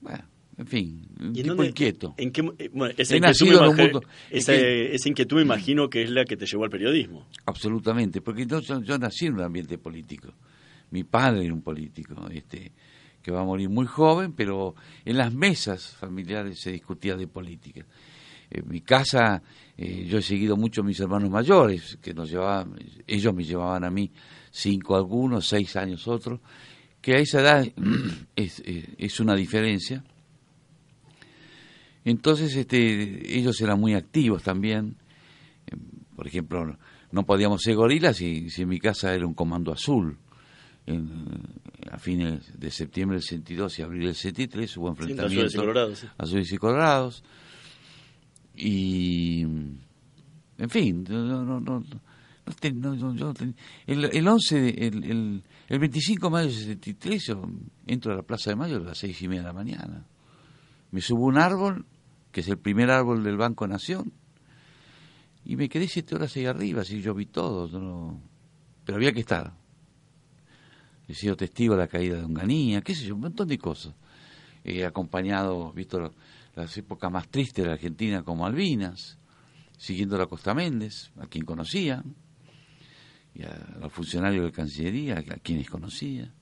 Bueno, 0.00 0.24
en 0.56 0.66
fin, 0.66 1.06
un 1.20 1.26
¿Y 1.26 1.28
en 1.28 1.32
tipo 1.34 1.48
dónde- 1.56 1.68
inquieto. 1.68 2.14
en 2.16 2.30
qué 2.32 2.40
eh, 2.58 2.70
bueno, 2.72 2.94
esa, 2.96 3.16
inquietud 3.16 4.02
esa, 4.30 4.52
que- 4.52 4.94
esa 4.94 5.34
me 5.34 5.42
imagino 5.42 5.88
que 5.88 6.02
es 6.02 6.10
la 6.10 6.24
que 6.24 6.36
te 6.36 6.46
llevó 6.46 6.64
al 6.64 6.70
periodismo. 6.70 7.26
Absolutamente, 7.46 8.20
porque 8.20 8.46
yo, 8.46 8.60
yo, 8.60 8.80
yo 8.82 8.98
nací 8.98 9.26
en 9.26 9.34
un 9.34 9.42
ambiente 9.42 9.78
político. 9.78 10.32
Mi 10.90 11.04
padre 11.04 11.44
era 11.44 11.52
un 11.54 11.62
político, 11.62 12.14
este, 12.30 12.72
que 13.22 13.30
va 13.30 13.40
a 13.42 13.44
morir 13.44 13.68
muy 13.68 13.86
joven, 13.86 14.32
pero 14.32 14.74
en 15.04 15.18
las 15.18 15.34
mesas 15.34 15.96
familiares 15.96 16.60
se 16.60 16.72
discutía 16.72 17.14
de 17.16 17.26
política. 17.26 17.84
En 18.50 18.68
mi 18.68 18.80
casa, 18.80 19.42
eh, 19.76 20.06
yo 20.08 20.18
he 20.18 20.22
seguido 20.22 20.56
mucho 20.56 20.80
a 20.80 20.84
mis 20.84 20.98
hermanos 21.00 21.30
mayores, 21.30 21.98
que 22.00 22.14
nos 22.14 22.30
llevaban, 22.30 22.74
ellos 23.06 23.34
me 23.34 23.44
llevaban 23.44 23.84
a 23.84 23.90
mí 23.90 24.10
cinco 24.50 24.96
algunos, 24.96 25.46
seis 25.46 25.76
años 25.76 26.08
otros, 26.08 26.40
que 27.02 27.14
a 27.14 27.18
esa 27.18 27.40
edad 27.40 27.66
es, 28.36 28.60
es- 28.64 28.88
es 28.96 29.20
una 29.20 29.34
diferencia. 29.34 30.02
Entonces, 32.04 32.54
este, 32.56 33.36
ellos 33.38 33.60
eran 33.60 33.78
muy 33.80 33.94
activos 33.94 34.42
también. 34.42 34.96
Eh, 35.66 35.76
Por 36.16 36.26
ejemplo, 36.26 36.76
no 37.12 37.26
podíamos 37.26 37.60
ser 37.62 37.74
gorilas 37.76 38.16
si, 38.16 38.48
si 38.50 38.62
en 38.62 38.68
mi 38.68 38.78
casa 38.78 39.14
era 39.14 39.26
un 39.26 39.34
comando 39.34 39.72
azul. 39.72 40.16
En- 40.86 41.42
a 41.90 41.98
fines 41.98 42.58
de 42.58 42.70
septiembre 42.70 43.16
del 43.16 43.22
62 43.22 43.78
y 43.78 43.82
abril 43.82 44.04
del 44.06 44.14
73 44.14 44.76
hubo 44.78 44.88
enfrentamientos 44.88 45.36
azules 45.36 45.54
y 45.54 45.56
colorados, 45.58 45.98
sí. 45.98 46.06
azules 46.16 46.52
y 46.52 46.56
colorados. 46.56 47.24
Y, 48.60 49.42
en 49.42 50.68
fin, 50.68 51.04
no, 51.08 51.44
no, 51.44 51.60
no, 51.60 51.60
no, 51.60 51.84
el, 53.86 54.04
el 54.06 54.28
11, 54.28 54.60
de- 54.60 54.86
el, 54.88 55.04
el, 55.04 55.42
el 55.68 55.78
25 55.78 56.26
de 56.26 56.30
mayo 56.30 56.46
del 56.48 56.56
73 56.56 57.24
yo 57.26 57.42
entro 57.86 58.12
a 58.12 58.16
la 58.16 58.22
Plaza 58.22 58.50
de 58.50 58.56
Mayo 58.56 58.76
a 58.76 58.80
las 58.80 58.98
seis 58.98 59.20
y 59.22 59.28
media 59.28 59.42
de 59.42 59.46
la 59.48 59.52
mañana. 59.52 60.06
Me 60.90 61.00
subo 61.00 61.26
un 61.26 61.36
árbol, 61.38 61.84
que 62.32 62.40
es 62.40 62.48
el 62.48 62.58
primer 62.58 62.90
árbol 62.90 63.22
del 63.22 63.36
Banco 63.36 63.66
Nación, 63.68 64.12
y 65.44 65.56
me 65.56 65.68
quedé 65.68 65.86
siete 65.86 66.14
horas 66.14 66.34
ahí 66.36 66.46
arriba, 66.46 66.80
así 66.82 67.00
yo 67.00 67.14
vi 67.14 67.26
todo, 67.26 67.68
no- 67.78 68.20
pero 68.84 68.96
había 68.96 69.12
que 69.12 69.20
estar. 69.20 69.52
He 71.06 71.14
sido 71.14 71.36
testigo 71.36 71.74
de 71.74 71.80
la 71.80 71.88
caída 71.88 72.16
de 72.16 72.24
Onganía, 72.24 72.80
qué 72.82 72.94
sé 72.94 73.06
yo, 73.06 73.14
un 73.14 73.20
montón 73.22 73.46
de 73.48 73.58
cosas. 73.58 73.94
He 74.64 74.84
acompañado, 74.84 75.72
visto 75.72 76.12
las 76.58 76.76
épocas 76.76 77.10
más 77.10 77.28
tristes 77.28 77.64
de 77.64 77.68
la 77.68 77.74
Argentina 77.74 78.22
como 78.22 78.44
Albinas, 78.44 79.18
siguiendo 79.76 80.20
a 80.20 80.28
Costa 80.28 80.54
Méndez, 80.54 81.12
a 81.18 81.26
quien 81.26 81.44
conocía, 81.44 82.02
y 83.34 83.44
a 83.44 83.78
los 83.80 83.92
funcionarios 83.92 84.44
de 84.44 84.52
Cancillería, 84.52 85.18
a 85.18 85.36
quienes 85.36 85.70
conocía. 85.70 86.32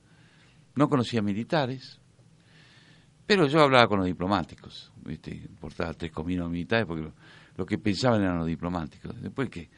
No 0.75 0.89
conocía 0.89 1.21
militares, 1.21 2.01
pero 3.27 3.47
yo 3.47 3.61
hablaba 3.61 3.89
con 3.89 3.99
los 3.99 4.07
diplomáticos, 4.07 4.93
¿viste? 5.05 5.35
importaba 5.35 5.93
tres 5.93 6.13
cominos 6.13 6.51
militares 6.51 6.87
porque 6.87 7.03
lo, 7.03 7.13
lo 7.57 7.67
que 7.67 7.77
pensaban 7.77 8.23
eran 8.23 8.39
los 8.39 8.47
diplomáticos. 8.47 9.21
Después 9.21 9.51
que, 9.51 9.69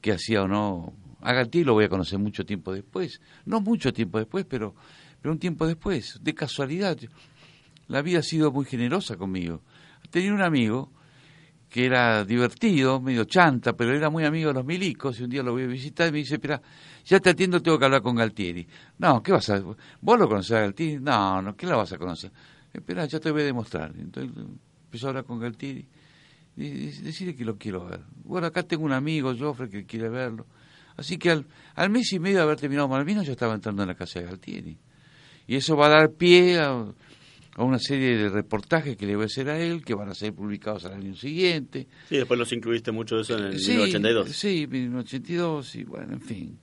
que 0.00 0.12
hacía 0.12 0.42
o 0.42 0.48
no, 0.48 0.92
a 1.22 1.32
Galtier 1.32 1.64
lo 1.64 1.72
voy 1.72 1.84
a 1.84 1.88
conocer 1.88 2.18
mucho 2.18 2.44
tiempo 2.44 2.72
después, 2.72 3.20
no 3.46 3.60
mucho 3.60 3.92
tiempo 3.92 4.18
después, 4.18 4.44
pero, 4.46 4.74
pero 5.22 5.32
un 5.32 5.38
tiempo 5.38 5.66
después, 5.66 6.18
de 6.20 6.34
casualidad. 6.34 6.98
La 7.88 8.02
vida 8.02 8.18
ha 8.18 8.22
sido 8.22 8.52
muy 8.52 8.66
generosa 8.66 9.16
conmigo. 9.16 9.62
Tenía 10.10 10.32
un 10.32 10.42
amigo 10.42 10.92
que 11.68 11.84
era 11.84 12.24
divertido, 12.24 13.00
medio 13.00 13.24
chanta, 13.24 13.74
pero 13.74 13.94
era 13.94 14.08
muy 14.08 14.24
amigo 14.24 14.48
de 14.48 14.54
los 14.54 14.64
milicos, 14.64 15.20
y 15.20 15.24
un 15.24 15.30
día 15.30 15.42
lo 15.42 15.52
voy 15.52 15.64
a 15.64 15.66
visitar 15.66 16.08
y 16.08 16.12
me 16.12 16.18
dice, 16.18 16.34
espera, 16.34 16.60
ya 17.04 17.20
te 17.20 17.30
atiendo, 17.30 17.60
tengo 17.60 17.78
que 17.78 17.84
hablar 17.84 18.02
con 18.02 18.16
Galtieri. 18.16 18.66
No, 18.98 19.22
¿qué 19.22 19.32
vas 19.32 19.50
a...? 19.50 19.60
¿Vos 19.60 20.18
lo 20.18 20.28
conocés 20.28 20.52
a 20.52 20.60
Galtieri? 20.60 21.00
No, 21.00 21.42
no, 21.42 21.56
¿qué 21.56 21.66
lo 21.66 21.76
vas 21.76 21.92
a 21.92 21.98
conocer? 21.98 22.32
Espera, 22.72 23.04
ya 23.06 23.20
te 23.20 23.30
voy 23.30 23.42
a 23.42 23.44
demostrar. 23.44 23.92
Entonces 23.98 24.32
empezó 24.84 25.06
a 25.06 25.10
hablar 25.10 25.24
con 25.24 25.38
Galtieri. 25.38 25.86
Y 26.56 26.70
decirle 27.02 27.34
que 27.34 27.44
lo 27.44 27.58
quiero 27.58 27.84
ver. 27.84 28.00
Bueno, 28.24 28.46
acá 28.46 28.62
tengo 28.62 28.84
un 28.84 28.92
amigo, 28.92 29.34
Joffre, 29.38 29.68
que 29.68 29.84
quiere 29.84 30.08
verlo. 30.08 30.46
Así 30.96 31.18
que 31.18 31.30
al, 31.30 31.46
al 31.74 31.90
mes 31.90 32.10
y 32.12 32.18
medio 32.18 32.38
de 32.38 32.42
haber 32.44 32.56
terminado 32.56 32.88
Malvinas, 32.88 33.26
yo 33.26 33.32
estaba 33.32 33.54
entrando 33.54 33.82
en 33.82 33.88
la 33.88 33.94
casa 33.94 34.20
de 34.20 34.26
Galtieri. 34.26 34.78
Y 35.46 35.56
eso 35.56 35.76
va 35.76 35.86
a 35.86 35.90
dar 35.90 36.12
pie 36.12 36.58
a, 36.58 36.86
a 37.58 37.64
una 37.64 37.78
serie 37.78 38.16
de 38.16 38.28
reportajes 38.28 38.96
que 38.96 39.06
le 39.06 39.16
voy 39.16 39.24
a 39.24 39.26
hacer 39.26 39.48
a 39.48 39.58
él, 39.58 39.82
que 39.84 39.94
van 39.94 40.08
a 40.10 40.14
ser 40.14 40.34
publicados 40.34 40.84
al 40.84 40.92
año 40.94 41.14
siguiente. 41.16 41.86
Sí, 42.08 42.16
después 42.18 42.38
los 42.38 42.52
incluiste 42.52 42.92
mucho 42.92 43.18
eso 43.18 43.36
en 43.38 43.44
el 43.46 43.58
Sí, 43.58 43.70
1982. 43.72 44.28
Sí, 44.36 44.66
1982, 44.70 45.74
y 45.76 45.84
bueno, 45.84 46.12
en 46.12 46.20
fin. 46.20 46.58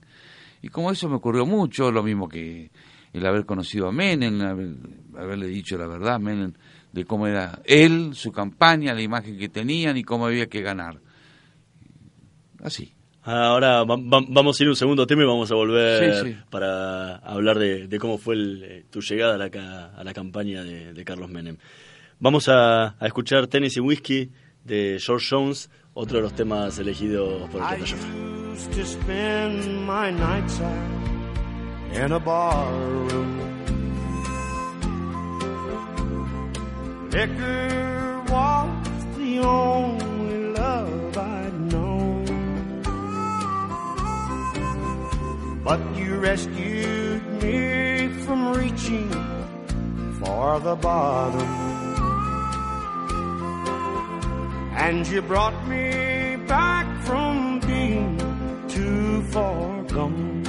Y 0.62 0.68
como 0.68 0.90
eso 0.90 1.08
me 1.08 1.16
ocurrió 1.16 1.44
mucho, 1.46 1.90
lo 1.90 2.02
mismo 2.02 2.28
que 2.28 2.70
el 3.12 3.26
haber 3.26 3.44
conocido 3.44 3.88
a 3.88 3.92
Menem, 3.92 4.40
haber- 4.40 4.76
haberle 5.18 5.48
dicho 5.48 5.76
la 5.76 5.86
verdad 5.86 6.14
a 6.14 6.18
Menem 6.18 6.52
de 6.92 7.04
cómo 7.04 7.26
era 7.26 7.60
él, 7.64 8.12
su 8.14 8.30
campaña, 8.32 8.94
la 8.94 9.02
imagen 9.02 9.36
que 9.36 9.48
tenían 9.48 9.96
y 9.96 10.04
cómo 10.04 10.26
había 10.26 10.46
que 10.46 10.62
ganar. 10.62 11.00
Así. 12.62 12.93
Ahora 13.24 13.84
va- 13.84 13.96
va- 13.96 14.24
vamos 14.28 14.60
a 14.60 14.62
ir 14.62 14.66
a 14.68 14.72
un 14.72 14.76
segundo 14.76 15.06
tema 15.06 15.22
y 15.22 15.26
vamos 15.26 15.50
a 15.50 15.54
volver 15.54 16.14
Sí, 16.22 16.28
sí. 16.30 16.36
para 16.50 17.16
hablar 17.16 17.58
de, 17.58 17.88
de 17.88 17.98
cómo 17.98 18.18
fue 18.18 18.34
el, 18.34 18.62
eh, 18.64 18.84
tu 18.90 19.00
llegada 19.00 19.34
a 19.34 19.38
la, 19.38 19.86
a 19.96 20.04
la 20.04 20.12
campaña 20.12 20.62
de, 20.62 20.92
de 20.92 21.04
Carlos 21.04 21.30
Menem. 21.30 21.56
Vamos 22.20 22.48
a, 22.48 22.94
a 23.02 23.06
escuchar 23.06 23.46
Tennessee 23.46 23.80
Whiskey 23.80 24.30
de 24.64 24.98
George 25.00 25.26
Jones, 25.30 25.70
otro 25.94 26.18
de 26.18 26.22
los 26.22 26.34
temas 26.34 26.78
elegidos 26.78 27.48
por 27.50 27.62
el 27.62 27.80
I. 27.80 27.84
Liquor 37.10 38.22
was 38.28 39.04
the 39.16 39.38
only 39.40 40.52
love 40.58 41.16
I'd 41.16 41.43
But 45.64 45.80
you 45.96 46.16
rescued 46.16 47.42
me 47.42 48.08
from 48.24 48.52
reaching 48.52 49.08
for 50.20 50.60
the 50.60 50.76
bottom. 50.76 51.48
And 54.76 55.06
you 55.06 55.22
brought 55.22 55.66
me 55.66 56.36
back 56.46 56.86
from 57.04 57.60
being 57.60 58.18
too 58.68 59.22
far 59.32 59.82
gone. 59.84 60.44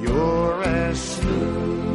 You're 0.00 0.64
as 0.64 0.98
smooth 0.98 1.92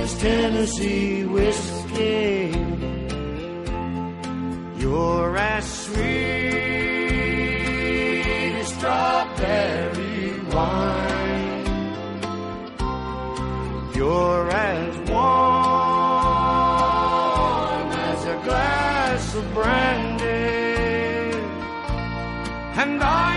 as 0.00 0.18
Tennessee 0.18 1.26
whiskey. 1.26 2.54
You're 4.78 5.36
as 5.36 5.64
sweet 5.84 6.69
strawberry 8.80 10.40
wine. 10.54 11.66
You're 13.94 14.50
as 14.50 14.96
warm 15.10 15.20
as 18.08 18.24
a 18.24 18.36
glass 18.46 19.34
of 19.34 19.44
brandy. 19.52 20.24
And 22.82 23.02
I 23.02 23.29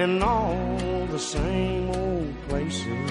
in 0.00 0.22
all 0.22 1.06
the 1.08 1.18
same 1.18 1.90
old 1.90 2.34
places. 2.48 3.10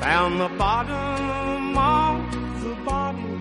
Found 0.00 0.40
the 0.40 0.50
bottom 0.56 1.76
of 1.76 2.62
the 2.62 2.74
bottle 2.84 3.40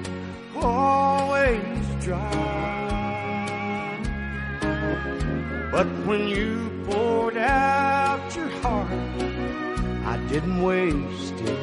always 0.55 2.03
dry. 2.03 2.39
But 5.72 5.88
when 6.07 6.28
you 6.28 6.72
poured 6.89 7.38
out 7.38 8.36
your 8.36 8.49
heart, 8.62 8.89
I 10.12 10.18
didn't 10.28 10.62
waste 10.64 11.39
it. 11.53 11.60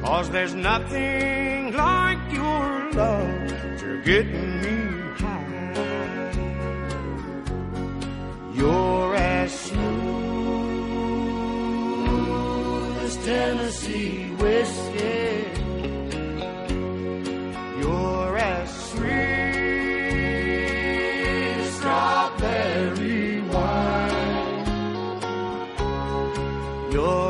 Cause 0.00 0.30
there's 0.30 0.54
nothing 0.54 1.72
like 1.72 2.20
your 2.32 2.92
love 2.92 3.50
to 3.80 4.00
get 4.04 4.26
me 4.26 4.85
You're 8.66 9.14
as 9.14 9.52
smooth 9.52 9.86
as 13.04 13.16
Tennessee 13.24 14.30
whiskey. 14.40 15.44
You're 17.80 18.36
as 18.38 18.68
sweet 18.90 19.12
as 21.60 21.74
strawberry 21.76 23.40
wine. 23.52 24.66
You're 26.90 27.25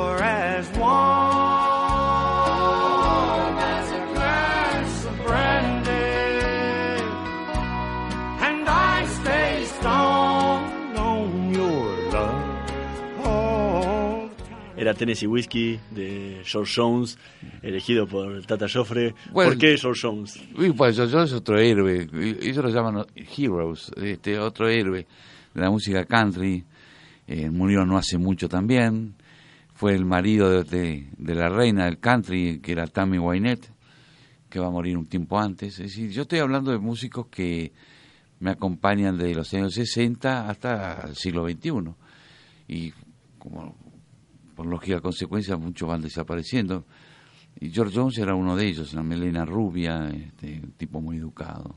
Era 14.87 14.95
Tennessee 14.95 15.27
Whiskey 15.27 15.81
de 15.91 16.43
George 16.45 16.73
Jones, 16.77 17.19
elegido 17.61 18.07
por 18.07 18.31
el 18.37 18.47
Tata 18.47 18.67
Joffre. 18.73 19.17
Bueno, 19.33 19.51
¿Por 19.51 19.59
qué 19.59 19.77
George 19.77 20.01
Jones? 20.01 20.41
Y 20.57 20.71
pues 20.71 20.95
yo, 20.95 21.07
yo 21.07 21.23
es 21.25 21.33
otro 21.33 21.59
héroe, 21.59 22.07
ellos 22.41 22.59
lo 22.59 22.69
llaman 22.71 23.05
heroes, 23.37 23.91
este 23.97 24.39
otro 24.39 24.69
héroe 24.69 25.05
de 25.55 25.61
la 25.61 25.71
música 25.71 26.05
country, 26.05 26.65
eh, 27.27 27.51
murió 27.51 27.85
no 27.85 27.99
hace 27.99 28.17
mucho 28.17 28.49
también, 28.49 29.17
fue 29.75 29.93
el 29.93 30.05
marido 30.05 30.51
de, 30.51 30.63
de- 30.63 31.09
de 31.19 31.35
la 31.35 31.49
reina 31.49 31.87
del 31.87 31.99
country, 31.99 32.61
que 32.61 32.71
era 32.71 32.87
Tammy 32.87 33.19
Wynette, 33.19 33.69
que 34.49 34.61
va 34.61 34.69
a 34.69 34.71
morir 34.71 34.97
un 34.97 35.07
tiempo 35.07 35.37
antes. 35.37 35.81
Es 35.81 35.87
decir, 35.87 36.13
yo 36.13 36.23
estoy 36.23 36.39
hablando 36.39 36.71
de 36.71 36.79
músicos 36.79 37.27
que 37.27 37.73
me 38.39 38.53
acompañan 38.53 39.19
desde 39.19 39.35
los 39.35 39.53
años 39.53 39.75
60 39.75 40.49
hasta 40.49 41.09
el 41.09 41.17
siglo 41.17 41.45
XXI. 41.45 41.73
Y 42.69 42.93
como 43.41 43.75
por 44.57 44.67
lógica 44.67 45.01
consecuencia 45.01 45.57
muchos 45.57 45.89
van 45.89 46.03
desapareciendo. 46.03 46.85
Y 47.61 47.71
George 47.71 47.95
Jones 47.97 48.19
era 48.19 48.35
uno 48.35 48.57
de 48.57 48.67
ellos, 48.67 48.93
una 48.93 49.03
melena 49.05 49.45
rubia, 49.45 50.09
este, 50.11 50.61
un 50.63 50.73
tipo 50.73 51.01
muy 51.01 51.19
educado. 51.19 51.77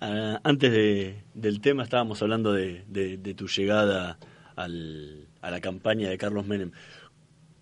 Ah, 0.00 0.40
antes 0.44 0.72
de- 0.72 1.22
del 1.34 1.60
tema 1.60 1.82
estábamos 1.84 2.20
hablando 2.22 2.52
de, 2.52 2.84
de- 2.88 3.16
de 3.16 3.34
tu 3.34 3.46
llegada 3.46 4.18
al- 4.56 5.28
a 5.40 5.50
la 5.50 5.60
campaña 5.60 6.08
de 6.10 6.18
Carlos 6.18 6.46
Menem. 6.46 6.70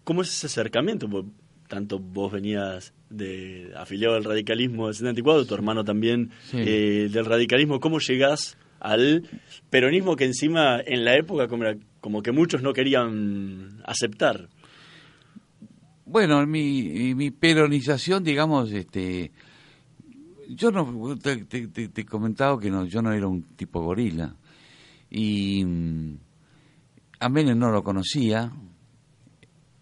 ¿Cómo 0.05 0.23
es 0.23 0.29
ese 0.31 0.47
acercamiento? 0.47 1.09
Porque 1.09 1.31
tanto 1.69 1.99
vos 1.99 2.33
venías 2.33 2.93
de 3.09 3.73
afiliado 3.77 4.17
al 4.17 4.25
radicalismo 4.25 4.87
del 4.87 4.95
74, 4.95 5.47
tu 5.47 5.55
hermano 5.55 5.85
también 5.85 6.31
Sí. 6.51 6.59
eh, 6.59 7.09
del 7.11 7.25
radicalismo. 7.25 7.79
¿Cómo 7.81 7.99
llegás 8.01 8.59
al 8.81 9.23
peronismo 9.71 10.17
que 10.17 10.25
encima 10.25 10.81
en 10.85 11.05
la 11.05 11.17
época 11.17 11.47
como, 11.49 11.65
era- 11.65 11.79
como 12.05 12.21
que 12.21 12.33
muchos 12.33 12.61
no 12.61 12.75
querían 12.75 13.81
aceptar? 13.87 14.51
Bueno, 16.05 16.43
en 16.43 16.51
mi, 16.51 17.15
mi 17.15 17.31
peronización, 17.31 18.23
digamos, 18.23 18.71
este, 18.73 19.33
yo 20.51 20.71
no, 20.71 21.17
te 21.17 21.47
he 21.97 22.05
comentado 22.05 22.59
que 22.59 22.71
no, 22.71 22.85
yo 22.85 23.01
no 23.01 23.11
era 23.11 23.27
un 23.27 23.57
tipo 23.57 23.81
gorila. 23.81 24.37
Y 25.09 25.65
mm, 25.65 26.17
a 27.21 27.29
Menem 27.31 27.59
no 27.59 27.71
lo 27.71 27.83
conocía, 27.83 28.53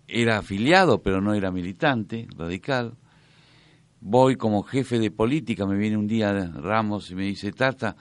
era 0.07 0.39
afiliado, 0.39 1.03
pero 1.03 1.21
no 1.21 1.35
era 1.35 1.51
militante, 1.51 2.29
radical. 2.37 2.95
Voy 4.01 4.37
como 4.37 4.63
jefe 4.63 5.01
de 5.01 5.11
política, 5.11 5.67
me 5.67 5.77
viene 5.77 5.97
un 5.97 6.07
día 6.07 6.33
Ramos 6.55 7.11
y 7.11 7.17
me 7.17 7.25
dice, 7.25 7.51
Tata, 7.51 7.97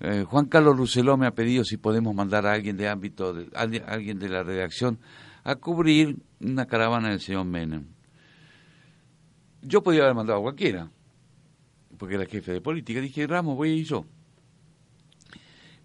eh, 0.00 0.24
Juan 0.28 0.46
Carlos 0.46 0.76
Rousseló 0.76 1.16
me 1.16 1.26
ha 1.26 1.34
pedido 1.34 1.64
si 1.64 1.76
podemos 1.76 2.14
mandar 2.14 2.46
a 2.46 2.52
alguien 2.52 2.76
de 2.76 2.88
ámbito, 2.88 3.32
de, 3.32 3.48
alguien- 3.54 4.18
de 4.18 4.28
la 4.28 4.42
redacción, 4.42 4.98
a 5.44 5.56
cubrir 5.56 6.16
una 6.40 6.66
caravana 6.66 7.10
del 7.10 7.20
señor 7.20 7.44
Menem. 7.46 7.86
Yo 9.62 9.82
podía 9.82 10.02
haber 10.02 10.14
mandado 10.14 10.38
a 10.40 10.42
cualquiera, 10.42 10.90
porque 11.98 12.16
era 12.16 12.26
jefe 12.26 12.52
de 12.52 12.60
política. 12.60 13.00
Dije, 13.00 13.26
Ramos, 13.26 13.56
voy 13.56 13.70
a 13.70 13.74
ir 13.74 13.84
yo. 13.86 14.04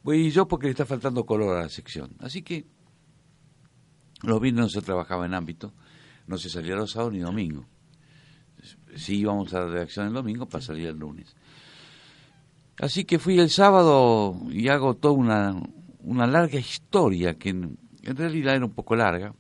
Voy 0.04 0.32
yo 0.32 0.48
porque 0.48 0.68
le 0.68 0.72
está 0.72 0.86
faltando 0.86 1.26
color 1.26 1.58
a 1.58 1.62
la 1.64 1.70
sección. 1.70 2.12
Así 2.20 2.42
que 2.42 2.66
los 4.24 4.40
viernes 4.42 4.64
no 4.64 4.70
se 4.70 4.82
trabajaba 4.82 5.26
en 5.26 5.34
ámbito, 5.34 5.74
no 6.28 6.38
se 6.38 6.50
salía 6.50 6.76
los 6.76 6.92
sábados 6.92 7.14
ni 7.14 7.20
domingo. 7.20 7.66
Sí 8.96 9.20
íbamos 9.20 9.54
a 9.54 9.62
la 9.62 9.68
redacción 9.68 10.08
el 10.08 10.14
domingo 10.14 10.48
para 10.48 10.64
salir 10.64 10.88
el 10.88 10.98
lunes. 10.98 11.36
Así 12.80 13.04
que 13.04 13.20
fui 13.20 13.38
el 13.38 13.50
sábado 13.50 14.40
y 14.50 14.70
hago 14.70 14.96
toda 14.96 15.14
una, 15.14 15.62
una 16.00 16.26
larga 16.26 16.60
historia 16.60 17.34
que 17.34 17.50
en, 17.50 17.78
realidad 18.04 18.56
era 18.56 18.66
un 18.66 18.74
poco 18.74 18.96
larga. 18.96 19.36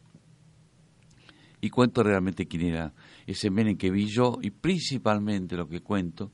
Y 1.61 1.69
cuento 1.69 2.03
realmente 2.03 2.47
quién 2.47 2.67
era 2.67 2.93
ese 3.25 3.49
Menem 3.49 3.77
que 3.77 3.91
vi 3.91 4.07
yo 4.07 4.39
y 4.41 4.51
principalmente 4.51 5.55
lo 5.55 5.67
que 5.67 5.81
cuento 5.81 6.31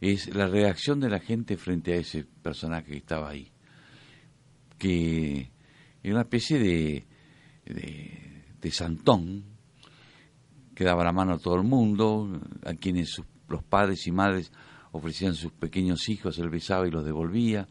es 0.00 0.34
la 0.34 0.46
reacción 0.46 1.00
de 1.00 1.10
la 1.10 1.20
gente 1.20 1.56
frente 1.56 1.92
a 1.92 1.96
ese 1.96 2.24
personaje 2.42 2.92
que 2.92 2.98
estaba 2.98 3.30
ahí, 3.30 3.50
que 4.78 5.50
era 6.02 6.14
una 6.14 6.22
especie 6.22 6.58
de, 6.58 7.06
de, 7.64 8.70
santón 8.70 9.44
que 10.74 10.84
daba 10.84 11.04
la 11.04 11.12
mano 11.12 11.34
a 11.34 11.38
todo 11.38 11.56
el 11.56 11.62
mundo, 11.62 12.40
a 12.64 12.74
quienes 12.74 13.22
los 13.48 13.62
padres 13.62 14.06
y 14.06 14.12
madres 14.12 14.52
ofrecían 14.96 15.34
sus 15.34 15.52
pequeños 15.52 16.08
hijos, 16.08 16.38
él 16.38 16.48
besaba 16.48 16.86
y 16.86 16.90
los 16.90 17.04
devolvía, 17.04 17.66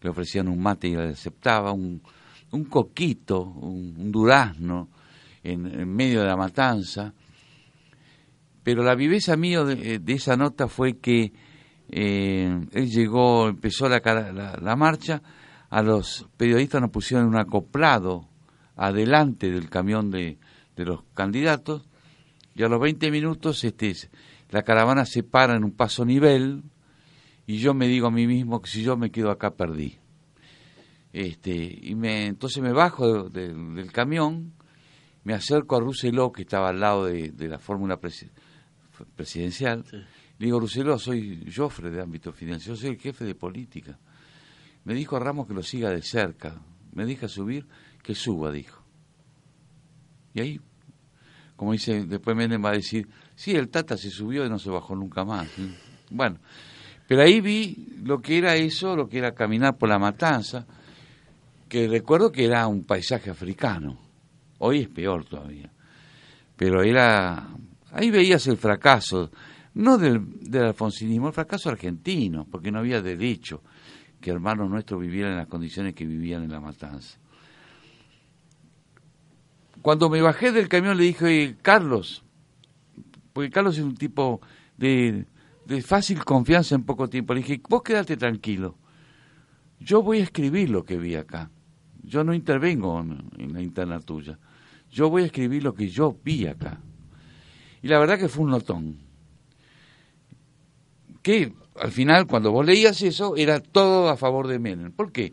le 0.00 0.10
ofrecían 0.10 0.48
un 0.48 0.60
mate 0.60 0.88
y 0.88 0.94
él 0.94 1.08
aceptaba, 1.12 1.72
un, 1.72 2.02
un 2.50 2.64
coquito, 2.64 3.42
un, 3.42 4.12
durazno 4.12 4.88
en, 5.42 5.88
medio 5.88 6.20
de 6.20 6.26
la 6.26 6.36
matanza. 6.36 7.12
Pero 8.62 8.82
la 8.82 8.94
viveza 8.94 9.36
mía 9.36 9.64
de, 9.64 9.98
de 9.98 10.12
esa 10.12 10.36
nota 10.36 10.68
fue 10.68 10.98
que 10.98 11.32
eh, 11.90 12.66
él 12.72 12.90
llegó, 12.90 13.48
empezó 13.48 13.88
la, 13.88 14.00
la, 14.04 14.58
la, 14.60 14.76
marcha, 14.76 15.22
a 15.70 15.82
los 15.82 16.26
periodistas 16.36 16.80
nos 16.80 16.90
pusieron 16.90 17.26
un 17.26 17.36
acoplado 17.36 18.28
adelante 18.76 19.50
del 19.50 19.68
camión 19.68 20.10
de, 20.10 20.38
de 20.76 20.84
los 20.84 21.02
candidatos 21.14 21.82
y 22.54 22.62
a 22.62 22.68
los 22.68 22.80
20 22.80 23.10
minutos 23.10 23.64
este, 23.64 23.94
la 24.54 24.62
caravana 24.62 25.04
se 25.04 25.24
para 25.24 25.56
en 25.56 25.64
un 25.64 25.72
paso 25.72 26.04
nivel 26.04 26.62
y 27.44 27.58
yo 27.58 27.74
me 27.74 27.88
digo 27.88 28.06
a 28.06 28.12
mí 28.12 28.28
mismo 28.28 28.62
que 28.62 28.70
si 28.70 28.84
yo 28.84 28.96
me 28.96 29.10
quedo 29.10 29.32
acá 29.32 29.56
perdí. 29.56 29.98
Este, 31.12 31.80
y 31.82 31.96
me, 31.96 32.26
entonces 32.26 32.62
me 32.62 32.72
bajo 32.72 33.30
de, 33.30 33.48
de, 33.48 33.52
del 33.52 33.90
camión, 33.90 34.52
me 35.24 35.34
acerco 35.34 35.74
a 35.74 35.80
Rousselot, 35.80 36.32
que 36.32 36.42
estaba 36.42 36.68
al 36.68 36.78
lado 36.78 37.06
de, 37.06 37.32
de 37.32 37.48
la 37.48 37.58
fórmula 37.58 37.98
presi 37.98 38.30
presidencial, 39.16 39.84
sí. 39.90 39.96
le 39.96 40.46
digo, 40.46 40.60
Rousselot, 40.60 41.00
soy 41.00 41.50
Joffre 41.52 41.90
de 41.90 42.00
ámbito 42.00 42.32
financiero, 42.32 42.76
soy 42.76 42.90
el 42.90 42.98
jefe 43.00 43.24
de 43.24 43.34
política. 43.34 43.98
Me 44.84 44.94
dijo 44.94 45.18
Ramos 45.18 45.48
que 45.48 45.54
lo 45.54 45.64
siga 45.64 45.90
de 45.90 46.00
cerca, 46.00 46.62
me 46.92 47.04
deja 47.04 47.26
subir, 47.26 47.66
que 48.04 48.14
suba, 48.14 48.52
dijo. 48.52 48.84
Y 50.32 50.40
ahí, 50.40 50.60
como 51.56 51.72
dice, 51.72 52.04
después 52.06 52.36
Menem 52.36 52.64
va 52.64 52.70
a 52.70 52.74
decir, 52.74 53.08
sí, 53.34 53.52
el 53.52 53.68
Tata 53.68 53.96
se 53.96 54.10
subió 54.10 54.44
y 54.44 54.48
no 54.48 54.58
se 54.58 54.70
bajó 54.70 54.94
nunca 54.94 55.24
más. 55.24 55.48
Bueno, 56.10 56.38
pero 57.06 57.22
ahí 57.22 57.40
vi 57.40 57.98
lo 58.02 58.20
que 58.20 58.38
era 58.38 58.56
eso, 58.56 58.96
lo 58.96 59.08
que 59.08 59.18
era 59.18 59.34
caminar 59.34 59.76
por 59.76 59.88
la 59.88 59.98
matanza, 59.98 60.66
que 61.68 61.88
recuerdo 61.88 62.32
que 62.32 62.44
era 62.44 62.66
un 62.66 62.84
paisaje 62.84 63.30
africano. 63.30 63.98
Hoy 64.58 64.80
es 64.80 64.88
peor 64.88 65.24
todavía. 65.24 65.70
Pero 66.56 66.82
era. 66.82 67.48
Ahí 67.92 68.10
veías 68.10 68.46
el 68.46 68.56
fracaso, 68.56 69.30
no 69.74 69.98
del, 69.98 70.20
del 70.40 70.64
alfonsinismo, 70.64 71.28
el 71.28 71.34
fracaso 71.34 71.68
argentino, 71.68 72.46
porque 72.50 72.72
no 72.72 72.80
había 72.80 73.00
derecho 73.00 73.62
que 74.20 74.30
hermanos 74.30 74.70
nuestros 74.70 75.00
vivieran 75.00 75.32
en 75.32 75.38
las 75.38 75.48
condiciones 75.48 75.94
que 75.94 76.06
vivían 76.06 76.42
en 76.42 76.50
la 76.50 76.60
matanza. 76.60 77.18
Cuando 79.82 80.08
me 80.08 80.22
bajé 80.22 80.50
del 80.50 80.68
camión 80.68 80.96
le 80.96 81.04
dije, 81.04 81.56
Carlos, 81.60 82.23
porque 83.34 83.50
Carlos 83.50 83.76
es 83.76 83.84
un 83.84 83.96
tipo 83.96 84.40
de, 84.78 85.26
de 85.66 85.82
fácil 85.82 86.24
confianza 86.24 86.76
en 86.76 86.84
poco 86.84 87.08
tiempo, 87.08 87.34
le 87.34 87.40
dije, 87.40 87.60
vos 87.68 87.82
quédate 87.82 88.16
tranquilo, 88.16 88.78
yo 89.80 90.02
voy 90.02 90.20
a 90.20 90.22
escribir 90.22 90.70
lo 90.70 90.84
que 90.84 90.96
vi 90.96 91.16
acá, 91.16 91.50
yo 92.02 92.22
no 92.22 92.32
intervengo 92.32 93.00
en, 93.00 93.52
la 93.52 93.60
interna 93.60 94.00
tuya, 94.00 94.38
yo 94.88 95.10
voy 95.10 95.24
a 95.24 95.26
escribir 95.26 95.64
lo 95.64 95.74
que 95.74 95.88
yo 95.88 96.16
vi 96.24 96.46
acá. 96.46 96.80
Y 97.82 97.88
la 97.88 97.98
verdad 97.98 98.18
que 98.18 98.28
fue 98.28 98.44
un 98.44 98.50
notón. 98.50 98.98
Que 101.20 101.52
al 101.74 101.90
final, 101.90 102.26
cuando 102.26 102.52
vos 102.52 102.64
leías 102.64 103.02
eso, 103.02 103.36
era 103.36 103.58
todo 103.60 104.08
a 104.08 104.16
favor 104.16 104.46
de 104.46 104.58
Menem. 104.58 104.92
¿Por 104.92 105.10
qué? 105.10 105.32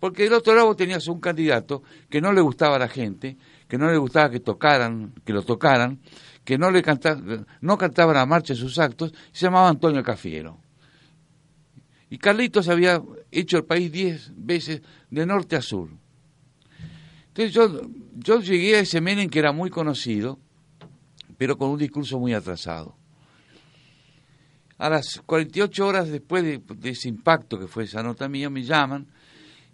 Porque 0.00 0.24
del 0.24 0.32
otro 0.32 0.54
lado 0.54 0.74
tenías 0.74 1.06
un 1.08 1.20
candidato 1.20 1.82
que 2.08 2.20
no 2.20 2.32
le 2.32 2.40
gustaba 2.40 2.76
a 2.76 2.78
la 2.78 2.88
gente, 2.88 3.36
que 3.68 3.78
no 3.78 3.90
le 3.90 3.98
gustaba 3.98 4.30
que 4.30 4.40
tocaran, 4.40 5.12
que 5.24 5.32
lo 5.32 5.42
tocaran, 5.42 6.00
que 6.44 6.58
no 6.58 6.70
le 6.70 6.82
cantaba, 6.82 7.20
no 7.60 7.78
cantaba 7.78 8.12
la 8.12 8.26
marcha 8.26 8.54
sus 8.54 8.78
actos, 8.78 9.12
se 9.32 9.46
llamaba 9.46 9.68
Antonio 9.68 10.02
Cafiero. 10.02 10.60
Y 12.10 12.18
Carlitos 12.18 12.68
había 12.68 13.02
hecho 13.30 13.56
el 13.56 13.64
país 13.64 13.90
diez 13.90 14.30
veces 14.36 14.82
de 15.10 15.26
norte 15.26 15.56
a 15.56 15.62
sur. 15.62 15.88
Entonces 17.28 17.52
yo, 17.52 17.80
yo 18.14 18.40
llegué 18.40 18.76
a 18.76 18.80
ese 18.80 19.00
Menem 19.00 19.28
que 19.28 19.40
era 19.40 19.52
muy 19.52 19.70
conocido, 19.70 20.38
pero 21.36 21.58
con 21.58 21.70
un 21.70 21.78
discurso 21.78 22.18
muy 22.20 22.32
atrasado. 22.32 22.96
A 24.78 24.88
las 24.90 25.20
48 25.26 25.86
horas 25.86 26.08
después 26.08 26.44
de, 26.44 26.62
de, 26.76 26.90
ese 26.90 27.08
impacto 27.08 27.58
que 27.58 27.66
fue 27.66 27.84
esa 27.84 28.02
nota 28.02 28.28
mía, 28.28 28.50
me 28.50 28.62
llaman 28.62 29.08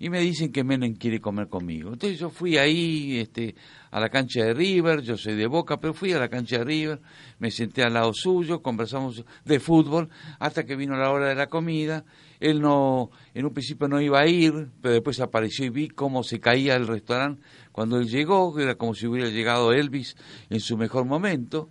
y 0.00 0.08
me 0.08 0.18
dicen 0.18 0.50
que 0.50 0.64
Menem 0.64 0.94
quiere 0.94 1.20
comer 1.20 1.48
conmigo. 1.48 1.92
Entonces 1.92 2.18
yo 2.18 2.30
fui 2.30 2.56
ahí 2.56 3.18
este, 3.18 3.54
a 3.90 4.00
la 4.00 4.08
cancha 4.08 4.42
de 4.42 4.54
River, 4.54 5.02
yo 5.02 5.18
soy 5.18 5.34
de 5.34 5.46
Boca, 5.46 5.78
pero 5.78 5.92
fui 5.92 6.10
a 6.14 6.18
la 6.18 6.30
cancha 6.30 6.56
de 6.58 6.64
River, 6.64 7.00
me 7.38 7.50
senté 7.50 7.82
al 7.82 7.92
lado 7.92 8.14
suyo, 8.14 8.62
conversamos 8.62 9.22
de 9.44 9.60
fútbol, 9.60 10.08
hasta 10.38 10.64
que 10.64 10.74
vino 10.74 10.96
la 10.96 11.10
hora 11.10 11.28
de 11.28 11.34
la 11.34 11.48
comida. 11.48 12.06
Él 12.40 12.62
no, 12.62 13.10
en 13.34 13.44
un 13.44 13.52
principio 13.52 13.88
no 13.88 14.00
iba 14.00 14.20
a 14.20 14.26
ir, 14.26 14.70
pero 14.80 14.94
después 14.94 15.20
apareció 15.20 15.66
y 15.66 15.68
vi 15.68 15.88
cómo 15.88 16.22
se 16.22 16.40
caía 16.40 16.76
el 16.76 16.86
restaurante 16.86 17.42
cuando 17.70 17.98
él 17.98 18.08
llegó, 18.08 18.58
era 18.58 18.76
como 18.76 18.94
si 18.94 19.06
hubiera 19.06 19.28
llegado 19.28 19.72
Elvis 19.72 20.16
en 20.48 20.60
su 20.60 20.78
mejor 20.78 21.04
momento. 21.04 21.68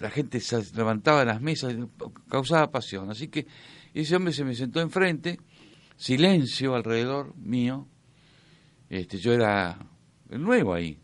La 0.00 0.10
gente 0.10 0.38
se 0.40 0.62
levantaba 0.76 1.20
de 1.20 1.26
las 1.26 1.40
mesas, 1.40 1.74
causaba 2.28 2.70
pasión. 2.70 3.10
Así 3.10 3.28
que 3.28 3.46
ese 3.94 4.16
hombre 4.16 4.34
se 4.34 4.44
me 4.44 4.54
sentó 4.54 4.80
enfrente, 4.80 5.38
silencio 5.98 6.74
alrededor 6.74 7.36
mío. 7.36 7.86
Este, 8.88 9.18
yo 9.18 9.32
era 9.34 9.76
el 10.30 10.42
nuevo 10.42 10.72
ahí. 10.72 10.98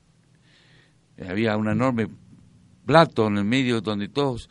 Había 1.29 1.57
un 1.57 1.69
enorme 1.69 2.09
plato 2.87 3.27
en 3.27 3.39
el 3.39 3.45
medio 3.45 3.81
donde 3.81 4.09
todos 4.09 4.49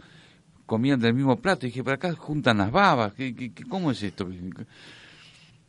comían 0.66 1.00
del 1.00 1.16
mismo 1.16 1.38
plato. 1.38 1.66
Y 1.66 1.70
dije, 1.70 1.84
para 1.84 1.96
acá 1.96 2.14
juntan 2.14 2.58
las 2.58 2.72
babas. 2.72 3.14
¿Qué, 3.14 3.52
cómo 3.68 3.90
es 3.90 4.04
esto? 4.04 4.30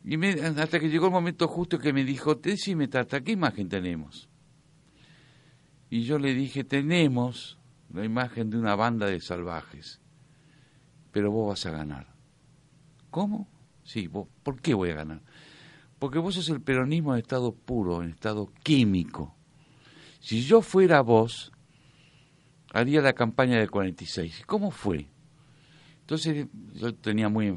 Y 0.03 0.17
me, 0.17 0.33
hasta 0.33 0.79
que 0.79 0.89
llegó 0.89 1.07
el 1.07 1.11
momento 1.11 1.47
justo 1.47 1.79
que 1.79 1.91
me 1.91 2.03
dijo, 2.03 2.35
decime, 2.35 2.87
Tata, 2.87 3.21
¿qué 3.21 3.31
imagen 3.31 3.67
tenemos? 3.67 4.29
Y 5.89 6.03
yo 6.03 6.19
le 6.19 6.33
dije, 6.33 6.63
tenemos 6.63 7.57
la 7.91 8.03
imagen 8.03 8.49
de 8.49 8.57
una 8.57 8.75
banda 8.75 9.07
de 9.07 9.21
salvajes, 9.21 10.01
pero 11.11 11.31
vos 11.31 11.49
vas 11.49 11.65
a 11.65 11.71
ganar. 11.71 12.07
¿Cómo? 13.09 13.47
Sí, 13.85 14.09
¿por 14.09 14.61
qué 14.61 14.73
voy 14.73 14.89
a 14.89 14.95
ganar? 14.95 15.21
Porque 15.99 16.19
vos 16.19 16.35
sos 16.35 16.49
el 16.49 16.61
peronismo 16.61 17.13
en 17.13 17.21
estado 17.21 17.53
puro, 17.53 18.03
en 18.03 18.09
estado 18.09 18.51
químico. 18.63 19.35
Si 20.19 20.41
yo 20.41 20.61
fuera 20.61 21.01
vos, 21.01 21.51
haría 22.73 23.01
la 23.01 23.13
campaña 23.13 23.59
del 23.59 23.71
46. 23.71 24.43
¿Cómo 24.45 24.71
fue? 24.71 25.07
Entonces 26.01 26.47
yo 26.73 26.93
tenía 26.95 27.29
muy 27.29 27.55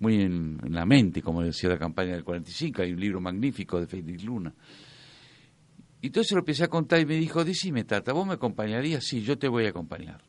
muy 0.00 0.20
en, 0.20 0.60
en, 0.64 0.74
la 0.74 0.84
mente, 0.84 1.22
como 1.22 1.42
decía 1.42 1.70
la 1.70 1.78
campaña 1.78 2.12
del 2.12 2.22
45, 2.22 2.82
hay 2.82 2.92
un 2.92 3.00
libro 3.00 3.20
magnífico 3.20 3.80
de 3.80 3.86
Félix 3.86 4.22
Luna. 4.22 4.54
Y 6.00 6.08
entonces 6.08 6.32
lo 6.32 6.40
empecé 6.40 6.64
a 6.64 6.68
contar 6.68 7.00
y 7.00 7.06
me 7.06 7.16
dijo, 7.16 7.44
decime, 7.44 7.84
Tata, 7.84 8.12
¿vos 8.12 8.26
me 8.26 8.34
acompañarías? 8.34 9.04
Sí, 9.04 9.22
yo 9.22 9.38
te 9.38 9.48
voy 9.48 9.66
a 9.66 9.70
acompañar. 9.70 10.22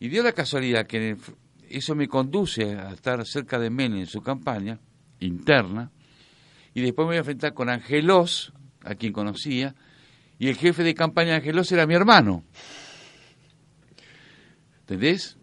Y 0.00 0.08
dio 0.08 0.22
la 0.22 0.32
casualidad 0.32 0.86
que 0.86 1.16
eso 1.76 1.94
me 1.94 2.08
conduce 2.08 2.74
a 2.76 2.92
estar 2.92 3.24
cerca 3.26 3.58
de 3.58 3.70
Menem 3.70 4.00
en 4.00 4.06
su 4.06 4.22
campaña 4.22 4.80
interna, 5.20 5.90
y 6.74 6.80
después 6.80 7.04
me 7.04 7.10
voy 7.10 7.16
a 7.16 7.20
enfrentar 7.20 7.54
con 7.54 7.68
Angelos, 7.68 8.52
a 8.82 8.94
quien 8.94 9.12
conocía, 9.12 9.74
y 10.38 10.48
el 10.48 10.56
jefe 10.56 10.82
de 10.82 10.94
campaña 10.94 11.30
de 11.30 11.36
Angelos 11.36 11.70
era 11.72 11.86
mi 11.86 11.94
hermano. 11.94 12.44
¿Entendés? 14.80 15.36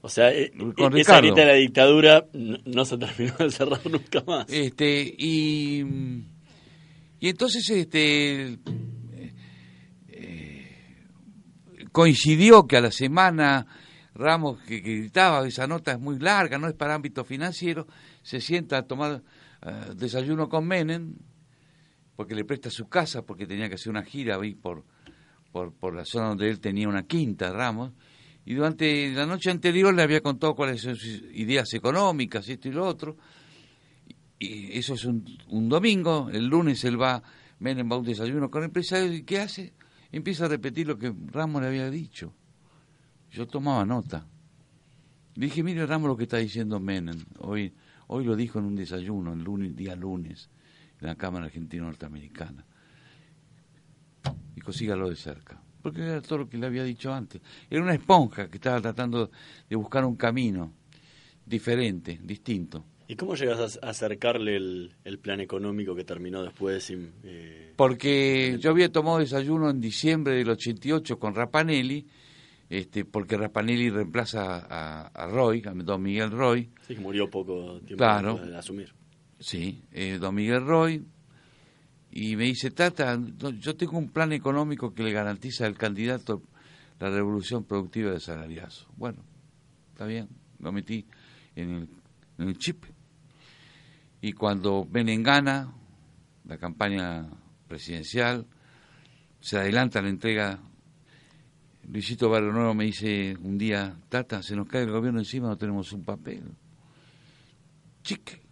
O 0.00 0.08
sea, 0.08 0.32
con 0.76 0.96
esa 0.96 1.18
grita 1.18 1.40
de 1.40 1.46
la 1.46 1.54
dictadura 1.54 2.26
no, 2.32 2.56
no, 2.64 2.84
se 2.84 2.96
terminó 2.96 3.34
de 3.38 3.50
cerrar 3.50 3.80
nunca 3.90 4.22
más. 4.26 4.46
Este, 4.48 5.02
y, 5.18 5.84
y 7.20 7.28
entonces 7.28 7.68
este, 7.68 8.58
eh, 10.08 11.06
coincidió 11.92 12.66
que 12.66 12.76
a 12.76 12.80
la 12.80 12.92
semana 12.92 13.66
Ramos, 14.18 14.58
que, 14.62 14.80
gritaba, 14.80 15.46
esa 15.46 15.68
nota 15.68 15.92
es 15.92 16.00
muy 16.00 16.18
larga, 16.18 16.58
no 16.58 16.66
es 16.66 16.74
para 16.74 16.94
ámbito 16.94 17.24
financiero, 17.24 17.86
se 18.20 18.40
sienta 18.40 18.78
a 18.78 18.82
tomar 18.82 19.22
eh, 19.62 19.92
desayuno 19.94 20.48
con 20.48 20.66
Menem, 20.66 21.14
porque 22.16 22.34
le 22.34 22.44
presta 22.44 22.68
su 22.68 22.88
casa, 22.88 23.22
porque 23.22 23.46
tenía 23.46 23.68
que 23.68 23.76
hacer 23.76 23.90
una 23.90 24.02
gira 24.02 24.34
ahí 24.34 24.56
por, 24.56 24.84
por, 25.52 25.72
por 25.72 25.94
la 25.94 26.04
zona 26.04 26.30
donde 26.30 26.50
él 26.50 26.58
tenía 26.58 26.88
una 26.88 27.04
quinta, 27.04 27.52
Ramos, 27.52 27.92
y 28.44 28.54
durante 28.54 29.12
la 29.12 29.24
noche 29.24 29.52
anterior 29.52 29.94
le 29.94 30.02
había 30.02 30.20
contado 30.20 30.56
cuáles 30.56 30.82
son 30.82 30.96
sus 30.96 31.22
ideas 31.34 31.72
económicas, 31.74 32.48
esto 32.48 32.68
y 32.68 32.72
lo 32.72 32.84
otro, 32.84 33.16
y 34.36 34.76
eso 34.76 34.94
es 34.94 35.04
un, 35.04 35.24
un 35.46 35.68
domingo, 35.68 36.28
el 36.32 36.46
lunes 36.46 36.82
él 36.82 37.00
va, 37.00 37.22
Menem 37.60 37.88
va 37.88 37.94
a 37.94 37.98
un 38.00 38.04
desayuno 38.04 38.50
con 38.50 38.62
el 38.62 38.66
empresario, 38.66 39.12
y 39.12 39.22
¿qué 39.22 39.38
hace? 39.38 39.74
Empieza 40.10 40.46
a 40.46 40.48
repetir 40.48 40.88
lo 40.88 40.98
que 40.98 41.14
Ramos 41.30 41.62
le 41.62 41.68
había 41.68 41.88
dicho. 41.88 42.34
Yo 43.32 43.46
tomaba 43.46 43.84
nota. 43.84 44.26
Dije, 45.34 45.62
mire 45.62 45.86
Ramos 45.86 46.08
lo 46.08 46.16
que 46.16 46.24
está 46.24 46.38
diciendo 46.38 46.80
Menem, 46.80 47.24
hoy, 47.38 47.72
hoy 48.08 48.24
lo 48.24 48.34
dijo 48.34 48.58
en 48.58 48.64
un 48.64 48.74
desayuno, 48.74 49.32
el 49.32 49.44
lunes, 49.44 49.76
día 49.76 49.94
lunes, 49.94 50.50
en 51.00 51.06
la 51.06 51.14
Cámara 51.14 51.46
Argentina 51.46 51.84
Norteamericana. 51.84 52.64
Y 54.56 54.60
consígalo 54.60 55.08
de 55.08 55.16
cerca. 55.16 55.60
Porque 55.80 56.02
era 56.02 56.20
todo 56.20 56.40
lo 56.40 56.48
que 56.48 56.58
le 56.58 56.66
había 56.66 56.82
dicho 56.82 57.12
antes. 57.12 57.40
Era 57.70 57.82
una 57.82 57.94
esponja 57.94 58.48
que 58.48 58.56
estaba 58.56 58.80
tratando 58.80 59.30
de 59.68 59.76
buscar 59.76 60.04
un 60.04 60.16
camino 60.16 60.72
diferente, 61.46 62.18
distinto. 62.22 62.84
¿Y 63.06 63.16
cómo 63.16 63.36
llegas 63.36 63.78
a 63.80 63.88
acercarle 63.88 64.56
el, 64.56 64.94
el 65.04 65.18
plan 65.18 65.40
económico 65.40 65.94
que 65.94 66.04
terminó 66.04 66.42
después? 66.42 66.84
sin, 66.84 67.12
eh, 67.22 67.72
Porque 67.74 68.58
yo 68.60 68.70
había 68.70 68.92
tomado 68.92 69.18
desayuno 69.18 69.70
en 69.70 69.80
diciembre 69.80 70.34
del 70.34 70.50
88 70.50 71.18
con 71.18 71.34
Rapanelli, 71.34 72.06
este, 72.70 73.04
porque 73.04 73.36
Rapanelli 73.36 73.90
reemplaza 73.90 74.58
a, 74.68 75.06
a 75.08 75.26
Roy, 75.26 75.62
a 75.66 75.72
don 75.72 76.02
Miguel 76.02 76.30
Roy. 76.30 76.70
Sí, 76.86 76.94
que 76.94 77.00
murió 77.00 77.28
poco 77.30 77.78
tiempo 77.80 77.96
Claro. 77.96 78.36
de 78.38 78.56
asumir. 78.56 78.92
Sí, 79.38 79.82
eh, 79.92 80.18
don 80.18 80.34
Miguel 80.34 80.64
Roy. 80.66 81.04
Y 82.10 82.36
me 82.36 82.44
dice, 82.44 82.70
Tata, 82.70 83.18
yo 83.60 83.76
tengo 83.76 83.98
un 83.98 84.08
plan 84.10 84.32
económico 84.32 84.92
que 84.94 85.02
le 85.02 85.12
garantiza 85.12 85.66
al 85.66 85.76
candidato 85.76 86.42
la 86.98 87.10
revolución 87.10 87.64
productiva 87.64 88.10
de 88.12 88.18
Salariazo. 88.20 88.88
Bueno, 88.96 89.22
está 89.92 90.06
bien, 90.06 90.28
lo 90.58 90.72
metí 90.72 91.06
en 91.54 91.70
el, 91.70 91.88
en 92.38 92.48
el 92.48 92.58
chip. 92.58 92.84
Y 94.20 94.32
cuando 94.32 94.86
Menem 94.90 95.22
gana 95.22 95.72
la 96.44 96.58
campaña 96.58 97.28
presidencial, 97.68 98.46
se 99.40 99.58
adelanta 99.58 100.02
la 100.02 100.08
entrega. 100.08 100.58
Luisito 101.90 102.28
Barrio 102.28 102.74
me 102.74 102.84
dice 102.84 103.34
un 103.42 103.56
día, 103.56 103.96
Tata, 104.10 104.42
se 104.42 104.54
nos 104.54 104.68
cae 104.68 104.82
el 104.82 104.90
gobierno 104.90 105.20
encima, 105.20 105.48
no 105.48 105.56
tenemos 105.56 105.90
un 105.92 106.04
papel. 106.04 106.44
Chique. 108.02 108.42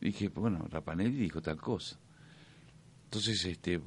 Dije, 0.00 0.28
bueno, 0.28 0.66
Rapanelli 0.70 1.18
dijo 1.18 1.42
tal 1.42 1.60
cosa. 1.60 1.98
Entonces 3.04 3.44
este, 3.44 3.78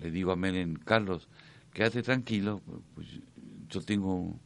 le, 0.00 0.10
digo 0.10 0.32
a 0.32 0.36
Menem, 0.36 0.74
Carlos, 0.76 1.28
quédate 1.70 2.02
tranquilo, 2.02 2.62
pues 2.94 3.08
yo 3.68 3.80
tengo 3.82 4.40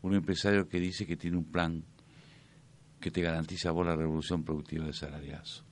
un 0.00 0.14
empresario 0.14 0.66
que 0.66 0.80
dice 0.80 1.06
que 1.06 1.18
tiene 1.18 1.36
un 1.36 1.44
plan 1.44 1.84
que 2.98 3.10
te 3.10 3.20
garantiza 3.20 3.68
a 3.68 3.72
vos 3.72 3.86
la 3.86 3.94
revolución 3.94 4.42
productiva 4.42 4.86
de 4.86 4.94
salariazo. 4.94 5.64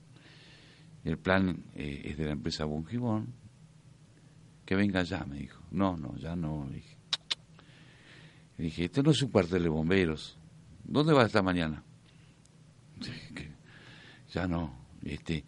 El 1.03 1.17
plan 1.17 1.63
eh, 1.73 2.01
es 2.05 2.17
de 2.17 2.25
la 2.25 2.33
empresa 2.33 2.65
Bungibón. 2.65 3.33
Que 4.63 4.75
venga 4.75 5.01
ya, 5.01 5.25
me 5.25 5.39
dijo. 5.39 5.63
No, 5.71 5.97
no, 5.97 6.15
ya 6.17 6.35
no. 6.35 6.69
Dije, 6.71 6.98
le 8.59 8.65
dije 8.65 8.85
este 8.85 9.01
no 9.01 9.11
es 9.11 9.21
un 9.21 9.29
cuartel 9.29 9.63
de 9.63 9.69
bomberos. 9.69 10.37
¿Dónde 10.83 11.13
vas 11.13 11.27
esta 11.27 11.41
mañana? 11.41 11.81
Ya 14.33 14.47
no. 14.47 14.77
Este, 15.01 15.45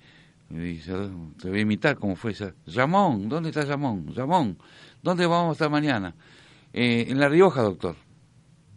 le 0.50 0.64
dije, 0.64 0.94
te 1.38 1.50
voy 1.50 1.60
a 1.60 1.62
imitar 1.62 1.98
cómo 1.98 2.16
fue 2.16 2.32
esa. 2.32 2.56
Ramón, 2.68 3.28
¿dónde 3.28 3.50
está 3.50 3.66
Ramón? 3.66 4.16
Ramón, 4.16 4.58
¿dónde 5.04 5.26
vamos 5.26 5.58
esta 5.58 5.68
mañana? 5.68 6.16
Eh, 6.72 7.08
en 7.10 7.20
La 7.20 7.28
Rioja, 7.28 7.62
doctor. 7.62 7.98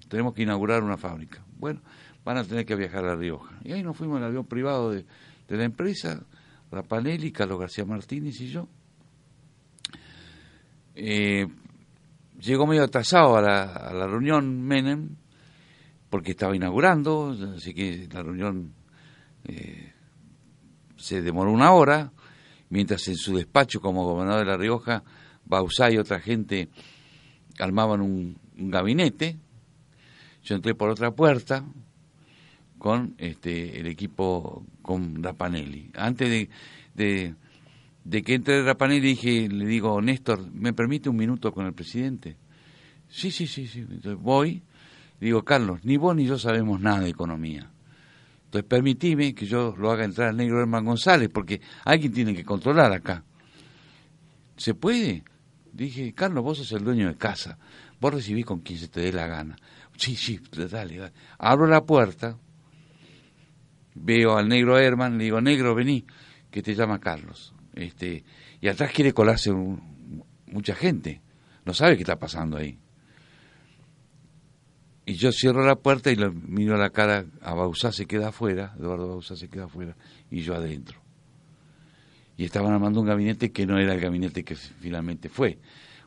Tenemos 0.08 0.34
que 0.34 0.42
inaugurar 0.42 0.82
una 0.82 0.96
fábrica. 0.96 1.44
Bueno, 1.56 1.80
van 2.24 2.38
a 2.38 2.44
tener 2.44 2.66
que 2.66 2.74
viajar 2.74 3.04
a 3.04 3.08
La 3.10 3.16
Rioja. 3.16 3.56
Y 3.62 3.70
ahí 3.70 3.84
nos 3.84 3.96
fuimos 3.96 4.16
en 4.16 4.24
el 4.24 4.30
avión 4.30 4.46
privado 4.46 4.90
de, 4.90 5.06
de 5.46 5.56
la 5.56 5.62
empresa, 5.62 6.24
Rapanelli, 6.72 7.30
Carlos 7.30 7.60
García 7.60 7.84
Martínez 7.84 8.40
y 8.40 8.48
yo. 8.48 8.66
Eh, 10.96 11.46
llegó 12.44 12.66
medio 12.66 12.84
atrasado 12.84 13.36
a 13.36 13.42
la, 13.42 14.06
reunión 14.06 14.62
Menem, 14.62 15.16
porque 16.10 16.32
estaba 16.32 16.54
inaugurando, 16.54 17.36
así 17.56 17.74
que 17.74 18.08
la 18.12 18.22
reunión 18.22 18.74
eh, 19.44 19.92
se 20.96 21.22
demoró 21.22 21.50
una 21.50 21.72
hora, 21.72 22.12
mientras 22.68 23.08
en 23.08 23.16
su 23.16 23.36
despacho 23.36 23.80
como 23.80 24.04
gobernador 24.04 24.44
de 24.44 24.50
La 24.50 24.56
Rioja, 24.56 25.02
Bausá 25.44 25.90
y 25.90 25.98
otra 25.98 26.20
gente 26.20 26.68
armaban 27.58 28.00
un, 28.00 28.38
gabinete. 28.56 29.36
Yo 30.42 30.54
entré 30.54 30.74
por 30.74 30.88
otra 30.88 31.10
puerta, 31.10 31.64
con 32.78 33.14
este 33.18 33.80
el 33.80 33.86
equipo 33.86 34.64
con 34.82 35.22
Rapanelli. 35.22 35.90
Antes 35.94 36.48
de, 36.94 37.34
de 38.04 38.22
que 38.22 38.34
entre 38.34 38.62
Rapanelli 38.62 39.00
dije, 39.00 39.48
le 39.48 39.64
digo, 39.64 40.00
Néstor, 40.00 40.50
¿me 40.52 40.72
permite 40.72 41.08
un 41.08 41.16
minuto 41.16 41.52
con 41.52 41.66
el 41.66 41.72
presidente? 41.72 42.36
Sí, 43.08 43.30
sí, 43.30 43.46
sí, 43.46 43.66
sí. 43.66 43.80
Entonces 43.80 44.16
voy, 44.16 44.62
digo, 45.20 45.42
Carlos, 45.42 45.80
ni 45.84 45.96
vos 45.96 46.14
ni 46.14 46.26
yo 46.26 46.38
sabemos 46.38 46.80
nada 46.80 47.00
de 47.00 47.08
economía. 47.08 47.70
Entonces 48.44 48.68
permitime 48.68 49.34
que 49.34 49.46
yo 49.46 49.74
lo 49.76 49.90
haga 49.90 50.04
entrar 50.04 50.28
al 50.28 50.36
negro 50.36 50.60
Herman 50.60 50.84
González, 50.84 51.30
porque 51.32 51.60
alguien 51.84 52.12
tiene 52.12 52.34
que 52.34 52.44
controlar 52.44 52.92
acá. 52.92 53.24
¿Se 54.56 54.74
puede? 54.74 55.24
Dije, 55.72 56.12
Carlos, 56.12 56.44
vos 56.44 56.58
sos 56.58 56.70
el 56.72 56.84
dueño 56.84 57.08
de 57.08 57.16
casa. 57.16 57.58
Vos 58.00 58.14
recibís 58.14 58.44
con 58.44 58.60
quien 58.60 58.78
se 58.78 58.88
te 58.88 59.00
dé 59.00 59.12
la 59.12 59.26
gana. 59.26 59.56
Sí, 59.96 60.14
sí, 60.14 60.38
dale, 60.52 60.98
dale. 60.98 61.12
Abro 61.38 61.66
la 61.66 61.84
puerta, 61.84 62.36
veo 63.94 64.36
al 64.36 64.48
negro 64.48 64.78
Herman, 64.78 65.16
le 65.16 65.24
digo, 65.24 65.40
negro, 65.40 65.74
vení, 65.74 66.04
que 66.50 66.62
te 66.62 66.74
llama 66.74 67.00
Carlos. 67.00 67.53
Este, 67.76 68.24
y 68.60 68.68
atrás 68.68 68.92
quiere 68.92 69.12
colarse 69.12 69.50
un- 69.50 70.22
mucha 70.46 70.74
gente. 70.74 71.20
No 71.64 71.74
sabe 71.74 71.96
qué 71.96 72.02
está 72.02 72.18
pasando 72.18 72.56
ahí. 72.56 72.78
Y 75.06 75.14
yo 75.14 75.32
cierro 75.32 75.66
la 75.66 75.76
puerta 75.76 76.10
y 76.10 76.16
lo 76.16 76.32
miro 76.32 76.74
a 76.76 76.78
la 76.78 76.90
cara, 76.90 77.26
a 77.42 77.54
Bausá 77.54 77.92
se 77.92 78.06
queda 78.06 78.28
afuera, 78.28 78.74
Eduardo 78.78 79.08
Bausá 79.08 79.36
se 79.36 79.48
queda 79.48 79.64
afuera, 79.64 79.94
y 80.30 80.40
yo 80.40 80.54
adentro. 80.54 80.98
Y 82.38 82.44
estaban 82.44 82.72
armando 82.72 83.00
un 83.00 83.06
gabinete 83.06 83.52
que 83.52 83.66
no 83.66 83.78
era 83.78 83.94
el 83.94 84.00
gabinete 84.00 84.44
que 84.44 84.54
finalmente 84.56 85.28
fue. 85.28 85.58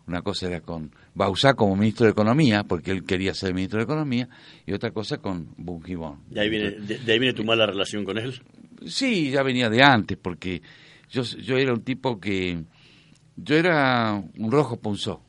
Una 0.07 0.21
cosa 0.21 0.47
era 0.47 0.61
con 0.61 0.91
Bausá 1.13 1.53
como 1.53 1.75
ministro 1.75 2.05
de 2.05 2.13
Economía, 2.13 2.63
porque 2.63 2.91
él 2.91 3.03
quería 3.03 3.33
ser 3.35 3.53
ministro 3.53 3.77
de 3.77 3.83
Economía, 3.83 4.29
y 4.65 4.73
otra 4.73 4.89
cosa 4.91 5.17
con 5.19 5.49
Bungibón. 5.57 6.21
Y 6.33 6.39
ahí 6.39 6.49
viene, 6.49 6.71
de, 6.71 6.97
de 6.97 7.11
ahí 7.11 7.19
viene 7.19 7.33
tu 7.35 7.43
mala 7.43 7.67
relación 7.67 8.03
con 8.03 8.17
él. 8.17 8.41
Sí, 8.87 9.29
ya 9.29 9.43
venía 9.43 9.69
de 9.69 9.83
antes, 9.83 10.17
porque 10.17 10.61
yo, 11.09 11.23
yo 11.23 11.57
era 11.57 11.73
un 11.73 11.83
tipo 11.83 12.19
que... 12.19 12.63
Yo 13.35 13.55
era 13.55 14.23
un 14.37 14.51
rojo 14.51 14.79
punzó. 14.79 15.21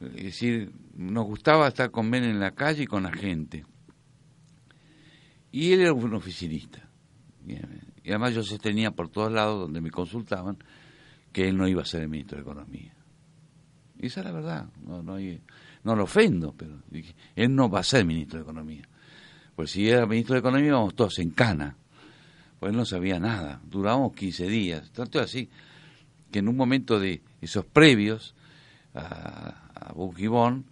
Es 0.00 0.24
decir, 0.24 0.72
nos 0.96 1.24
gustaba 1.24 1.68
estar 1.68 1.90
con 1.90 2.10
Ben 2.10 2.24
en 2.24 2.40
la 2.40 2.50
calle 2.50 2.82
y 2.82 2.86
con 2.86 3.04
la 3.04 3.12
gente. 3.12 3.64
Y 5.52 5.72
él 5.72 5.82
era 5.82 5.92
un 5.92 6.14
oficinista. 6.14 6.88
Y 7.46 8.10
además 8.10 8.34
yo 8.34 8.42
sostenía 8.42 8.90
por 8.90 9.08
todos 9.08 9.30
lados, 9.30 9.60
donde 9.60 9.80
me 9.80 9.90
consultaban, 9.90 10.58
que 11.32 11.48
él 11.48 11.56
no 11.56 11.68
iba 11.68 11.82
a 11.82 11.86
ser 11.86 12.02
el 12.02 12.08
ministro 12.08 12.36
de 12.36 12.42
Economía. 12.42 12.94
Y 13.98 14.06
esa 14.06 14.20
es 14.20 14.26
la 14.26 14.32
verdad. 14.32 14.68
No, 14.84 15.02
no, 15.02 15.16
no 15.84 15.96
lo 15.96 16.04
ofendo, 16.04 16.54
pero 16.56 16.82
él 17.36 17.54
no 17.54 17.70
va 17.70 17.80
a 17.80 17.84
ser 17.84 18.04
ministro 18.04 18.38
de 18.38 18.42
Economía. 18.42 18.88
Pues 19.54 19.70
si 19.70 19.88
era 19.88 20.06
ministro 20.06 20.34
de 20.34 20.40
Economía 20.40 20.68
íbamos 20.68 20.94
todos 20.94 21.18
en 21.20 21.30
cana. 21.30 21.76
Pues 22.64 22.72
él 22.72 22.78
no 22.78 22.86
sabía 22.86 23.20
nada. 23.20 23.60
Durábamos 23.62 24.14
15 24.14 24.46
días. 24.46 24.90
Tanto 24.90 25.20
así 25.20 25.50
que 26.32 26.38
en 26.38 26.48
un 26.48 26.56
momento 26.56 26.98
de 26.98 27.20
esos 27.42 27.66
previos 27.66 28.34
a, 28.94 29.68
a 29.74 29.92
Bungibón, 29.92 30.64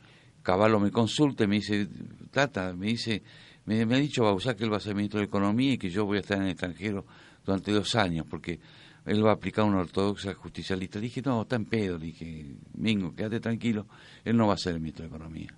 Caballo 0.42 0.80
me 0.80 0.90
consulta 0.90 1.44
y 1.44 1.48
me 1.48 1.56
dice, 1.56 1.86
Tata, 2.30 2.72
me 2.72 2.86
dice, 2.86 3.22
me, 3.66 3.82
ha 3.82 3.84
dicho 3.84 4.22
Bausá 4.22 4.56
que 4.56 4.64
él 4.64 4.72
va 4.72 4.78
a 4.78 4.80
ser 4.80 4.94
ministro 4.94 5.20
de 5.20 5.26
Economía 5.26 5.74
y 5.74 5.76
que 5.76 5.90
yo 5.90 6.06
voy 6.06 6.16
a 6.16 6.20
estar 6.20 6.38
en 6.38 6.44
el 6.44 6.52
extranjero 6.52 7.04
durante 7.44 7.72
dos 7.72 7.94
años, 7.94 8.24
porque 8.26 8.58
él 9.04 9.22
va 9.22 9.32
a 9.32 9.34
aplicar 9.34 9.66
una 9.66 9.80
ortodoxa 9.80 10.32
justicialista. 10.32 10.98
Dije, 10.98 11.20
no, 11.20 11.42
está 11.42 11.56
en 11.56 11.66
pedo. 11.66 11.98
Le 11.98 12.06
dije, 12.06 12.54
Mingo, 12.72 13.14
quédate 13.14 13.38
tranquilo, 13.38 13.86
él 14.24 14.34
no 14.34 14.46
va 14.46 14.54
a 14.54 14.56
ser 14.56 14.80
ministro 14.80 15.02
de 15.02 15.08
Economía. 15.08 15.54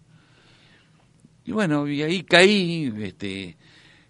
Y 1.45 1.53
bueno, 1.53 1.87
y 1.87 2.03
ahí 2.03 2.24
caí, 2.24 2.93
este, 2.99 3.57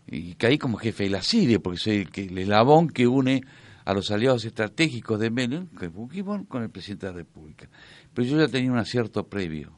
y 0.06 0.34
caí 0.34 0.58
como 0.58 0.76
jefe 0.76 1.04
de 1.04 1.10
la 1.10 1.22
CIDE, 1.22 1.60
porque 1.60 1.78
soy 1.78 2.08
el, 2.14 2.30
el 2.30 2.38
eslabón 2.38 2.88
que 2.88 3.06
une 3.06 3.42
a 3.84 3.92
los 3.92 4.10
aliados 4.10 4.44
estratégicos 4.44 5.20
de 5.20 5.30
Menem, 5.30 5.68
con 6.48 6.62
el 6.62 6.70
presidente 6.70 7.06
de 7.06 7.12
la 7.12 7.18
República. 7.18 7.68
Pero 8.12 8.28
yo 8.28 8.38
ya 8.38 8.48
tenía 8.48 8.72
un 8.72 8.78
acierto 8.78 9.26
previo. 9.26 9.72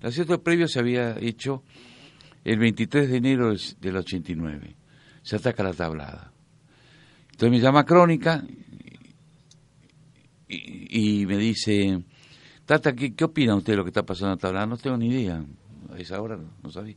El 0.00 0.08
acierto 0.08 0.42
previo 0.42 0.68
se 0.68 0.80
había 0.80 1.16
hecho 1.18 1.62
el 2.44 2.58
23 2.58 3.08
de 3.08 3.16
enero 3.16 3.48
del, 3.48 3.60
del 3.80 3.96
89. 3.96 4.76
se 5.22 5.36
ataca 5.36 5.62
la 5.62 5.74
tablada. 5.74 6.32
Entonces 7.30 7.50
me 7.50 7.60
llama 7.60 7.84
Crónica 7.84 8.44
y, 10.48 11.26
me 11.26 11.36
dice, 11.36 12.02
Tata, 12.64 12.94
¿qué, 12.94 13.14
¿qué 13.14 13.24
opina 13.24 13.54
usted 13.54 13.74
de 13.74 13.76
lo 13.76 13.84
que 13.84 13.90
está 13.90 14.04
pasando 14.04 14.32
en 14.32 14.38
la 14.38 14.40
tablada? 14.40 14.66
No 14.66 14.76
tengo 14.76 14.96
ni 14.96 15.08
idea, 15.08 15.44
a 15.92 15.98
esa 15.98 16.20
hora 16.20 16.38
no 16.62 16.70
sabía. 16.70 16.96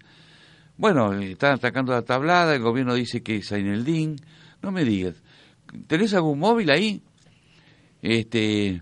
Bueno, 0.77 1.13
están 1.13 1.53
atacando 1.53 1.91
la 1.91 2.01
tablada, 2.01 2.55
el 2.55 2.61
gobierno 2.61 2.93
dice 2.93 3.21
que 3.21 3.37
es 3.37 3.49
DIN. 3.49 4.17
No 4.61 4.71
me 4.71 4.83
digas, 4.83 5.21
¿tenés 5.87 6.13
algún 6.13 6.39
móvil 6.39 6.69
ahí? 6.71 7.01
Este, 8.01 8.81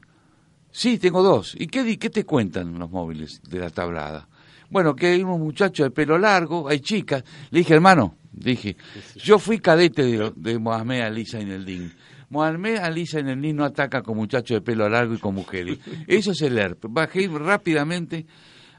sí, 0.71 0.97
tengo 0.97 1.21
dos. 1.21 1.55
¿Y 1.59 1.67
qué, 1.67 1.97
qué 1.97 2.09
te 2.09 2.25
cuentan 2.25 2.77
los 2.77 2.89
móviles 2.89 3.41
de 3.49 3.59
la 3.59 3.69
tablada? 3.69 4.27
Bueno, 4.69 4.95
que 4.95 5.07
hay 5.07 5.23
unos 5.23 5.39
muchachos 5.39 5.85
de 5.87 5.91
pelo 5.91 6.17
largo, 6.17 6.69
hay 6.69 6.79
chicas. 6.79 7.23
Le 7.49 7.59
dije, 7.59 7.73
hermano, 7.73 8.15
dije, 8.31 8.77
yo 9.15 9.39
fui 9.39 9.59
cadete 9.59 10.03
de, 10.03 10.31
de 10.35 10.59
Mohamed 10.59 11.01
Ali 11.01 11.25
Zaineldin. 11.25 11.91
Mohamed 12.29 12.77
Ali 12.77 13.07
Zaineldin 13.07 13.55
no 13.55 13.65
ataca 13.65 14.03
con 14.03 14.15
muchachos 14.15 14.55
de 14.57 14.61
pelo 14.61 14.87
largo 14.87 15.15
y 15.15 15.17
con 15.17 15.33
mujeres. 15.33 15.79
Eso 16.07 16.31
es 16.31 16.41
el 16.41 16.57
ERP. 16.57 16.85
Bajé 16.89 17.27
rápidamente 17.27 18.25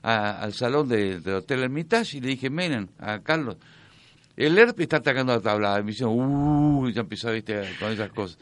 al 0.03 0.53
salón 0.53 0.88
del 0.88 1.26
Hotel 1.28 1.62
Hermitage 1.62 2.18
y 2.18 2.20
le 2.20 2.28
dije, 2.28 2.51
miren, 2.51 2.90
a 2.98 3.20
Carlos, 3.20 3.57
el 4.36 4.57
ERP 4.57 4.80
está 4.80 4.98
atacando 4.98 5.34
la 5.34 5.40
tablada. 5.40 5.80
Y 5.80 5.82
me 5.82 5.90
dice, 5.90 6.05
uh, 6.07 6.88
ya 6.90 7.03
empezó 7.03 7.30
¿viste, 7.32 7.62
con 7.78 7.92
esas 7.92 8.11
cosas. 8.11 8.38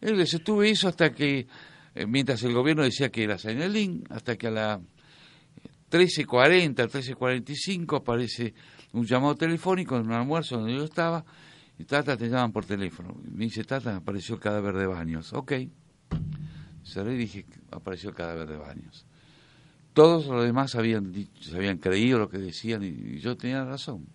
Él 0.00 0.20
estuve 0.20 0.70
eso 0.70 0.88
hasta 0.88 1.12
que, 1.12 1.46
eh, 1.94 2.06
mientras 2.06 2.42
el 2.44 2.54
gobierno 2.54 2.82
decía 2.82 3.10
que 3.10 3.24
era 3.24 3.38
Zaineldin, 3.38 4.04
hasta 4.10 4.36
que 4.36 4.46
a 4.46 4.50
la 4.50 4.80
13.40, 5.90 6.74
13.45 6.88 7.96
aparece 7.96 8.54
un 8.92 9.04
llamado 9.04 9.34
telefónico 9.34 9.96
en 9.96 10.06
un 10.06 10.12
almuerzo 10.12 10.56
donde 10.58 10.74
yo 10.74 10.84
estaba 10.84 11.24
y 11.80 11.84
Tata 11.84 12.14
te 12.14 12.28
llaman 12.28 12.52
por 12.52 12.66
teléfono. 12.66 13.16
Me 13.24 13.44
dice, 13.44 13.64
Tata, 13.64 13.96
apareció 13.96 14.34
el 14.34 14.40
cadáver 14.42 14.74
de 14.76 14.86
Baños. 14.86 15.32
Ok. 15.32 15.52
Cerré 16.84 17.14
y 17.14 17.16
dije, 17.16 17.46
apareció 17.70 18.10
el 18.10 18.14
cadáver 18.14 18.48
de 18.48 18.56
Baños. 18.58 19.06
Todos 20.00 20.24
los 20.28 20.42
demás 20.46 20.74
habían 20.76 21.12
dicho, 21.12 21.54
habían 21.54 21.76
creído 21.76 22.18
lo 22.18 22.30
que 22.30 22.38
decían 22.38 22.82
y, 22.82 23.20
yo 23.20 23.36
tenía 23.36 23.66
razón. 23.66 24.06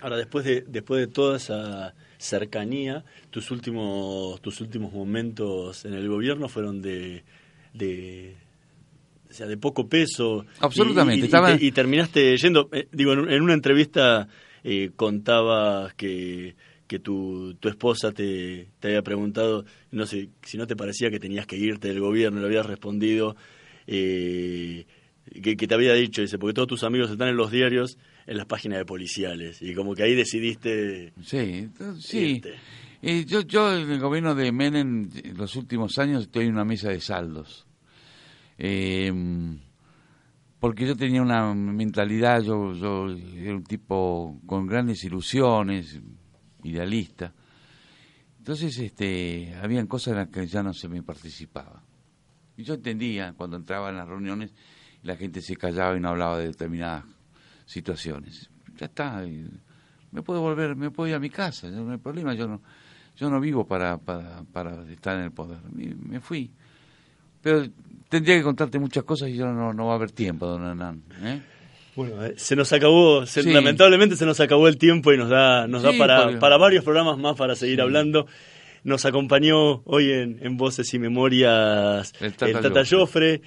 Ahora, 0.00 0.16
después 0.16 0.44
de, 0.44 0.64
después 0.66 0.98
de 0.98 1.06
toda 1.06 1.36
esa 1.36 1.94
cercanía, 2.16 3.04
tus 3.30 3.52
últimos, 3.52 4.42
tus 4.42 4.60
últimos 4.60 4.92
momentos 4.92 5.84
en 5.84 5.94
el 5.94 6.08
gobierno 6.08 6.48
fueron 6.48 6.82
de, 6.82 7.22
de 7.74 8.34
o 9.30 9.32
sea, 9.32 9.46
de 9.46 9.56
poco 9.56 9.88
peso. 9.88 10.44
Absolutamente. 10.58 11.28
Y, 11.60 11.70
terminaste 11.70 12.36
yendo, 12.36 12.68
eh, 12.72 12.88
digo, 12.90 13.12
en, 13.12 13.40
una 13.40 13.54
entrevista 13.54 14.26
eh, 14.64 14.90
contabas 14.96 15.94
que, 15.94 16.56
que 16.88 16.98
tu, 16.98 17.54
tu 17.60 17.68
esposa 17.68 18.10
te, 18.10 18.66
te 18.80 18.88
había 18.88 19.02
preguntado, 19.02 19.64
no 19.92 20.06
sé, 20.06 20.30
si 20.42 20.58
no 20.58 20.66
te 20.66 20.74
parecía 20.74 21.08
que 21.08 21.20
tenías 21.20 21.46
que 21.46 21.56
irte 21.56 21.86
del 21.86 22.00
gobierno, 22.00 22.40
le 22.40 22.46
habías 22.46 22.66
respondido, 22.66 23.36
eh, 23.88 24.86
que, 25.42 25.56
te 25.56 25.74
había 25.74 25.94
dicho, 25.94 26.22
dice, 26.22 26.38
porque 26.38 26.54
todos 26.54 26.68
tus 26.68 26.84
amigos 26.84 27.10
están 27.10 27.28
en 27.28 27.36
los 27.36 27.50
diarios, 27.50 27.98
en 28.26 28.36
las 28.36 28.46
páginas 28.46 28.78
de 28.78 28.84
policiales, 28.84 29.60
y 29.60 29.74
como 29.74 29.94
que 29.94 30.04
ahí 30.04 30.14
decidiste... 30.14 31.12
Sí, 31.24 31.68
sí. 31.98 32.42
Eh, 33.00 33.24
yo, 33.24 33.40
yo 33.40 33.74
en 33.74 33.90
el 33.90 33.98
gobierno 33.98 34.34
de 34.34 34.52
Menem, 34.52 35.08
en 35.24 35.36
los 35.36 35.56
últimos 35.56 35.98
años, 35.98 36.24
estoy 36.24 36.46
en 36.46 36.52
una 36.52 36.64
mesa 36.64 36.90
de 36.90 37.00
saldos 37.00 37.68
eh, 38.58 39.12
porque 40.58 40.84
yo 40.84 40.96
tenía 40.96 41.22
una 41.22 41.54
mentalidad, 41.54 42.42
yo, 42.42 42.72
yo 42.72 43.08
era 43.10 43.54
un 43.54 43.62
tipo 43.62 44.40
con 44.44 44.66
grandes 44.66 45.04
ilusiones, 45.04 46.00
idealista. 46.64 47.32
Entonces, 48.38 48.76
este, 48.78 49.54
habían 49.62 49.86
cosas 49.86 50.12
en 50.12 50.18
las 50.18 50.28
que 50.28 50.46
ya 50.46 50.64
no 50.64 50.72
se 50.74 50.88
me 50.88 51.02
participaba. 51.02 51.84
Y 52.58 52.64
yo 52.64 52.74
entendía 52.74 53.32
cuando 53.36 53.56
entraba 53.56 53.88
en 53.88 53.96
las 53.96 54.08
reuniones, 54.08 54.52
la 55.04 55.16
gente 55.16 55.40
se 55.40 55.56
callaba 55.56 55.96
y 55.96 56.00
no 56.00 56.08
hablaba 56.08 56.38
de 56.38 56.48
determinadas 56.48 57.04
situaciones. 57.64 58.50
Ya 58.76 58.86
está, 58.86 59.24
me 60.10 60.22
puedo 60.22 60.40
volver, 60.40 60.74
me 60.74 60.90
puedo 60.90 61.08
ir 61.08 61.14
a 61.14 61.20
mi 61.20 61.30
casa, 61.30 61.68
no 61.68 61.92
hay 61.92 61.98
problema, 61.98 62.34
yo 62.34 62.48
no, 62.48 62.60
yo 63.16 63.30
no 63.30 63.40
vivo 63.40 63.64
para, 63.64 63.96
para, 63.98 64.42
para 64.52 64.82
estar 64.90 65.16
en 65.16 65.24
el 65.26 65.30
poder. 65.30 65.58
Me 65.72 66.18
fui. 66.18 66.50
Pero 67.40 67.64
tendría 68.08 68.36
que 68.36 68.42
contarte 68.42 68.80
muchas 68.80 69.04
cosas 69.04 69.28
y 69.28 69.36
yo 69.36 69.46
no, 69.52 69.72
no 69.72 69.86
va 69.86 69.92
a 69.92 69.96
haber 69.96 70.10
tiempo, 70.10 70.46
don 70.48 70.66
Hernán. 70.66 71.02
¿eh? 71.22 71.40
Bueno, 71.94 72.24
eh, 72.24 72.34
se 72.36 72.56
nos 72.56 72.72
acabó, 72.72 73.22
lamentablemente 73.44 74.16
se 74.16 74.26
nos 74.26 74.40
acabó 74.40 74.66
el 74.66 74.78
tiempo 74.78 75.12
y 75.12 75.16
nos 75.16 75.28
da, 75.28 75.68
nos 75.68 75.82
da 75.82 75.92
para, 75.96 76.40
para 76.40 76.56
varios 76.56 76.82
programas 76.82 77.18
más 77.18 77.36
para 77.36 77.54
seguir 77.54 77.80
hablando. 77.80 78.26
Nos 78.84 79.04
acompañó 79.04 79.82
hoy 79.84 80.12
en, 80.12 80.38
en 80.44 80.56
Voces 80.56 80.92
y 80.94 80.98
Memorias 80.98 82.12
el 82.20 82.34
Tata, 82.34 82.82
Joffre. 82.88 83.42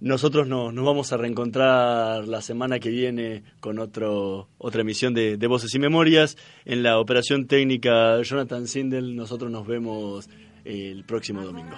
Nosotros 0.00 0.48
no, 0.48 0.72
nos 0.72 0.84
vamos 0.84 1.12
a 1.12 1.16
reencontrar 1.16 2.26
la 2.26 2.40
semana 2.40 2.80
que 2.80 2.90
viene 2.90 3.44
con 3.60 3.78
otro, 3.78 4.48
otra 4.58 4.80
emisión 4.80 5.14
de, 5.14 5.36
de 5.36 5.46
Voces 5.46 5.72
y 5.74 5.78
Memorias. 5.78 6.36
En 6.64 6.82
la 6.82 6.98
operación 6.98 7.46
técnica 7.46 8.20
Jonathan 8.22 8.66
Sindel, 8.66 9.14
nosotros 9.14 9.50
nos 9.50 9.66
vemos 9.66 10.28
el 10.64 11.04
próximo 11.04 11.42
domingo. 11.42 11.76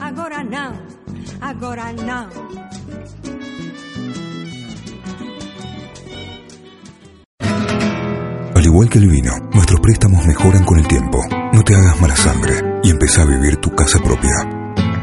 Agora 0.00 0.42
não, 0.42 0.72
agora 1.40 1.92
não. 1.92 2.28
Al 8.54 8.64
igual 8.64 8.88
que 8.88 8.98
el 8.98 9.08
vino, 9.08 9.32
nuestros 9.52 9.80
préstamos 9.80 10.26
mejoran 10.26 10.64
con 10.64 10.78
el 10.78 10.86
tiempo. 10.86 11.43
No 11.54 11.62
te 11.62 11.72
hagas 11.72 12.00
mala 12.00 12.16
sangre 12.16 12.80
y 12.82 12.90
empieza 12.90 13.22
a 13.22 13.26
vivir 13.26 13.58
tu 13.58 13.72
casa 13.76 14.00
propia. 14.02 14.32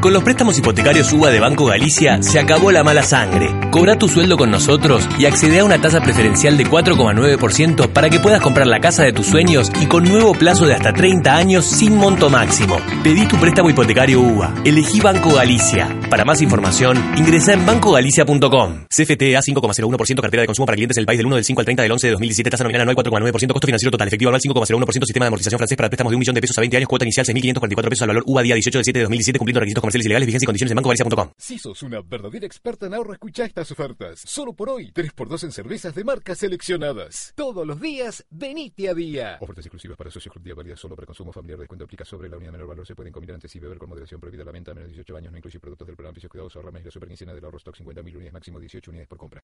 Con 0.02 0.12
los 0.12 0.22
préstamos 0.22 0.58
hipotecarios 0.58 1.10
UBA 1.10 1.30
de 1.30 1.40
Banco 1.40 1.64
Galicia 1.64 2.22
se 2.22 2.38
acabó 2.38 2.70
la 2.70 2.84
mala 2.84 3.02
sangre. 3.02 3.48
Cobra 3.70 3.96
tu 3.96 4.06
sueldo 4.06 4.36
con 4.36 4.50
nosotros 4.50 5.08
y 5.18 5.24
accede 5.24 5.60
a 5.60 5.64
una 5.64 5.80
tasa 5.80 6.02
preferencial 6.02 6.58
de 6.58 6.66
4,9% 6.66 7.88
para 7.88 8.10
que 8.10 8.20
puedas 8.20 8.42
comprar 8.42 8.66
la 8.66 8.80
casa 8.80 9.02
de 9.02 9.14
tus 9.14 9.28
sueños 9.28 9.72
y 9.80 9.86
con 9.86 10.04
nuevo 10.04 10.34
plazo 10.34 10.66
de 10.66 10.74
hasta 10.74 10.92
30 10.92 11.34
años 11.34 11.64
sin 11.64 11.96
monto 11.96 12.28
máximo. 12.28 12.76
Pedí 13.02 13.26
tu 13.26 13.38
préstamo 13.38 13.70
hipotecario 13.70 14.20
UBA. 14.20 14.52
Elegí 14.62 15.00
Banco 15.00 15.32
Galicia. 15.32 15.88
Para 16.12 16.26
más 16.26 16.42
información, 16.42 16.98
ingresa 17.16 17.54
en 17.54 17.64
bancogalicia.com. 17.64 18.84
CFTA 18.84 19.40
5,01% 19.40 20.20
cartera 20.20 20.42
de 20.42 20.46
consumo 20.46 20.66
para 20.66 20.76
clientes 20.76 20.96
del 20.96 21.06
país 21.06 21.16
del 21.16 21.24
1 21.24 21.36
del 21.36 21.44
5 21.46 21.58
al 21.58 21.64
30 21.64 21.82
del 21.84 21.92
11 21.92 22.06
de 22.06 22.10
2017. 22.10 22.50
Tasa 22.50 22.64
nominal 22.64 22.82
anual 22.82 22.96
4,9%. 22.96 23.52
Costo 23.54 23.66
financiero 23.66 23.90
total 23.90 24.08
efectivo 24.08 24.28
anual 24.28 24.42
5,01%. 24.42 25.06
Sistema 25.06 25.24
de 25.24 25.28
amortización 25.28 25.58
francés 25.58 25.74
para 25.74 25.88
préstamos 25.88 26.10
de 26.10 26.16
un 26.16 26.20
millón 26.20 26.34
de 26.34 26.42
pesos 26.42 26.58
a 26.58 26.60
20 26.60 26.76
años. 26.76 26.86
Cuota 26.90 27.06
inicial 27.06 27.24
6.544 27.24 27.88
pesos 27.88 28.02
al 28.02 28.08
valor 28.08 28.24
UBA 28.26 28.42
día 28.42 28.54
18 28.56 28.78
de 28.78 28.84
7 28.84 28.98
de 28.98 29.02
2017 29.04 29.38
cumpliendo 29.38 29.60
requisitos 29.60 29.80
comerciales 29.80 30.04
ilegales, 30.04 30.26
vigencia 30.26 30.44
y 30.44 30.48
condiciones 30.48 30.70
en 30.72 30.76
bancogalicia.com. 30.76 31.30
Si 31.38 31.58
sos 31.58 31.82
una 31.82 32.02
verdadera 32.02 32.44
experta 32.44 32.84
en 32.84 32.92
ahorro, 32.92 33.14
escucha 33.14 33.46
estas 33.46 33.70
ofertas. 33.70 34.20
Solo 34.22 34.52
por 34.52 34.68
hoy, 34.68 34.92
3x2 34.92 35.44
en 35.44 35.52
cervezas 35.52 35.94
de 35.94 36.04
marcas 36.04 36.36
seleccionadas. 36.36 37.32
Todos 37.34 37.66
los 37.66 37.80
días, 37.80 38.26
venite 38.28 38.90
a 38.90 38.92
día. 38.92 39.38
Ofertas 39.40 39.64
exclusivas 39.64 39.96
para 39.96 40.10
socios 40.10 40.30
Club 40.30 40.44
Día 40.44 40.54
válidas 40.54 40.78
solo 40.78 40.94
para 40.94 41.06
consumo 41.06 41.32
familiar. 41.32 41.58
Descuento 41.58 41.86
aplica 41.86 42.04
sobre 42.04 42.28
la 42.28 42.36
unidad 42.36 42.52
menor 42.52 42.68
valor. 42.68 42.86
Se 42.86 42.94
pueden 42.94 43.14
combinar 43.14 43.36
antes 43.36 43.56
y 43.56 43.58
beber 43.58 43.78
con 43.78 43.88
moderación. 43.88 44.20
Prohibida 44.20 44.44
la 44.44 44.52
venta 44.52 44.72
a 44.72 44.74
menos 44.74 44.90
de 44.90 44.96
18 44.96 45.16
años. 45.16 45.32
No 45.32 45.38
incluye 45.38 45.58
productos 45.58 45.86
del 45.86 45.96
programa 46.02 46.14
Precios 46.14 46.30
Cuidados. 46.30 46.56
Ahorra 46.56 46.70
más 46.72 46.82
y 46.82 46.84
la 46.84 46.90
super 46.90 47.08
quincena 47.08 47.32
del 47.32 47.44
ahorro 47.44 47.58
stock 47.58 47.76
50.000 47.76 48.14
unidades 48.14 48.32
máximo 48.32 48.58
18 48.58 48.90
unidades 48.90 49.08
por 49.08 49.18
compra. 49.18 49.42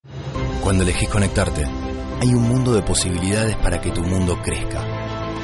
Cuando 0.63 0.83
elegís 0.83 1.09
conectarte, 1.09 1.65
hay 1.65 2.29
un 2.35 2.43
mundo 2.43 2.75
de 2.75 2.83
posibilidades 2.83 3.57
para 3.57 3.81
que 3.81 3.91
tu 3.93 4.03
mundo 4.03 4.37
crezca. 4.43 4.85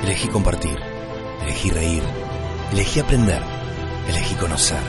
Elegí 0.03 0.29
compartir. 0.29 0.77
Elegí 1.43 1.71
reír. 1.71 2.03
Elegí 2.73 3.01
aprender. 3.01 3.41
Elegí 4.09 4.35
conocer. 4.35 4.81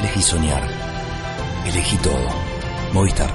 Elegí 0.00 0.20
soñar. 0.20 0.62
Elegí 1.66 1.96
todo. 1.98 2.28
Movistar. 2.92 3.30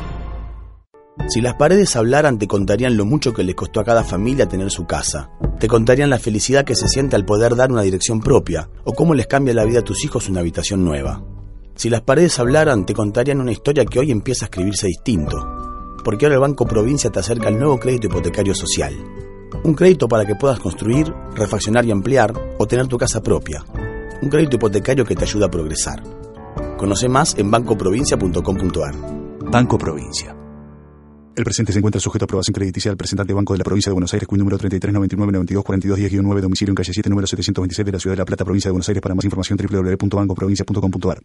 Si 1.28 1.42
las 1.42 1.56
paredes 1.56 1.96
hablaran 1.96 2.38
te 2.38 2.48
contarían 2.48 2.98
lo 2.98 3.06
mucho 3.06 3.34
que 3.34 3.44
le 3.44 3.56
costó 3.56 3.80
a 3.80 3.84
cada 3.84 4.04
familia 4.04 4.48
tener 4.48 4.70
su 4.70 4.86
casa. 4.86 5.32
Te 5.60 5.68
contarían 5.68 6.10
la 6.10 6.20
felicidad 6.20 6.66
que 6.66 6.76
se 6.76 6.88
siente 6.88 7.16
al 7.16 7.26
poder 7.26 7.56
dar 7.56 7.72
una 7.72 7.82
dirección 7.82 8.22
propia 8.22 8.70
o 8.86 8.94
cómo 8.94 9.14
les 9.14 9.28
cambia 9.28 9.54
la 9.54 9.66
vida 9.66 9.80
a 9.80 9.84
tus 9.84 10.06
hijos 10.06 10.30
una 10.30 10.40
habitación 10.40 10.86
nueva. 10.86 11.24
Si 11.82 11.90
las 11.90 12.02
paredes 12.02 12.38
hablaran 12.38 12.86
te 12.86 12.94
contarían 12.94 13.42
una 13.42 13.54
historia 13.54 13.86
que 13.86 13.98
hoy 13.98 14.12
empieza 14.12 14.46
a 14.46 14.50
escribirse 14.50 14.86
distinto. 14.86 15.98
Porque 16.06 16.28
ahora 16.28 16.36
el 16.36 16.42
Banco 16.42 16.68
Provincia 16.68 17.10
te 17.10 17.18
acerca 17.18 17.50
el 17.50 17.58
nuevo 17.58 17.80
crédito 17.80 18.06
hipotecario 18.06 18.54
social. 18.54 18.94
Un 19.64 19.74
crédito 19.74 20.08
para 20.08 20.24
que 20.24 20.36
puedas 20.36 20.60
construir, 20.60 21.12
refaccionar 21.34 21.84
y 21.86 21.90
ampliar 21.90 22.36
o 22.60 22.68
tener 22.68 22.86
tu 22.86 23.00
casa 23.00 23.24
propia. 23.24 23.66
Un 24.22 24.30
crédito 24.30 24.58
hipotecario 24.58 25.06
que 25.06 25.16
te 25.16 25.24
ayuda 25.24 25.48
a 25.48 25.50
progresar. 25.50 26.04
Conoce 26.78 27.10
más 27.10 27.36
en 27.40 27.50
bancoprovincia.com.ar. 27.50 29.50
Banco 29.52 29.80
Provincia. 29.80 30.38
El 31.36 31.44
presente 31.44 31.74
se 31.74 31.80
encuentra 31.80 32.00
sujeto 32.00 32.26
a 32.26 32.28
aprobación 32.28 32.54
crediticia 32.54 32.92
del 32.92 32.98
presentante 32.98 33.34
Banco 33.34 33.54
de 33.54 33.58
la 33.58 33.64
Provincia 33.64 33.90
de 33.90 33.94
Buenos 33.94 34.14
Aires, 34.14 34.28
cuyo 34.28 34.44
número 34.44 34.60
3399924210-9, 34.60 36.42
domicilio 36.42 36.74
en 36.74 36.76
calle 36.76 36.94
7, 36.94 37.10
número 37.10 37.26
726 37.26 37.86
de 37.88 37.92
la 37.92 38.00
Ciudad 38.00 38.14
de 38.14 38.20
La 38.20 38.26
Plata, 38.26 38.46
Provincia 38.46 38.70
de 38.70 38.74
Buenos 38.74 38.88
Aires. 38.88 39.02
Para 39.02 39.16
más 39.16 39.26
información, 39.26 39.58
www.bancoprovincia.com.ar. 39.58 41.24